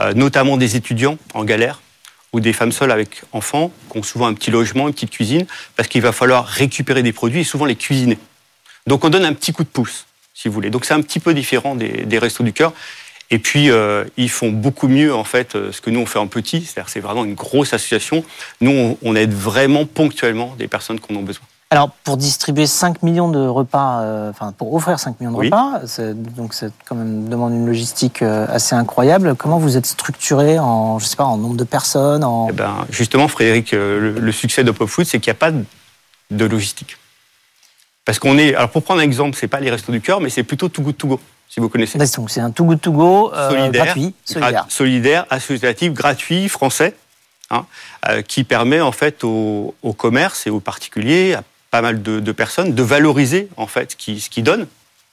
euh, 0.00 0.12
notamment 0.14 0.56
des 0.56 0.76
étudiants 0.76 1.18
en 1.32 1.44
galère 1.44 1.80
ou 2.32 2.40
des 2.40 2.52
femmes 2.52 2.72
seules 2.72 2.90
avec 2.90 3.22
enfants 3.32 3.72
qui 3.90 3.98
ont 3.98 4.02
souvent 4.02 4.26
un 4.26 4.34
petit 4.34 4.50
logement, 4.50 4.88
une 4.88 4.94
petite 4.94 5.10
cuisine, 5.10 5.46
parce 5.76 5.88
qu'il 5.88 6.02
va 6.02 6.12
falloir 6.12 6.46
récupérer 6.46 7.02
des 7.02 7.12
produits 7.12 7.40
et 7.40 7.44
souvent 7.44 7.64
les 7.64 7.76
cuisiner. 7.76 8.18
Donc 8.86 9.04
on 9.04 9.08
donne 9.08 9.24
un 9.24 9.32
petit 9.32 9.52
coup 9.52 9.62
de 9.62 9.68
pouce, 9.68 10.06
si 10.34 10.48
vous 10.48 10.54
voulez. 10.54 10.70
Donc 10.70 10.84
c'est 10.84 10.94
un 10.94 11.00
petit 11.00 11.20
peu 11.20 11.32
différent 11.32 11.74
des, 11.76 12.04
des 12.04 12.18
Restos 12.18 12.44
du 12.44 12.52
Cœur. 12.52 12.72
Et 13.30 13.38
puis, 13.38 13.70
ils 14.16 14.30
font 14.30 14.50
beaucoup 14.50 14.86
mieux, 14.86 15.12
en 15.12 15.24
fait, 15.24 15.52
ce 15.54 15.80
que 15.80 15.88
nous, 15.88 15.98
on 15.98 16.06
fait 16.06 16.18
en 16.18 16.26
petit. 16.26 16.60
C'est-à-dire 16.60 16.90
c'est 16.90 17.00
vraiment 17.00 17.24
une 17.24 17.34
grosse 17.34 17.72
association. 17.72 18.22
Nous, 18.60 18.70
on, 18.70 18.98
on 19.02 19.16
aide 19.16 19.32
vraiment 19.32 19.86
ponctuellement 19.86 20.54
des 20.58 20.68
personnes 20.68 21.00
qui 21.00 21.12
en 21.12 21.16
ont 21.16 21.22
besoin. 21.22 21.46
Alors, 21.74 21.90
pour 21.90 22.16
distribuer 22.16 22.68
5 22.68 23.02
millions 23.02 23.28
de 23.28 23.44
repas, 23.44 24.02
euh, 24.02 24.30
enfin, 24.30 24.52
pour 24.56 24.72
offrir 24.74 25.00
5 25.00 25.18
millions 25.18 25.32
de 25.32 25.38
Oui. 25.38 25.46
repas, 25.46 25.80
donc 26.14 26.54
ça 26.54 26.66
quand 26.84 26.94
même 26.94 27.28
demande 27.28 27.52
une 27.52 27.66
logistique 27.66 28.22
euh, 28.22 28.46
assez 28.48 28.76
incroyable. 28.76 29.34
Comment 29.34 29.58
vous 29.58 29.76
êtes 29.76 29.86
structuré 29.86 30.60
en, 30.60 31.00
je 31.00 31.06
sais 31.06 31.16
pas, 31.16 31.24
en 31.24 31.36
nombre 31.36 31.56
de 31.56 31.64
personnes 31.64 32.22
en... 32.22 32.46
Eh 32.48 32.52
ben, 32.52 32.86
justement, 32.90 33.26
Frédéric, 33.26 33.72
euh, 33.74 33.98
le, 33.98 34.20
le 34.20 34.32
succès 34.32 34.62
de 34.62 34.70
Pop 34.70 34.88
Food, 34.88 35.04
c'est 35.04 35.18
qu'il 35.18 35.32
n'y 35.32 35.36
a 35.36 35.40
pas 35.40 35.50
de, 36.30 36.44
logistique. 36.44 36.96
Parce 38.04 38.20
qu'on 38.20 38.38
est. 38.38 38.54
Alors, 38.54 38.70
pour 38.70 38.84
prendre 38.84 39.00
un 39.00 39.04
exemple, 39.04 39.36
c'est 39.36 39.48
pas 39.48 39.58
les 39.58 39.70
Restos 39.70 39.90
du 39.90 40.00
Cœur, 40.00 40.20
mais 40.20 40.30
c'est 40.30 40.44
plutôt 40.44 40.68
Too 40.68 40.82
Good 40.82 40.96
To 40.96 41.08
Go, 41.08 41.20
si 41.48 41.58
vous 41.58 41.68
connaissez. 41.68 41.98
Donc, 41.98 42.30
c'est 42.30 42.40
un 42.40 42.52
Too 42.52 42.66
Good 42.66 42.82
To 42.82 42.92
Go 42.92 43.32
euh, 43.34 43.50
solidaire, 43.50 43.84
gratuit, 43.86 44.14
solidaire. 44.24 44.66
solidaire, 44.68 45.26
associatif, 45.28 45.92
gratuit, 45.92 46.48
français, 46.48 46.94
hein, 47.50 47.66
euh, 48.08 48.22
qui 48.22 48.44
permet 48.44 48.80
en 48.80 48.92
fait 48.92 49.24
aux, 49.24 49.74
aux 49.82 49.92
commerces 49.92 50.46
et 50.46 50.50
aux 50.50 50.60
particuliers, 50.60 51.34
à 51.34 51.42
pas 51.74 51.82
mal 51.82 52.02
de, 52.02 52.30
personnes, 52.30 52.72
de 52.72 52.82
valoriser 52.84 53.48
en 53.56 53.66
fait 53.66 53.90
ce 53.90 53.96
qu'ils 53.96 54.20
qu'ils 54.20 54.44
donnent 54.44 54.68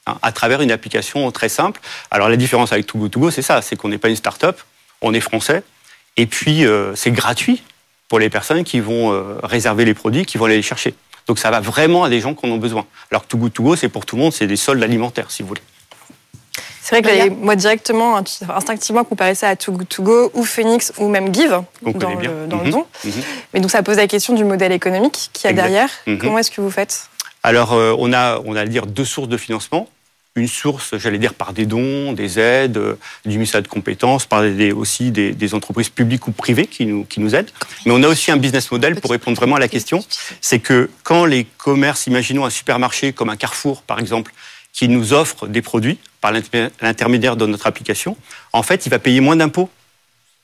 hein, 0.06 0.16
à 0.22 0.30
travers 0.30 0.60
une 0.60 0.70
application 0.70 1.28
très 1.32 1.48
simple. 1.48 1.80
Alors 2.12 2.28
la 2.28 2.36
différence 2.36 2.72
avec 2.72 2.86
Too 2.86 2.98
Good 2.98 3.10
To 3.10 3.18
Go, 3.18 3.30
c'est 3.32 3.42
ça, 3.42 3.62
c'est 3.62 3.74
qu'on 3.74 3.88
n'est 3.88 3.98
pas 3.98 4.10
une 4.10 4.14
start-up, 4.14 4.60
on 5.00 5.12
est 5.12 5.18
français, 5.18 5.64
et 6.16 6.26
puis 6.26 6.64
euh, 6.64 6.94
c'est 6.94 7.10
gratuit 7.10 7.64
pour 8.06 8.20
les 8.20 8.30
personnes 8.30 8.62
qui 8.62 8.78
vont 8.78 9.12
euh, 9.12 9.40
réserver 9.42 9.84
les 9.84 9.92
produits, 9.92 10.24
qui 10.24 10.38
vont 10.38 10.44
aller 10.44 10.54
les 10.54 10.62
chercher. 10.62 10.94
Donc 11.26 11.40
ça 11.40 11.50
va 11.50 11.58
vraiment 11.58 12.04
à 12.04 12.08
des 12.08 12.20
gens 12.20 12.32
qui 12.32 12.46
en 12.46 12.50
ont 12.50 12.58
besoin. 12.58 12.86
Alors 13.10 13.22
que 13.22 13.26
Too 13.26 13.38
Good 13.38 13.52
To 13.54 13.62
Go, 13.64 13.74
c'est 13.74 13.88
pour 13.88 14.06
tout 14.06 14.14
le 14.14 14.22
monde, 14.22 14.32
c'est 14.32 14.46
des 14.46 14.54
soldes 14.54 14.84
alimentaires, 14.84 15.32
si 15.32 15.42
vous 15.42 15.48
voulez. 15.48 15.62
C'est 16.84 17.00
vrai 17.00 17.28
que 17.28 17.34
moi 17.34 17.54
directement, 17.54 18.16
instinctivement, 18.16 19.04
comparer 19.04 19.34
ça 19.36 19.48
à 19.48 19.56
To 19.56 19.72
Go 20.00 20.30
ou 20.34 20.42
Phoenix 20.44 20.92
ou 20.98 21.08
même 21.08 21.32
Give 21.32 21.60
dans, 21.94 22.10
le, 22.14 22.26
le 22.26 22.56
Mhm. 22.56 22.70
don. 22.70 22.86
Mhm. 23.04 23.12
Mais 23.54 23.60
donc 23.60 23.70
ça 23.70 23.82
pose 23.84 23.96
la 23.98 24.08
question 24.08 24.34
du 24.34 24.44
modèle 24.44 24.72
économique 24.72 25.30
qu'il 25.32 25.44
y 25.44 25.46
a 25.46 25.50
Exact. 25.50 25.62
derrière. 25.62 25.90
Mhm. 26.08 26.18
Comment 26.18 26.38
est-ce 26.38 26.50
que 26.50 26.60
vous 26.60 26.70
faites? 26.70 27.08
Alors, 27.44 27.72
euh, 27.72 27.94
on 27.98 28.12
a, 28.12 28.40
on 28.44 28.56
a 28.56 28.62
à 28.62 28.66
dire 28.66 28.86
deux 28.86 29.04
sources 29.04 29.28
de 29.28 29.36
financement. 29.36 29.88
Une 30.34 30.48
source, 30.48 30.96
j'allais 30.96 31.18
dire, 31.18 31.34
par 31.34 31.52
des 31.52 31.66
dons, 31.66 32.14
des 32.14 32.38
aides, 32.40 32.78
euh, 32.78 32.94
du 33.26 33.36
ministère 33.36 33.60
de 33.62 33.68
compétences, 33.68 34.24
par 34.24 34.40
des, 34.42 34.72
aussi 34.72 35.10
des, 35.10 35.32
des 35.32 35.54
entreprises 35.54 35.90
publiques 35.90 36.26
ou 36.26 36.32
privées 36.32 36.66
qui 36.66 36.86
nous, 36.86 37.04
qui 37.04 37.20
nous 37.20 37.34
aident. 37.34 37.50
Mais 37.84 37.92
on 37.92 38.02
a 38.02 38.08
aussi 38.08 38.30
un 38.30 38.38
business 38.38 38.70
model 38.72 38.98
pour 38.98 39.10
répondre 39.10 39.36
vraiment 39.36 39.56
à 39.56 39.60
la 39.60 39.68
question. 39.68 40.02
C'est 40.40 40.58
que 40.58 40.88
quand 41.04 41.26
les 41.26 41.44
commerces, 41.58 42.06
imaginons 42.06 42.46
un 42.46 42.50
supermarché 42.50 43.12
comme 43.12 43.28
un 43.28 43.36
Carrefour, 43.36 43.82
par 43.82 43.98
exemple, 43.98 44.32
qui 44.72 44.88
nous 44.88 45.12
offre 45.12 45.46
des 45.46 45.62
produits 45.62 45.98
par 46.20 46.32
l'inter- 46.32 46.68
l'intermédiaire 46.80 47.36
de 47.36 47.46
notre 47.46 47.66
application, 47.66 48.16
en 48.52 48.62
fait, 48.62 48.86
il 48.86 48.88
va 48.90 48.98
payer 48.98 49.20
moins 49.20 49.36
d'impôts 49.36 49.70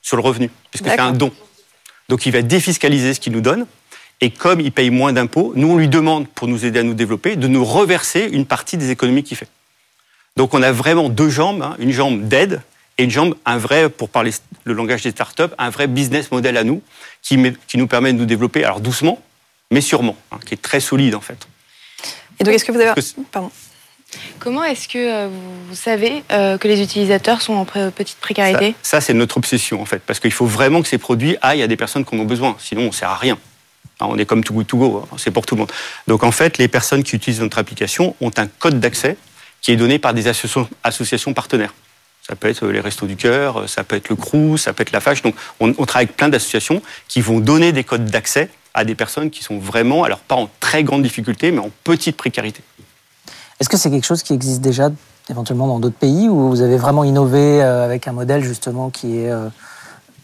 sur 0.01 0.17
le 0.17 0.23
revenu, 0.23 0.49
puisque 0.71 0.85
c'est 0.85 0.99
un 0.99 1.11
don. 1.11 1.31
Donc, 2.09 2.25
il 2.25 2.31
va 2.31 2.41
défiscaliser 2.41 3.13
ce 3.13 3.19
qu'il 3.19 3.33
nous 3.33 3.41
donne. 3.41 3.65
Et 4.21 4.31
comme 4.31 4.59
il 4.59 4.71
paye 4.71 4.89
moins 4.89 5.13
d'impôts, 5.13 5.53
nous, 5.55 5.69
on 5.71 5.77
lui 5.77 5.87
demande, 5.87 6.27
pour 6.27 6.47
nous 6.47 6.65
aider 6.65 6.79
à 6.79 6.83
nous 6.83 6.93
développer, 6.93 7.35
de 7.37 7.47
nous 7.47 7.63
reverser 7.63 8.27
une 8.31 8.45
partie 8.45 8.77
des 8.77 8.91
économies 8.91 9.23
qu'il 9.23 9.37
fait. 9.37 9.47
Donc, 10.35 10.53
on 10.53 10.61
a 10.61 10.71
vraiment 10.71 11.09
deux 11.09 11.29
jambes, 11.29 11.61
hein, 11.61 11.75
une 11.79 11.91
jambe 11.91 12.27
d'aide 12.27 12.61
et 12.97 13.03
une 13.05 13.09
jambe, 13.11 13.35
un 13.45 13.57
vrai, 13.57 13.89
pour 13.89 14.09
parler 14.09 14.31
le 14.65 14.73
langage 14.73 15.03
des 15.03 15.11
startups, 15.11 15.53
un 15.57 15.69
vrai 15.69 15.87
business 15.87 16.31
model 16.31 16.57
à 16.57 16.63
nous, 16.63 16.81
qui, 17.21 17.37
met- 17.37 17.55
qui 17.67 17.77
nous 17.77 17.87
permet 17.87 18.11
de 18.13 18.17
nous 18.17 18.25
développer, 18.25 18.63
alors 18.65 18.81
doucement, 18.81 19.21
mais 19.71 19.81
sûrement, 19.81 20.17
hein, 20.31 20.39
qui 20.45 20.53
est 20.53 20.61
très 20.61 20.81
solide, 20.81 21.15
en 21.15 21.21
fait. 21.21 21.47
Et 22.39 22.43
donc 22.43 22.53
est-ce 22.53 22.65
que 22.65 22.71
vous 22.71 22.79
avez... 22.79 23.01
Pardon. 23.31 23.51
Comment 24.39 24.63
est-ce 24.63 24.87
que 24.87 24.97
euh, 24.97 25.27
vous- 25.27 25.75
savez 25.75 26.23
euh, 26.31 26.57
que 26.57 26.67
les 26.67 26.81
utilisateurs 26.81 27.41
sont 27.41 27.53
en 27.53 27.65
petite 27.65 28.17
précarité? 28.17 28.75
Ça, 28.81 29.01
c'est 29.01 29.13
notre 29.13 29.37
obsession, 29.37 29.81
en 29.81 29.85
fait, 29.85 30.01
parce 30.05 30.19
qu'il 30.19 30.31
faut 30.31 30.45
vraiment 30.45 30.81
que 30.81 30.87
ces 30.87 30.97
produits 30.97 31.37
aillent 31.41 31.61
à 31.61 31.67
des 31.67 31.77
personnes 31.77 32.05
qui 32.05 32.15
en 32.15 32.19
ont 32.19 32.25
besoin, 32.25 32.55
sinon 32.59 32.83
on 32.83 32.87
ne 32.87 32.91
sert 32.91 33.09
à 33.09 33.15
rien. 33.15 33.37
Hein, 33.99 34.07
On 34.09 34.17
est 34.17 34.25
comme 34.25 34.41
Good 34.41 34.67
To 34.67 34.77
Go, 34.77 35.07
hein, 35.11 35.15
c'est 35.17 35.31
pour 35.31 35.45
tout 35.45 35.55
le 35.55 35.59
monde. 35.59 35.71
Donc 36.07 36.23
en 36.23 36.31
fait, 36.31 36.57
les 36.57 36.67
personnes 36.67 37.03
qui 37.03 37.15
utilisent 37.15 37.41
notre 37.41 37.59
application 37.59 38.15
ont 38.21 38.31
un 38.37 38.47
code 38.47 38.79
d'accès 38.79 39.17
qui 39.61 39.71
est 39.71 39.75
donné 39.75 39.99
par 39.99 40.13
des 40.13 40.27
associations, 40.27 41.33
partenaires. 41.33 41.73
Ça 42.27 42.35
peut 42.35 42.47
être 42.47 42.65
les 42.67 42.79
Restos 42.79 43.07
du 43.07 43.15
Cœur, 43.15 43.67
ça 43.67 43.83
peut 43.83 43.95
être 43.95 44.09
le 44.09 44.15
CRU, 44.15 44.57
ça 44.57 44.71
peut 44.73 44.83
être 44.83 44.91
la 44.91 45.01
FACH. 45.01 45.21
Donc 45.21 45.35
on, 45.59 45.73
on 45.77 45.85
travaille 45.85 46.05
avec 46.05 46.15
plein 46.15 46.29
d'associations 46.29 46.81
qui 47.07 47.21
vont 47.21 47.39
donner 47.39 47.71
des 47.73 47.83
codes 47.83 48.05
d'accès 48.05 48.49
à 48.73 48.85
des 48.85 48.95
personnes 48.95 49.29
qui 49.31 49.43
sont 49.43 49.57
vraiment, 49.57 50.03
alors 50.03 50.19
pas 50.19 50.35
en 50.35 50.49
très 50.59 50.83
grande 50.83 51.01
difficulté, 51.03 51.51
mais 51.51 51.59
en 51.59 51.71
petite 51.83 52.15
précarité. 52.15 52.61
Est-ce 53.59 53.67
que 53.67 53.77
c'est 53.77 53.91
quelque 53.91 54.05
chose 54.05 54.23
qui 54.23 54.33
existe 54.33 54.61
déjà 54.61 54.89
éventuellement 55.29 55.67
dans 55.67 55.79
d'autres 55.79 55.97
pays 55.97 56.29
ou 56.29 56.49
vous 56.49 56.61
avez 56.61 56.77
vraiment 56.77 57.03
innové 57.03 57.61
euh, 57.61 57.83
avec 57.83 58.07
un 58.07 58.13
modèle 58.13 58.41
justement 58.43 58.89
qui 58.89 59.19
est... 59.19 59.29
euh, 59.29 59.47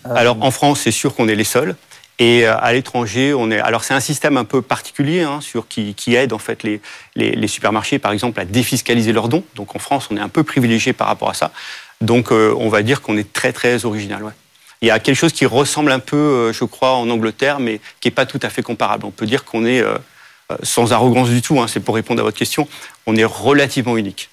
euh, 0.08 0.16
Alors 0.16 0.42
en 0.42 0.52
France, 0.52 0.82
c'est 0.84 0.92
sûr 0.92 1.14
qu'on 1.16 1.28
est 1.28 1.36
les 1.36 1.44
seuls. 1.44 1.76
Et 2.18 2.46
à 2.46 2.72
l'étranger, 2.72 3.34
on 3.34 3.52
est. 3.52 3.60
Alors 3.60 3.84
c'est 3.84 3.94
un 3.94 4.00
système 4.00 4.38
un 4.38 4.46
peu 4.46 4.62
particulier 4.62 5.24
hein, 5.24 5.42
sur 5.42 5.68
qui, 5.68 5.94
qui 5.96 6.16
aide 6.16 6.32
en 6.32 6.38
fait 6.38 6.64
les, 6.64 6.80
les, 7.18 7.48
supermarchés, 7.50 8.00
par 8.00 8.14
exemple, 8.14 8.40
à 8.40 8.46
défiscaliser 8.46 9.12
leurs 9.12 9.28
dons. 9.28 9.44
Donc 9.56 9.76
en 9.76 9.80
France, 9.80 10.08
on 10.10 10.16
est 10.16 10.22
un 10.22 10.30
peu 10.30 10.44
privilégié 10.44 10.94
par 10.94 11.08
rapport 11.08 11.30
à 11.30 11.34
ça. 11.34 11.52
Donc 12.00 12.32
on 12.32 12.70
va 12.70 12.84
dire 12.84 13.02
qu'on 13.02 13.18
est 13.18 13.34
très 13.34 13.52
très 13.52 13.84
original. 13.84 14.24
Ouais. 14.24 14.32
Il 14.82 14.88
y 14.88 14.92
a 14.92 15.00
quelque 15.00 15.18
chose 15.18 15.34
qui 15.34 15.46
ressemble 15.46 15.92
un 15.92 16.00
peu, 16.00 16.54
je 16.54 16.64
crois, 16.64 16.94
en 16.94 17.10
Angleterre, 17.10 17.60
mais 17.60 17.82
qui 18.00 18.08
est 18.08 18.12
pas 18.12 18.26
tout 18.26 18.40
à 18.44 18.50
fait 18.50 18.64
comparable. 18.64 19.06
On 19.06 19.12
peut 19.12 19.26
dire 19.26 19.44
qu'on 19.44 19.66
est 19.66 19.84
sans 20.64 20.94
arrogance 20.94 21.30
du 21.30 21.42
tout. 21.42 21.60
Hein, 21.60 21.68
c'est 21.68 21.80
pour 21.80 21.96
répondre 21.96 22.20
à 22.22 22.24
votre 22.24 22.38
question. 22.38 22.68
On 23.06 23.16
est 23.16 23.24
relativement 23.26 23.98
unique. 23.98 24.30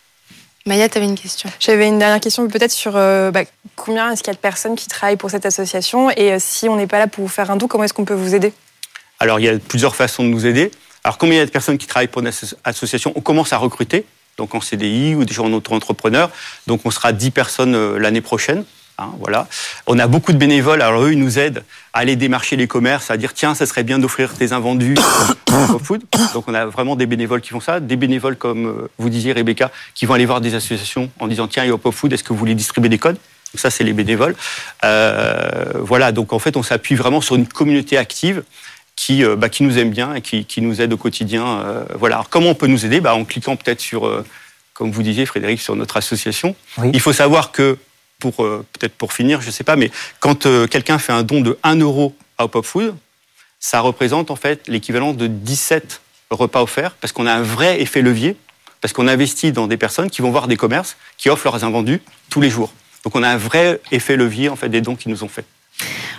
Maya, 0.65 0.89
tu 0.89 0.99
avais 0.99 1.07
une 1.07 1.19
question. 1.19 1.51
J'avais 1.59 1.89
une 1.89 1.99
dernière 1.99 2.21
question 2.21 2.47
peut-être 2.47 2.71
sur 2.71 2.93
euh, 2.97 3.31
bah, 3.33 3.43
combien 3.75 4.13
est-ce 4.13 4.23
qu'il 4.23 4.29
y 4.29 4.31
a 4.31 4.35
de 4.35 4.39
personnes 4.41 4.77
qui 4.77 4.87
travaillent 4.87 5.17
pour 5.17 5.31
cette 5.31 5.45
association 5.45 6.11
et 6.11 6.33
euh, 6.33 6.37
si 6.39 6.69
on 6.69 6.77
n'est 6.77 6.87
pas 6.87 7.01
là 7.01 7.09
pour 7.09 7.25
vous 7.25 7.31
faire 7.31 7.51
un 7.51 7.57
don, 7.57 7.67
comment 7.67 7.83
est-ce 7.83 7.95
qu'on 7.95 8.05
peut 8.05 8.15
vous 8.15 8.35
aider? 8.35 8.53
Alors, 9.19 9.41
il 9.41 9.45
y 9.45 9.49
a 9.49 9.59
plusieurs 9.59 9.97
façons 9.97 10.23
de 10.23 10.29
nous 10.29 10.47
aider. 10.47 10.71
Alors, 11.03 11.19
combien 11.19 11.35
il 11.35 11.39
y 11.39 11.43
a 11.43 11.47
de 11.47 11.51
personnes 11.51 11.79
qui 11.79 11.89
travaillent 11.89 12.07
pour 12.09 12.23
une 12.23 12.29
asso- 12.29 12.55
association? 12.63 13.13
On 13.17 13.21
commence 13.21 13.53
à 13.53 13.57
recruter, 13.57 14.05
donc 14.37 14.55
en 14.55 14.61
CDI 14.61 15.17
ou 15.17 15.25
déjà 15.25 15.43
en 15.43 15.53
auto-entrepreneur. 15.53 16.31
Donc, 16.69 16.83
on 16.85 16.93
sera 16.93 17.13
10 17.13 17.33
personnes 17.33 17.75
euh, 17.75 17.99
l'année 17.99 18.21
prochaine. 18.21 18.65
Hein, 19.03 19.15
voilà. 19.21 19.47
On 19.87 19.99
a 19.99 20.07
beaucoup 20.07 20.33
de 20.33 20.39
bénévoles. 20.39 20.83
Alors, 20.83 21.03
eux, 21.05 21.13
ils 21.13 21.19
nous 21.19 21.39
aident 21.39 21.63
à 21.93 21.99
aller 22.01 22.17
démarcher 22.17 22.57
les 22.57 22.67
commerces, 22.67 23.11
à 23.11 23.17
dire 23.17 23.35
tiens, 23.35 23.55
ça 23.55 23.67
serait 23.67 23.83
bien 23.83 23.99
d'offrir 23.99 24.33
tes 24.35 24.53
invendus 24.53 24.95
food. 25.85 26.03
Donc, 26.35 26.45
on 26.49 26.55
a 26.55 26.67
vraiment 26.67 26.97
des 26.97 27.07
bénévoles 27.07 27.41
qui 27.41 27.51
font 27.51 27.61
ça. 27.61 27.81
Des 27.81 27.97
bénévoles, 27.97 28.37
comme 28.37 28.67
euh, 28.67 28.89
vous 28.99 29.09
disiez, 29.11 29.33
Rebecca, 29.33 29.71
qui 29.95 30.07
vont 30.07 30.15
aller 30.15 30.27
voir 30.27 30.41
des 30.41 30.55
associations 30.55 31.11
en 31.21 31.27
disant 31.27 31.49
tiens, 31.49 31.69
Hop 31.71 31.91
Food, 31.91 32.13
est-ce 32.13 32.25
que 32.25 32.33
vous 32.33 32.39
voulez 32.39 32.55
distribuer 32.55 32.89
des 32.89 32.99
codes? 32.99 33.17
Donc, 33.17 33.61
ça, 33.61 33.71
c'est 33.71 33.85
les 33.85 33.93
bénévoles. 33.93 34.35
Euh, 34.85 35.73
voilà. 35.81 36.13
Donc, 36.13 36.33
en 36.33 36.39
fait, 36.39 36.57
on 36.57 36.63
s'appuie 36.63 36.95
vraiment 36.95 37.21
sur 37.21 37.37
une 37.37 37.47
communauté 37.47 37.99
active 37.99 38.43
qui, 38.97 39.25
euh, 39.25 39.37
bah, 39.37 39.49
qui 39.49 39.63
nous 39.63 39.79
aime 39.79 39.91
bien 39.91 40.15
et 40.15 40.21
qui, 40.21 40.45
qui 40.45 40.61
nous 40.63 40.81
aide 40.81 40.93
au 40.93 40.97
quotidien. 40.97 41.61
euh, 41.61 41.85
voilà. 41.99 42.17
Alors, 42.17 42.29
comment 42.29 42.51
on 42.51 42.55
peut 42.55 42.67
nous 42.67 42.85
aider? 42.87 43.01
Bah, 43.01 43.15
En 43.15 43.25
cliquant 43.25 43.57
peut-être 43.57 43.81
sur, 43.81 44.07
euh, 44.07 44.25
comme 44.75 44.91
vous 44.91 45.03
disiez, 45.03 45.27
Frédéric, 45.27 45.61
sur 45.61 45.77
notre 45.77 45.97
association. 45.97 46.55
Oui. 46.79 46.91
Il 46.95 47.01
faut 47.01 47.13
savoir 47.13 47.53
que, 47.53 47.77
pour 48.31 48.45
euh, 48.45 48.65
peut-être 48.73 48.95
pour 48.95 49.13
finir, 49.13 49.41
je 49.41 49.47
ne 49.47 49.53
sais 49.53 49.65
pas, 49.65 49.77
mais 49.77 49.91
quand 50.21 50.47
euh, 50.47 50.67
quelqu'un 50.67 50.99
fait 50.99 51.13
un 51.13 51.25
don 51.25 51.41
de 51.41 51.59
1 51.65 51.77
euro 51.81 52.15
à 52.39 52.45
Hop 52.45 52.55
Hop 52.55 52.65
Food, 52.65 52.95
ça 53.59 53.81
représente 53.81 54.31
en 54.31 54.37
fait 54.37 54.69
l'équivalent 54.69 55.13
de 55.13 55.27
17 55.27 56.01
repas 56.31 56.63
offerts 56.63 56.95
parce 57.01 57.13
qu'on 57.13 57.27
a 57.27 57.33
un 57.33 57.43
vrai 57.43 57.81
effet 57.81 58.01
levier, 58.01 58.37
parce 58.81 58.93
qu'on 58.93 59.09
investit 59.09 59.51
dans 59.51 59.67
des 59.67 59.77
personnes 59.77 60.09
qui 60.09 60.23
vont 60.23 60.31
voir 60.31 60.47
des 60.47 60.57
commerces 60.57 60.97
qui 61.19 61.31
offrent 61.31 61.45
leurs 61.45 61.65
invendus 61.65 62.01
tous 62.31 62.41
les 62.41 62.51
jours. 62.51 62.73
Donc 63.05 63.17
on 63.17 63.23
a 63.23 63.29
un 63.29 63.37
vrai 63.37 63.81
effet 63.91 64.17
levier 64.17 64.49
en 64.49 64.57
fait 64.57 64.69
des 64.69 64.81
dons 64.81 64.95
qu'ils 64.95 65.11
nous 65.11 65.25
ont 65.25 65.29
faits. 65.29 65.47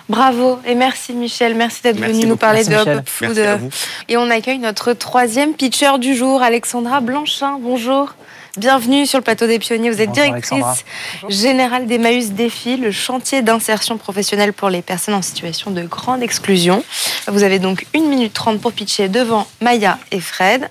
Bravo 0.10 0.60
et 0.66 0.76
merci 0.76 1.14
Michel, 1.14 1.56
merci 1.56 1.82
d'être 1.84 2.00
venu 2.00 2.26
nous 2.26 2.36
parler 2.36 2.64
Merci, 2.68 2.86
de 2.86 2.96
Hop 2.96 3.10
Food. 3.10 3.28
Merci 3.30 3.42
à 3.42 3.56
vous. 3.56 3.70
Et 4.10 4.18
on 4.18 4.30
accueille 4.30 4.60
notre 4.60 4.92
troisième 4.92 5.54
pitcher 5.54 5.98
du 6.00 6.16
jour, 6.16 6.42
Alexandra 6.42 7.00
Blanchin. 7.00 7.60
Bonjour. 7.62 8.14
Bienvenue 8.56 9.08
sur 9.08 9.18
le 9.18 9.24
plateau 9.24 9.48
des 9.48 9.58
pionniers. 9.58 9.90
Vous 9.90 10.00
êtes 10.00 10.10
Bonjour, 10.10 10.26
directrice 10.26 10.86
générale 11.28 11.88
d'Emmaüs 11.88 12.34
Défi, 12.34 12.78
le 12.78 12.92
chantier 12.92 13.42
d'insertion 13.42 13.98
professionnelle 13.98 14.54
pour 14.54 14.70
les 14.70 14.84
personnes 14.84 15.16
en 15.16 15.24
situation 15.24 15.72
de 15.72 15.82
grande 15.82 16.22
exclusion. 16.22 16.84
Vous 17.28 17.42
avez 17.42 17.58
donc 17.58 17.88
1 17.96 18.02
minute 18.02 18.32
30 18.32 18.62
pour 18.62 18.72
pitcher 18.72 19.10
devant 19.10 19.48
Maya 19.60 19.98
et 20.12 20.20
Fred. 20.20 20.70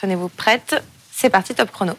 Tenez-vous 0.00 0.28
prête. 0.28 0.80
C'est 1.12 1.28
parti, 1.28 1.56
top 1.56 1.72
chrono. 1.72 1.94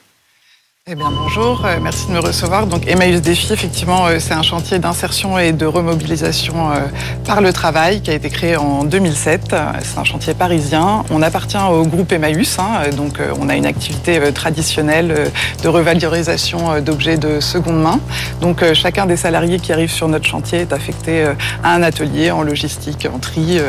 Eh 0.88 0.96
bien, 0.96 1.12
bonjour, 1.12 1.66
euh, 1.66 1.78
merci 1.80 2.08
de 2.08 2.14
me 2.14 2.20
recevoir. 2.20 2.66
Donc, 2.66 2.88
Emmaüs 2.88 3.22
Défi, 3.22 3.54
effectivement, 3.54 4.08
euh, 4.08 4.18
c'est 4.18 4.34
un 4.34 4.42
chantier 4.42 4.80
d'insertion 4.80 5.38
et 5.38 5.52
de 5.52 5.68
remobilisation 5.68 6.72
euh, 6.72 6.78
par 7.26 7.42
le 7.42 7.54
travail 7.54 8.02
qui 8.02 8.10
a 8.10 8.16
été 8.16 8.30
créé 8.32 8.56
en 8.56 8.86
2007. 8.86 9.54
Euh, 9.54 9.66
C'est 9.84 10.00
un 10.00 10.04
chantier 10.04 10.34
parisien. 10.34 11.04
On 11.12 11.22
appartient 11.22 11.60
au 11.60 11.84
groupe 11.84 12.12
Emmaüs, 12.12 12.58
hein, 12.58 12.90
donc 12.98 13.20
on 13.40 13.50
a 13.50 13.56
une 13.56 13.68
activité 13.68 14.20
traditionnelle 14.34 15.32
de 15.62 15.68
revalorisation 15.68 16.82
d'objets 16.82 17.18
de 17.18 17.40
seconde 17.40 17.84
main. 17.84 18.00
Donc, 18.42 18.64
chacun 18.74 19.06
des 19.06 19.18
salariés 19.18 19.60
qui 19.60 19.72
arrivent 19.72 19.92
sur 19.92 20.08
notre 20.08 20.26
chantier 20.26 20.62
est 20.62 20.74
affecté 20.74 21.26
à 21.64 21.76
un 21.76 21.84
atelier 21.84 22.32
en 22.32 22.42
logistique, 22.42 23.08
en 23.14 23.20
tri, 23.20 23.60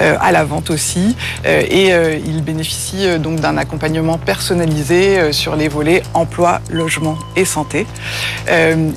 à 0.00 0.32
la 0.32 0.44
vente 0.44 0.70
aussi. 0.70 1.16
Et 1.46 1.92
il 2.26 2.42
bénéficie 2.42 3.18
donc 3.18 3.40
d'un 3.40 3.56
accompagnement 3.56 4.18
personnalisé 4.18 5.32
sur 5.32 5.56
les 5.56 5.68
volets 5.68 6.02
emploi, 6.14 6.57
logement 6.70 7.18
et 7.36 7.44
santé. 7.44 7.86
Euh, 8.48 8.90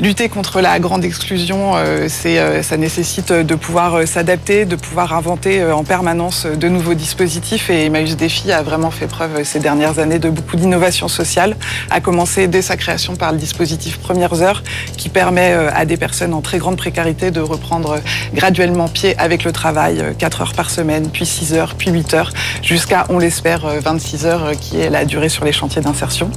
Lutter 0.00 0.28
contre 0.28 0.60
la 0.60 0.78
grande 0.78 1.04
exclusion, 1.04 1.76
euh, 1.76 2.08
euh, 2.26 2.62
ça 2.62 2.76
nécessite 2.76 3.32
de 3.32 3.54
pouvoir 3.54 3.94
euh, 3.94 4.06
s'adapter, 4.06 4.64
de 4.64 4.76
pouvoir 4.76 5.14
inventer 5.14 5.64
en 5.64 5.84
permanence 5.84 6.46
de 6.46 6.68
nouveaux 6.68 6.94
dispositifs. 6.94 7.70
Et 7.70 7.86
Emmaüs 7.86 8.16
Défi 8.16 8.52
a 8.52 8.62
vraiment 8.62 8.90
fait 8.90 9.06
preuve 9.06 9.44
ces 9.44 9.58
dernières 9.58 9.98
années 9.98 10.18
de 10.18 10.28
beaucoup 10.28 10.56
d'innovation 10.56 11.08
sociale, 11.08 11.56
à 11.90 12.00
commencer 12.00 12.46
dès 12.46 12.62
sa 12.62 12.76
création 12.76 13.16
par 13.16 13.32
le 13.32 13.38
dispositif 13.38 13.98
Premières 13.98 14.42
Heures, 14.42 14.62
qui 14.96 15.08
permet 15.08 15.52
à 15.52 15.84
des 15.84 15.96
personnes 15.96 16.34
en 16.34 16.40
très 16.40 16.58
grande 16.58 16.76
précarité 16.76 17.30
de 17.30 17.40
reprendre 17.40 18.00
graduellement 18.34 18.88
pied 18.88 19.16
avec 19.18 19.44
le 19.44 19.52
travail, 19.52 20.02
4 20.18 20.42
heures 20.42 20.54
par 20.54 20.70
semaine, 20.70 21.08
puis 21.10 21.26
6 21.26 21.54
heures, 21.54 21.74
puis 21.74 21.90
8 21.90 22.14
heures, 22.14 22.32
jusqu'à, 22.62 23.06
on 23.08 23.18
l'espère, 23.18 23.64
euh, 23.66 23.80
26 23.80 24.26
heures, 24.26 24.52
qui 24.60 24.80
est 24.80 24.90
la 24.90 25.04
durée 25.04 25.28
sur 25.28 25.44
les 25.44 25.52
chantiers 25.52 25.82
d'insertion. 25.82 26.30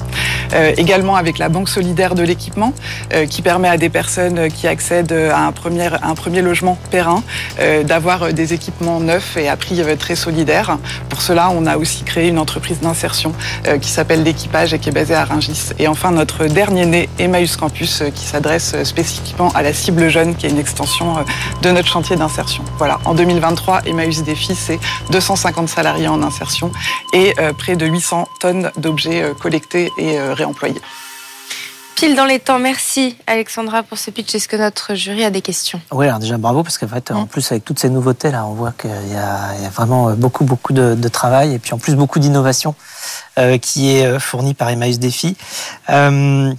Également 0.77 1.15
avec 1.15 1.37
la 1.37 1.47
Banque 1.47 1.69
solidaire 1.69 2.15
de 2.15 2.23
l'équipement, 2.23 2.73
qui 3.29 3.41
permet 3.41 3.69
à 3.69 3.77
des 3.77 3.89
personnes 3.89 4.49
qui 4.49 4.67
accèdent 4.67 5.13
à 5.13 5.45
un 5.45 5.51
premier, 5.51 6.41
logement 6.41 6.77
périn 6.91 7.23
euh, 7.59 7.83
d'avoir 7.83 8.23
euh, 8.23 8.31
des 8.31 8.53
équipements 8.53 8.99
neufs 8.99 9.37
et 9.37 9.47
à 9.47 9.55
prix 9.55 9.81
euh, 9.81 9.95
très 9.95 10.15
solidaires. 10.15 10.77
Pour 11.09 11.21
cela, 11.21 11.49
on 11.51 11.65
a 11.65 11.77
aussi 11.77 12.03
créé 12.03 12.27
une 12.27 12.39
entreprise 12.39 12.79
d'insertion 12.79 13.33
qui 13.81 13.89
s'appelle 13.89 14.23
l'équipage 14.23 14.73
et 14.73 14.79
qui 14.79 14.89
est 14.89 14.91
basée 14.91 15.13
à 15.13 15.25
Rungis. 15.25 15.69
Et 15.79 15.87
enfin, 15.87 16.11
notre 16.11 16.45
dernier 16.45 16.85
né, 16.85 17.09
Emmaüs 17.19 17.57
Campus, 17.57 18.03
qui 18.15 18.25
s'adresse 18.25 18.75
spécifiquement 18.83 19.49
à 19.49 19.61
la 19.61 19.73
cible 19.73 20.09
jeune, 20.09 20.35
qui 20.35 20.45
est 20.45 20.49
une 20.49 20.59
extension 20.59 21.15
de 21.61 21.71
notre 21.71 21.87
chantier 21.87 22.15
d'insertion. 22.15 22.63
Voilà, 22.77 22.99
en 23.05 23.13
2023, 23.13 23.81
Emmaüs 23.85 24.23
Défi, 24.23 24.55
c'est 24.55 24.79
250 25.11 25.69
salariés 25.69 26.07
en 26.07 26.23
insertion 26.23 26.71
et 27.13 27.35
près 27.57 27.75
de 27.75 27.85
800 27.85 28.27
tonnes 28.39 28.71
d'objets 28.77 29.33
collectés 29.39 29.91
et 29.97 30.19
réemployés. 30.19 30.81
Pile 31.99 32.15
dans 32.15 32.25
les 32.25 32.39
temps. 32.39 32.59
Merci 32.59 33.17
Alexandra 33.27 33.83
pour 33.83 33.97
ce 33.97 34.09
pitch. 34.09 34.33
Est-ce 34.33 34.47
que 34.47 34.55
notre 34.55 34.95
jury 34.95 35.25
a 35.25 35.29
des 35.29 35.41
questions? 35.41 35.81
Oui, 35.91 36.07
alors 36.07 36.19
déjà 36.19 36.37
bravo 36.37 36.63
parce 36.63 36.77
qu'en 36.77 36.87
fait, 36.87 37.11
en 37.11 37.23
Mm. 37.23 37.27
plus 37.27 37.51
avec 37.51 37.65
toutes 37.65 37.79
ces 37.79 37.89
nouveautés 37.89 38.31
là, 38.31 38.45
on 38.45 38.53
voit 38.53 38.71
qu'il 38.71 38.89
y 38.89 39.15
a, 39.17 39.55
il 39.57 39.63
y 39.63 39.65
a 39.65 39.69
vraiment 39.69 40.11
beaucoup 40.11 40.45
beaucoup 40.45 40.71
de, 40.71 40.95
de 40.95 41.07
travail 41.09 41.53
et 41.53 41.59
puis 41.59 41.73
en 41.73 41.77
plus 41.77 41.95
beaucoup 41.95 42.19
d'innovation 42.19 42.73
euh, 43.37 43.57
qui 43.57 43.91
est 43.91 44.05
euh, 44.05 44.17
fournie 44.19 44.53
par 44.53 44.69
Emmaüs 44.69 44.97
Défi. 44.97 45.35
Euh, 45.89 46.53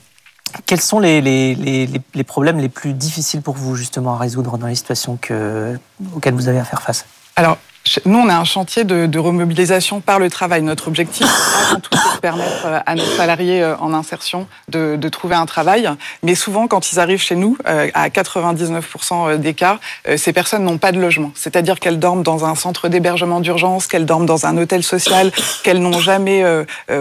quels 0.66 0.80
sont 0.82 0.98
les, 1.00 1.22
les, 1.22 1.54
les, 1.54 1.86
les- 1.86 2.02
les 2.14 2.24
problèmes 2.24 2.58
les 2.58 2.68
plus 2.68 2.92
difficiles 2.92 3.40
pour 3.40 3.54
vous 3.54 3.76
justement 3.76 4.16
à 4.16 4.18
résoudre 4.18 4.58
dans 4.58 4.66
les 4.66 4.74
situations 4.74 5.16
que, 5.20 5.78
auxquelles 6.14 6.34
vous 6.34 6.48
avez 6.48 6.58
à 6.58 6.64
faire 6.64 6.82
face? 6.82 7.06
Alors, 7.36 7.56
nous, 8.04 8.18
on 8.18 8.28
a 8.28 8.36
un 8.36 8.44
chantier 8.44 8.84
de, 8.84 9.18
remobilisation 9.18 10.00
par 10.00 10.18
le 10.18 10.30
travail. 10.30 10.62
Notre 10.62 10.88
objectif, 10.88 11.26
c'est 11.68 11.76
de 11.76 12.20
permettre 12.20 12.66
euh, 12.66 12.78
à 12.86 12.94
nos 12.94 13.04
salariés 13.04 13.62
euh, 13.62 13.76
en 13.78 13.92
insertion 13.92 14.46
de, 14.68 14.96
de 14.96 15.08
trouver 15.08 15.34
un 15.34 15.46
travail. 15.46 15.90
Mais 16.22 16.34
souvent, 16.34 16.68
quand 16.68 16.92
ils 16.92 17.00
arrivent 17.00 17.20
chez 17.20 17.36
nous, 17.36 17.58
euh, 17.68 17.88
à 17.94 18.08
99% 18.08 19.36
des 19.38 19.54
cas, 19.54 19.78
ces 20.16 20.32
personnes 20.32 20.64
n'ont 20.64 20.78
pas 20.78 20.92
de 20.92 21.00
logement. 21.00 21.32
C'est-à-dire 21.34 21.80
qu'elles 21.80 21.98
dorment 21.98 22.22
dans 22.22 22.44
un 22.44 22.54
centre 22.54 22.88
d'hébergement 22.88 23.40
d'urgence, 23.40 23.86
qu'elles 23.86 24.06
dorment 24.06 24.26
dans 24.26 24.46
un 24.46 24.56
hôtel 24.56 24.82
social, 24.82 25.30
qu'elles 25.62 25.80
n'ont 25.80 25.98
jamais 25.98 26.44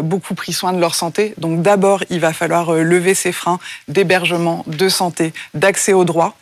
beaucoup 0.01 0.33
pris 0.33 0.53
soin 0.53 0.73
de 0.73 0.79
leur 0.79 0.95
santé. 0.95 1.33
Donc 1.37 1.61
d'abord, 1.61 2.03
il 2.09 2.19
va 2.19 2.33
falloir 2.33 2.73
lever 2.73 3.13
ces 3.13 3.31
freins 3.31 3.59
d'hébergement, 3.87 4.63
de 4.67 4.89
santé, 4.89 5.33
d'accès 5.53 5.93
aux 5.93 6.05
droits. 6.05 6.35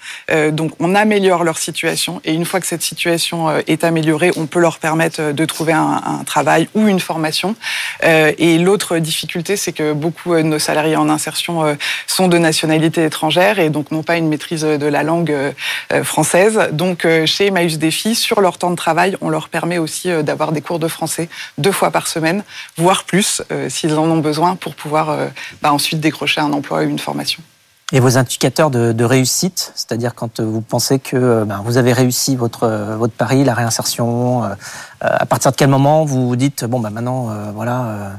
Donc 0.51 0.71
on 0.79 0.95
améliore 0.95 1.43
leur 1.43 1.57
situation 1.57 2.21
et 2.25 2.33
une 2.33 2.45
fois 2.45 2.59
que 2.59 2.67
cette 2.67 2.83
situation 2.83 3.49
est 3.67 3.83
améliorée, 3.83 4.31
on 4.37 4.45
peut 4.45 4.59
leur 4.59 4.79
permettre 4.79 5.21
euh, 5.21 5.33
de 5.33 5.45
trouver 5.45 5.73
un, 5.73 6.23
travail 6.25 6.67
ou 6.73 6.87
une 6.87 6.99
formation. 6.99 7.55
Euh, 8.03 8.31
et 8.37 8.57
l'autre 8.57 8.97
difficulté, 8.97 9.55
c'est 9.55 9.73
que 9.73 9.93
beaucoup 9.93 10.33
euh, 10.33 10.43
de 10.43 10.47
nos 10.47 10.59
salariés 10.59 10.95
en 10.95 11.09
insertion 11.09 11.77
sont 12.05 12.27
de 12.27 12.37
nationalité 12.37 13.03
étrangère 13.05 13.59
et 13.59 13.69
donc 13.69 13.91
n'ont 13.91 14.03
pas 14.03 14.17
une 14.17 14.27
maîtrise 14.27 14.61
de 14.61 14.85
la 14.85 15.03
langue 15.03 15.33
française. 16.03 16.69
Donc 16.71 17.07
chez 17.25 17.47
Emmaüs 17.47 17.77
Défi, 17.77 18.15
sur 18.15 18.41
leur 18.41 18.57
temps 18.57 18.71
de 18.71 18.75
travail, 18.75 19.17
on 19.21 19.29
leur 19.29 19.49
permet 19.49 19.77
aussi 19.77 20.09
d'avoir 20.23 20.51
des 20.51 20.61
cours 20.61 20.79
de 20.79 20.87
français 20.87 21.29
deux 21.57 21.71
fois 21.71 21.91
par 21.91 22.07
semaine, 22.07 22.43
voire 22.77 23.03
plus 23.03 23.41
s'ils 23.69 23.97
en 23.97 24.05
ont 24.05 24.17
besoin 24.17 24.55
pour 24.55 24.75
pouvoir 24.75 25.17
bah, 25.61 25.71
ensuite 25.71 25.99
décrocher 25.99 26.41
un 26.41 26.53
emploi 26.53 26.79
ou 26.79 26.89
une 26.89 26.99
formation. 26.99 27.41
Et 27.93 28.01
vos 28.01 28.17
indicateurs 28.17 28.69
de, 28.69 28.91
de 28.91 29.03
réussite, 29.05 29.71
c'est-à-dire 29.73 30.13
quand 30.13 30.41
vous 30.41 30.59
pensez 30.59 30.99
que 30.99 31.15
euh, 31.15 31.45
ben, 31.45 31.61
vous 31.63 31.77
avez 31.77 31.93
réussi 31.93 32.35
votre, 32.35 32.63
euh, 32.63 32.97
votre 32.97 33.13
pari, 33.13 33.45
la 33.45 33.53
réinsertion, 33.53 34.43
euh, 34.43 34.47
euh, 34.49 34.51
à 34.99 35.25
partir 35.25 35.51
de 35.51 35.55
quel 35.55 35.69
moment 35.69 36.03
vous 36.03 36.27
vous 36.27 36.35
dites, 36.35 36.65
bon, 36.65 36.81
ben, 36.81 36.89
maintenant, 36.89 37.29
euh, 37.29 37.51
voilà, 37.55 38.11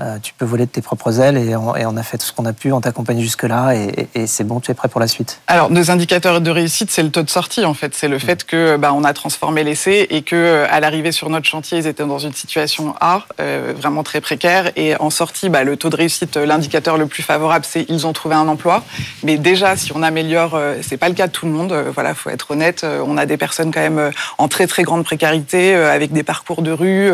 euh, 0.00 0.18
tu 0.20 0.34
peux 0.34 0.44
voler 0.44 0.66
de 0.66 0.70
tes 0.70 0.82
propres 0.82 1.20
ailes 1.20 1.36
et 1.36 1.54
on, 1.54 1.96
a 1.96 2.02
fait 2.02 2.18
tout 2.18 2.26
ce 2.26 2.32
qu'on 2.32 2.46
a 2.46 2.52
pu, 2.52 2.72
on 2.72 2.80
t'a 2.80 2.88
accompagné 2.88 3.22
jusque-là 3.22 3.76
et, 3.76 4.26
c'est 4.26 4.42
bon, 4.42 4.58
tu 4.58 4.72
es 4.72 4.74
prêt 4.74 4.88
pour 4.88 5.00
la 5.00 5.06
suite. 5.06 5.40
Alors, 5.46 5.70
nos 5.70 5.88
indicateurs 5.92 6.40
de 6.40 6.50
réussite, 6.50 6.90
c'est 6.90 7.04
le 7.04 7.10
taux 7.10 7.22
de 7.22 7.30
sortie, 7.30 7.64
en 7.64 7.74
fait. 7.74 7.94
C'est 7.94 8.08
le 8.08 8.18
fait 8.18 8.42
que, 8.42 8.76
bah, 8.76 8.92
on 8.92 9.04
a 9.04 9.12
transformé 9.12 9.62
l'essai 9.62 10.08
et 10.10 10.22
que, 10.22 10.34
euh, 10.34 10.66
à 10.68 10.80
l'arrivée 10.80 11.12
sur 11.12 11.30
notre 11.30 11.46
chantier, 11.46 11.78
ils 11.78 11.86
étaient 11.86 12.04
dans 12.04 12.18
une 12.18 12.32
situation 12.32 12.96
A, 13.00 13.22
euh, 13.40 13.72
vraiment 13.76 14.02
très 14.02 14.20
précaire. 14.20 14.72
Et 14.74 14.96
en 14.96 15.10
sortie, 15.10 15.48
bah, 15.48 15.62
le 15.62 15.76
taux 15.76 15.90
de 15.90 15.96
réussite, 15.96 16.36
l'indicateur 16.36 16.98
le 16.98 17.06
plus 17.06 17.22
favorable, 17.22 17.64
c'est 17.64 17.86
ils 17.88 18.04
ont 18.04 18.12
trouvé 18.12 18.34
un 18.34 18.48
emploi. 18.48 18.82
Mais 19.22 19.36
déjà, 19.36 19.76
si 19.76 19.92
on 19.94 20.02
améliore, 20.02 20.58
c'est 20.82 20.96
pas 20.96 21.08
le 21.08 21.14
cas 21.14 21.28
de 21.28 21.32
tout 21.32 21.46
le 21.46 21.52
monde. 21.52 21.72
voilà, 21.94 22.14
faut 22.14 22.30
être 22.30 22.50
honnête. 22.50 22.84
on 22.84 23.16
a 23.16 23.26
des 23.26 23.36
personnes 23.36 23.72
quand 23.72 23.80
même 23.80 24.10
en 24.38 24.48
très 24.48 24.66
très 24.66 24.82
grande 24.82 25.04
précarité, 25.04 25.74
avec 25.74 26.12
des 26.12 26.24
parcours 26.24 26.62
de 26.62 26.72
rue, 26.72 27.12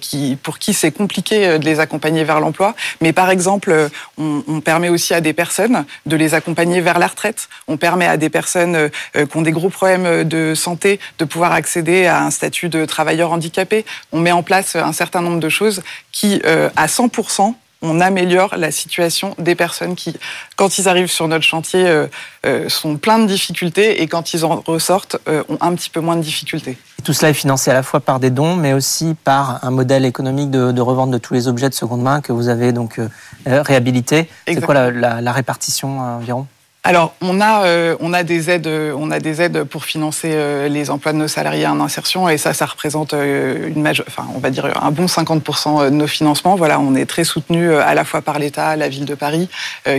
qui, 0.00 0.38
pour 0.42 0.58
qui 0.58 0.72
c'est 0.72 0.92
compliqué 0.92 1.58
de 1.58 1.64
les 1.64 1.80
accompagner 1.80 2.05
vers 2.10 2.40
l'emploi. 2.40 2.74
Mais 3.00 3.12
par 3.12 3.30
exemple, 3.30 3.70
euh, 3.70 3.88
on, 4.18 4.42
on 4.48 4.60
permet 4.60 4.88
aussi 4.88 5.14
à 5.14 5.20
des 5.20 5.32
personnes 5.32 5.84
de 6.06 6.16
les 6.16 6.34
accompagner 6.34 6.80
vers 6.80 6.98
la 6.98 7.06
retraite. 7.06 7.48
On 7.68 7.76
permet 7.76 8.06
à 8.06 8.16
des 8.16 8.30
personnes 8.30 8.76
euh, 8.76 8.88
euh, 9.16 9.26
qui 9.26 9.36
ont 9.36 9.42
des 9.42 9.52
gros 9.52 9.68
problèmes 9.68 10.24
de 10.24 10.54
santé 10.54 11.00
de 11.18 11.24
pouvoir 11.24 11.52
accéder 11.52 12.06
à 12.06 12.22
un 12.22 12.30
statut 12.30 12.68
de 12.68 12.84
travailleur 12.84 13.32
handicapé. 13.32 13.84
On 14.12 14.20
met 14.20 14.32
en 14.32 14.42
place 14.42 14.76
un 14.76 14.92
certain 14.92 15.20
nombre 15.20 15.40
de 15.40 15.48
choses 15.48 15.82
qui, 16.12 16.40
à 16.44 16.86
100%, 16.86 17.54
on 17.82 18.00
améliore 18.00 18.56
la 18.56 18.70
situation 18.70 19.34
des 19.38 19.54
personnes 19.54 19.94
qui, 19.96 20.14
quand 20.56 20.78
ils 20.78 20.88
arrivent 20.88 21.10
sur 21.10 21.28
notre 21.28 21.44
chantier, 21.44 21.86
euh, 21.86 22.06
euh, 22.46 22.68
sont 22.68 22.96
pleins 22.96 23.18
de 23.18 23.26
difficultés 23.26 24.02
et 24.02 24.06
quand 24.06 24.32
ils 24.34 24.44
en 24.44 24.62
ressortent, 24.66 25.16
euh, 25.28 25.42
ont 25.48 25.58
un 25.60 25.74
petit 25.74 25.90
peu 25.90 26.00
moins 26.00 26.16
de 26.16 26.22
difficultés. 26.22 26.78
Et 26.98 27.02
tout 27.02 27.12
cela 27.12 27.28
est 27.30 27.34
financé 27.34 27.70
à 27.70 27.74
la 27.74 27.82
fois 27.82 28.00
par 28.00 28.18
des 28.18 28.30
dons, 28.30 28.56
mais 28.56 28.72
aussi 28.72 29.14
par 29.24 29.62
un 29.64 29.70
modèle 29.70 30.04
économique 30.04 30.50
de, 30.50 30.72
de 30.72 30.80
revente 30.80 31.10
de 31.10 31.18
tous 31.18 31.34
les 31.34 31.46
objets 31.48 31.68
de 31.68 31.74
seconde 31.74 32.02
main 32.02 32.20
que 32.20 32.32
vous 32.32 32.48
avez 32.48 32.72
donc 32.72 32.98
réhabilité. 33.46 34.28
C'est 34.46 34.60
quoi 34.60 34.74
la, 34.74 34.90
la- 34.90 35.20
la 35.20 35.32
répartition 35.32 36.00
environ? 36.00 36.46
Alors, 36.88 37.14
on 37.20 37.40
a, 37.40 37.64
euh, 37.64 37.96
on 37.98 38.12
a 38.12 38.22
des 38.22 38.48
aides, 38.48 38.68
euh, 38.68 38.94
on 38.96 39.10
a 39.10 39.18
des 39.18 39.42
aides 39.42 39.64
pour 39.64 39.84
financer 39.84 40.30
euh, 40.30 40.68
les 40.68 40.88
emplois 40.88 41.12
de 41.12 41.16
nos 41.16 41.26
salariés 41.26 41.66
en 41.66 41.80
insertion, 41.80 42.28
et 42.28 42.38
ça, 42.38 42.54
ça 42.54 42.64
représente 42.64 43.12
une 43.12 43.84
enfin, 44.06 44.28
on 44.36 44.38
va 44.38 44.50
dire 44.50 44.70
un 44.80 44.92
bon 44.92 45.06
50% 45.06 45.86
de 45.86 45.90
nos 45.90 46.06
financements. 46.06 46.54
Voilà, 46.54 46.78
on 46.78 46.94
est 46.94 47.06
très 47.06 47.24
soutenu 47.24 47.74
à 47.74 47.92
la 47.94 48.04
fois 48.04 48.22
par 48.22 48.38
l'État, 48.38 48.76
la 48.76 48.88
ville 48.88 49.04
de 49.04 49.16
Paris, 49.16 49.48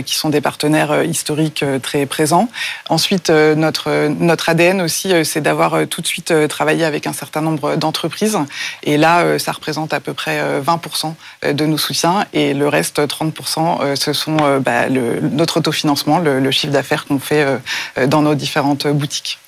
qui 0.06 0.14
sont 0.14 0.30
des 0.30 0.40
partenaires 0.40 1.04
historiques 1.04 1.62
très 1.82 2.06
présents. 2.06 2.48
Ensuite, 2.88 3.28
notre 3.28 4.08
notre 4.08 4.48
ADN 4.48 4.80
aussi, 4.80 5.12
c'est 5.24 5.42
d'avoir 5.42 5.86
tout 5.88 6.00
de 6.00 6.06
suite 6.06 6.32
travaillé 6.48 6.84
avec 6.84 7.06
un 7.06 7.12
certain 7.12 7.42
nombre 7.42 7.76
d'entreprises, 7.76 8.38
et 8.82 8.96
là, 8.96 9.38
ça 9.38 9.52
représente 9.52 9.92
à 9.92 10.00
peu 10.00 10.14
près 10.14 10.38
euh, 10.40 10.62
20% 10.62 11.14
de 11.52 11.66
nos 11.66 11.78
soutiens, 11.78 12.24
et 12.32 12.54
le 12.54 12.68
reste 12.68 12.98
30%, 12.98 13.78
euh, 13.80 13.96
ce 13.96 14.12
sont 14.12 14.36
bah, 14.60 14.88
notre 14.88 15.58
autofinancement, 15.58 16.18
le, 16.18 16.40
le 16.40 16.50
chiffre 16.50 16.72
d'affaires 16.72 16.77
qu'on 17.08 17.18
fait 17.18 17.42
euh, 17.42 17.58
euh, 17.98 18.06
dans 18.06 18.22
nos 18.22 18.34
différentes 18.34 18.86
boutiques. 18.86 19.38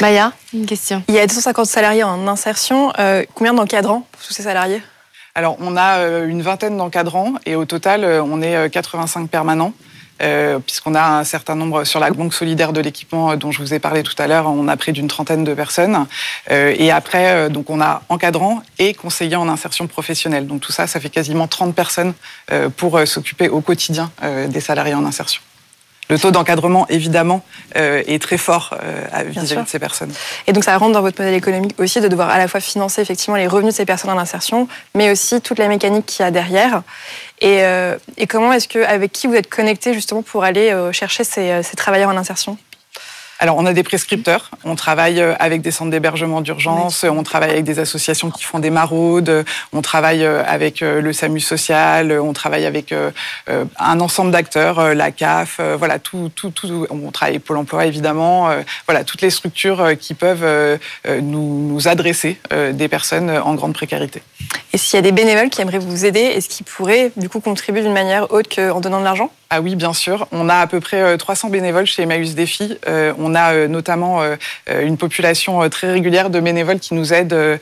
Maya, 0.00 0.32
une 0.52 0.66
question. 0.66 1.02
Il 1.08 1.14
y 1.14 1.18
a 1.18 1.26
250 1.26 1.66
salariés 1.66 2.02
en 2.02 2.26
insertion. 2.26 2.92
Euh, 2.98 3.24
combien 3.34 3.54
d'encadrants 3.54 4.06
pour 4.10 4.22
tous 4.22 4.34
ces 4.34 4.42
salariés? 4.42 4.82
Alors, 5.36 5.56
on 5.60 5.76
a 5.76 6.04
une 6.24 6.42
vingtaine 6.42 6.76
d'encadrants 6.76 7.34
et 7.46 7.54
au 7.54 7.64
total, 7.64 8.04
on 8.04 8.42
est 8.42 8.68
85 8.68 9.30
permanents. 9.30 9.72
puisqu'on 10.66 10.96
a 10.96 11.20
un 11.20 11.24
certain 11.24 11.54
nombre 11.54 11.84
sur 11.84 12.00
la 12.00 12.10
banque 12.10 12.34
solidaire 12.34 12.72
de 12.72 12.80
l'équipement 12.80 13.36
dont 13.36 13.52
je 13.52 13.60
vous 13.62 13.72
ai 13.72 13.78
parlé 13.78 14.02
tout 14.02 14.16
à 14.18 14.26
l'heure, 14.26 14.48
on 14.48 14.66
a 14.66 14.76
près 14.76 14.90
d'une 14.90 15.06
trentaine 15.06 15.44
de 15.44 15.54
personnes. 15.54 16.06
et 16.50 16.90
après, 16.90 17.48
donc 17.48 17.70
on 17.70 17.80
a 17.80 18.02
encadrants 18.08 18.60
et 18.80 18.92
conseillers 18.92 19.36
en 19.36 19.48
insertion 19.48 19.86
professionnelle. 19.86 20.48
Donc 20.48 20.62
tout 20.62 20.72
ça, 20.72 20.88
ça 20.88 20.98
fait 20.98 21.10
quasiment 21.10 21.46
30 21.46 21.76
personnes 21.76 22.12
pour 22.76 22.98
s'occuper 23.06 23.48
au 23.48 23.60
quotidien 23.60 24.10
des 24.48 24.60
salariés 24.60 24.94
en 24.94 25.06
insertion 25.06 25.40
le 26.10 26.18
taux 26.18 26.30
d'encadrement, 26.30 26.86
évidemment, 26.88 27.42
euh, 27.76 28.02
est 28.06 28.20
très 28.20 28.36
fort 28.36 28.74
euh, 28.82 29.06
vis-à-vis 29.26 29.62
de 29.62 29.68
ces 29.68 29.78
personnes. 29.78 30.12
Et 30.46 30.52
donc, 30.52 30.64
ça 30.64 30.76
rentre 30.76 30.92
dans 30.92 31.02
votre 31.02 31.20
modèle 31.20 31.36
économique 31.36 31.74
aussi 31.78 32.00
de 32.00 32.08
devoir 32.08 32.30
à 32.30 32.38
la 32.38 32.48
fois 32.48 32.60
financer 32.60 33.00
effectivement 33.00 33.36
les 33.36 33.46
revenus 33.46 33.72
de 33.72 33.76
ces 33.76 33.86
personnes 33.86 34.10
en 34.10 34.18
insertion, 34.18 34.68
mais 34.94 35.10
aussi 35.10 35.40
toute 35.40 35.58
la 35.58 35.68
mécanique 35.68 36.06
qu'il 36.06 36.24
y 36.24 36.26
a 36.26 36.30
derrière. 36.30 36.82
Et, 37.40 37.62
euh, 37.62 37.96
comment 38.28 38.52
est-ce 38.52 38.68
que, 38.68 38.80
avec 38.80 39.12
qui 39.12 39.28
vous 39.28 39.34
êtes 39.34 39.48
connecté 39.48 39.94
justement 39.94 40.22
pour 40.22 40.44
aller 40.44 40.76
chercher 40.92 41.24
ces 41.24 41.62
travailleurs 41.76 42.10
en 42.10 42.16
insertion? 42.16 42.58
Alors, 43.42 43.56
on 43.56 43.64
a 43.64 43.72
des 43.72 43.82
prescripteurs. 43.82 44.50
On 44.64 44.76
travaille 44.76 45.18
euh, 45.18 45.34
avec 45.38 45.62
des 45.62 45.70
centres 45.70 45.90
d'hébergement 45.90 46.42
d'urgence. 46.42 47.04
On 47.04 47.22
travaille 47.22 47.50
avec 47.50 47.64
des 47.64 47.78
associations 47.78 48.30
qui 48.30 48.44
font 48.44 48.58
des 48.58 48.68
maraudes. 48.68 49.46
On 49.72 49.80
travaille 49.80 50.24
euh, 50.24 50.42
avec 50.46 50.82
euh, 50.82 51.00
le 51.00 51.14
SAMU 51.14 51.40
social. 51.40 52.12
On 52.20 52.34
travaille 52.34 52.66
avec 52.66 52.94
un 53.78 54.00
ensemble 54.00 54.30
d'acteurs, 54.30 54.94
la 54.94 55.10
CAF. 55.10 55.58
Voilà, 55.78 55.98
tout, 55.98 56.30
tout, 56.34 56.50
tout. 56.50 56.86
On 56.90 57.10
travaille 57.10 57.36
avec 57.36 57.44
Pôle 57.46 57.56
Emploi, 57.56 57.86
évidemment. 57.86 58.50
Voilà, 58.86 59.04
toutes 59.04 59.22
les 59.22 59.30
structures 59.30 59.96
qui 59.98 60.12
peuvent 60.12 60.78
nous, 61.08 61.78
adresser 61.86 62.38
des 62.50 62.88
personnes 62.88 63.30
en 63.30 63.54
grande 63.54 63.72
précarité. 63.72 64.22
Et 64.72 64.78
s'il 64.78 64.96
y 64.96 64.98
a 64.98 65.02
des 65.02 65.12
bénévoles 65.12 65.48
qui 65.48 65.62
aimeraient 65.62 65.78
vous 65.78 66.04
aider, 66.04 66.20
est-ce 66.20 66.48
qu'ils 66.48 66.66
pourraient 66.66 67.12
du 67.16 67.28
coup 67.28 67.40
contribuer 67.40 67.82
d'une 67.82 67.92
manière 67.92 68.30
autre 68.32 68.54
qu'en 68.54 68.80
donnant 68.80 69.00
de 69.00 69.04
l'argent? 69.04 69.30
Ah 69.52 69.60
oui, 69.60 69.74
bien 69.74 69.92
sûr. 69.92 70.28
On 70.30 70.48
a 70.48 70.56
à 70.56 70.66
peu 70.66 70.78
près 70.80 71.18
300 71.18 71.48
bénévoles 71.48 71.86
chez 71.86 72.02
Emmaüs 72.02 72.34
Défi. 72.34 72.78
On 72.86 73.30
on 73.30 73.34
a 73.34 73.52
euh, 73.52 73.68
notamment 73.68 74.22
euh, 74.22 74.36
euh, 74.68 74.84
une 74.84 74.96
population 74.96 75.68
très 75.68 75.90
régulière 75.90 76.30
de 76.30 76.40
bénévoles 76.40 76.80
qui 76.80 76.94
nous 76.94 77.12
aident 77.12 77.60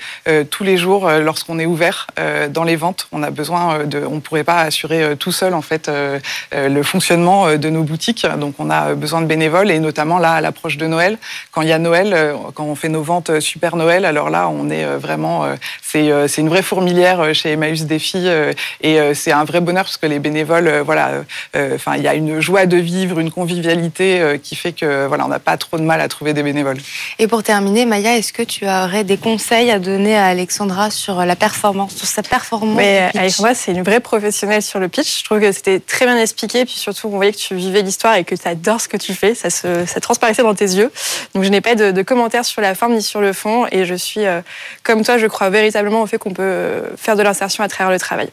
tous 0.50 0.64
les 0.64 0.76
jours 0.76 1.10
lorsqu'on 1.10 1.58
est 1.58 1.66
ouvert 1.66 2.06
dans 2.50 2.64
les 2.64 2.76
ventes. 2.76 3.08
On 3.12 3.22
a 3.22 3.30
besoin 3.30 3.84
de, 3.84 4.02
on 4.04 4.16
ne 4.16 4.20
pourrait 4.20 4.44
pas 4.44 4.60
assurer 4.60 5.16
tout 5.16 5.32
seul 5.32 5.54
en 5.54 5.62
fait 5.62 5.90
le 6.52 6.82
fonctionnement 6.82 7.56
de 7.56 7.70
nos 7.70 7.82
boutiques. 7.82 8.26
Donc 8.38 8.54
on 8.58 8.70
a 8.70 8.94
besoin 8.94 9.20
de 9.20 9.26
bénévoles 9.26 9.70
et 9.70 9.78
notamment 9.78 10.18
là 10.18 10.32
à 10.32 10.40
l'approche 10.40 10.76
de 10.76 10.86
Noël, 10.86 11.18
quand 11.50 11.62
il 11.62 11.68
y 11.68 11.72
a 11.72 11.78
Noël, 11.78 12.34
quand 12.54 12.64
on 12.64 12.74
fait 12.74 12.88
nos 12.88 13.02
ventes 13.02 13.40
super 13.40 13.76
Noël, 13.76 14.04
alors 14.04 14.30
là 14.30 14.48
on 14.48 14.70
est 14.70 14.84
vraiment, 14.96 15.46
c'est 15.82 16.10
c'est 16.28 16.40
une 16.40 16.48
vraie 16.48 16.62
fourmilière 16.62 17.34
chez 17.34 17.52
Emmaüs 17.52 17.84
Défi 17.84 18.28
et 18.80 19.14
c'est 19.14 19.32
un 19.32 19.44
vrai 19.44 19.60
bonheur 19.60 19.84
parce 19.84 19.96
que 19.96 20.06
les 20.06 20.18
bénévoles, 20.18 20.82
voilà, 20.84 21.24
enfin 21.78 21.96
il 21.96 22.02
y 22.02 22.08
a 22.08 22.14
une 22.14 22.40
joie 22.40 22.66
de 22.66 22.76
vivre, 22.76 23.18
une 23.18 23.30
convivialité 23.30 24.38
qui 24.42 24.56
fait 24.56 24.72
que 24.72 25.06
voilà 25.06 25.24
on 25.24 25.28
n'a 25.28 25.38
pas 25.38 25.56
trop 25.56 25.78
de 25.78 25.82
mal 25.82 26.00
à 26.00 26.08
trouver 26.08 26.34
des 26.34 26.42
bénévoles. 26.42 26.78
Et 27.18 27.26
pour 27.26 27.42
terminer, 27.42 27.86
Maya, 27.86 28.16
est-ce 28.16 28.32
que 28.32 28.42
tu 28.42 28.66
aurais 28.66 29.04
des 29.04 29.16
conseils 29.16 29.70
à 29.70 29.78
donner 29.78 30.16
à 30.16 30.26
Alexandra 30.26 30.90
sur 30.90 31.24
la 31.24 31.36
performance, 31.36 31.94
sur 31.94 32.06
sa 32.06 32.22
performance 32.22 32.76
Mais 32.76 33.10
Alexandra, 33.14 33.54
c'est 33.54 33.72
une 33.72 33.82
vraie 33.82 34.00
professionnelle 34.00 34.62
sur 34.62 34.78
le 34.78 34.88
pitch. 34.88 35.20
Je 35.20 35.24
trouve 35.24 35.40
que 35.40 35.52
c'était 35.52 35.80
très 35.80 36.06
bien 36.06 36.18
expliqué, 36.18 36.64
puis 36.64 36.74
surtout, 36.74 37.08
on 37.08 37.16
voyait 37.16 37.32
que 37.32 37.38
tu 37.38 37.54
vivais 37.54 37.82
l'histoire 37.82 38.14
et 38.16 38.24
que 38.24 38.34
tu 38.34 38.46
adores 38.46 38.80
ce 38.80 38.88
que 38.88 38.96
tu 38.96 39.14
fais. 39.14 39.34
Ça, 39.34 39.50
se, 39.50 39.86
ça 39.86 40.00
transparaissait 40.00 40.42
dans 40.42 40.54
tes 40.54 40.64
yeux. 40.64 40.90
Donc, 41.34 41.44
je 41.44 41.48
n'ai 41.48 41.60
pas 41.60 41.74
de, 41.74 42.02
commentaires 42.02 42.44
sur 42.44 42.62
la 42.62 42.74
forme 42.74 42.94
ni 42.94 43.02
sur 43.02 43.20
le 43.20 43.32
fond, 43.32 43.66
et 43.70 43.84
je 43.84 43.94
suis, 43.94 44.24
euh, 44.24 44.40
comme 44.82 45.04
toi, 45.04 45.18
je 45.18 45.26
crois 45.26 45.50
véritablement 45.50 46.02
au 46.02 46.06
fait 46.06 46.18
qu'on 46.18 46.32
peut 46.32 46.82
faire 46.96 47.16
de 47.16 47.22
l'insertion 47.22 47.62
à 47.64 47.68
travers 47.68 47.92
le 47.92 47.98
travail. 47.98 48.30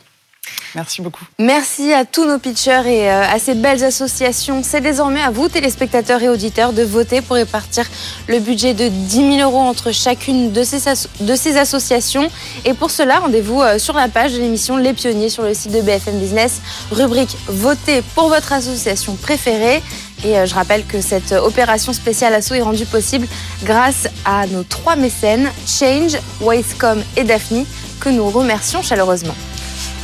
Merci 0.75 1.01
beaucoup. 1.01 1.23
Merci 1.39 1.93
à 1.93 2.03
tous 2.03 2.25
nos 2.25 2.37
pitchers 2.37 2.81
et 2.85 3.09
euh, 3.09 3.23
à 3.23 3.39
ces 3.39 3.55
belles 3.55 3.83
associations. 3.83 4.61
C'est 4.61 4.81
désormais 4.81 5.21
à 5.21 5.31
vous, 5.31 5.47
téléspectateurs 5.47 6.21
et 6.21 6.27
auditeurs, 6.27 6.73
de 6.73 6.83
voter 6.83 7.21
pour 7.21 7.37
répartir 7.37 7.85
le 8.27 8.39
budget 8.39 8.73
de 8.73 8.89
10 8.89 9.37
000 9.37 9.49
euros 9.49 9.61
entre 9.61 9.93
chacune 9.93 10.51
de 10.51 10.63
ces, 10.63 11.57
associations. 11.57 12.29
Et 12.65 12.73
pour 12.73 12.91
cela, 12.91 13.19
rendez-vous 13.19 13.61
euh, 13.61 13.79
sur 13.79 13.93
la 13.93 14.09
page 14.09 14.33
de 14.33 14.39
l'émission 14.39 14.75
Les 14.75 14.93
Pionniers 14.93 15.29
sur 15.29 15.43
le 15.43 15.53
site 15.53 15.71
de 15.71 15.81
BFM 15.81 16.19
Business, 16.19 16.61
rubrique 16.91 17.37
Votez 17.47 18.03
pour 18.13 18.27
votre 18.27 18.51
association 18.51 19.15
préférée. 19.15 19.81
Et 20.25 20.37
euh, 20.37 20.45
je 20.45 20.55
rappelle 20.55 20.85
que 20.85 20.99
cette 20.99 21.31
opération 21.31 21.93
spéciale 21.93 22.33
assaut 22.33 22.53
est 22.53 22.61
rendue 22.61 22.85
possible 22.85 23.27
grâce 23.63 24.09
à 24.25 24.45
nos 24.47 24.63
trois 24.63 24.97
mécènes, 24.97 25.49
Change, 25.65 26.17
Wacecom 26.41 27.01
et 27.15 27.23
Daphne, 27.23 27.65
que 28.01 28.09
nous 28.09 28.29
remercions 28.29 28.81
chaleureusement. 28.81 29.35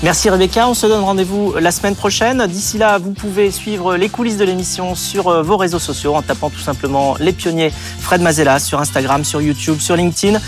Merci 0.04 0.32
Rebecca, 0.32 0.68
on 0.68 0.74
se 0.74 0.88
donne 0.88 1.04
rendez-vous 1.04 1.54
la 1.60 1.72
semaine 1.72 1.96
prochaine. 1.96 2.48
D'ici 2.48 2.80
là, 2.80 2.98
vous 2.98 3.12
pouvez 3.12 3.52
suivre 3.52 3.96
les 3.98 4.10
coulisses 4.10 4.38
de 4.38 4.44
l'émission 4.44 4.96
sur 4.96 5.28
euh, 5.28 5.44
vos 5.44 5.58
réseaux 5.58 5.78
sociaux 5.78 6.16
en 6.16 6.24
tapant 6.24 6.50
tout 6.50 6.60
simplement 6.60 7.16
les 7.20 7.32
pionniers 7.32 7.72
Fred 8.00 8.20
Mazella 8.20 8.58
sur 8.58 8.80
Instagram, 8.80 9.24
sur 9.24 9.44
YouTube, 9.44 9.80
sur 9.80 9.96
LinkedIn. 9.96 10.40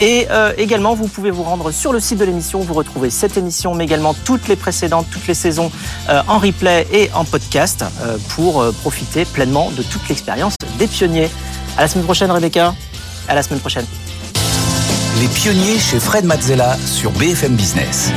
Et 0.00 0.28
euh, 0.30 0.52
également, 0.56 0.94
vous 0.94 1.08
pouvez 1.08 1.32
vous 1.32 1.42
rendre 1.42 1.72
sur 1.72 1.92
le 1.92 1.98
site 1.98 2.18
de 2.18 2.24
l'émission, 2.24 2.60
vous 2.60 2.72
retrouvez 2.72 3.10
cette 3.10 3.36
émission, 3.36 3.74
mais 3.74 3.82
également 3.82 4.14
toutes 4.14 4.46
les 4.46 4.54
précédentes, 4.54 5.06
toutes 5.10 5.26
les 5.26 5.34
saisons 5.34 5.72
euh, 6.08 6.22
en 6.28 6.38
replay 6.38 6.86
et 6.92 7.10
en 7.12 7.24
podcast 7.24 7.84
pour 8.28 8.64
profiter 8.82 9.24
pleinement 9.24 9.72
de 9.72 9.82
toute 9.82 10.08
l'expérience 10.08 10.54
des 10.78 10.86
pionniers. 10.86 11.30
À 11.76 11.82
la 11.82 11.88
semaine 11.88 12.04
prochaine 12.04 12.30
Rebecca, 12.30 12.76
à 13.26 13.34
la 13.34 13.42
semaine 13.42 13.60
prochaine. 13.60 13.86
Les 15.20 15.26
pionniers 15.26 15.80
chez 15.80 15.98
Fred 15.98 16.24
Mazzella 16.24 16.76
sur 16.86 17.10
BFM 17.12 17.56
Business. 17.56 18.12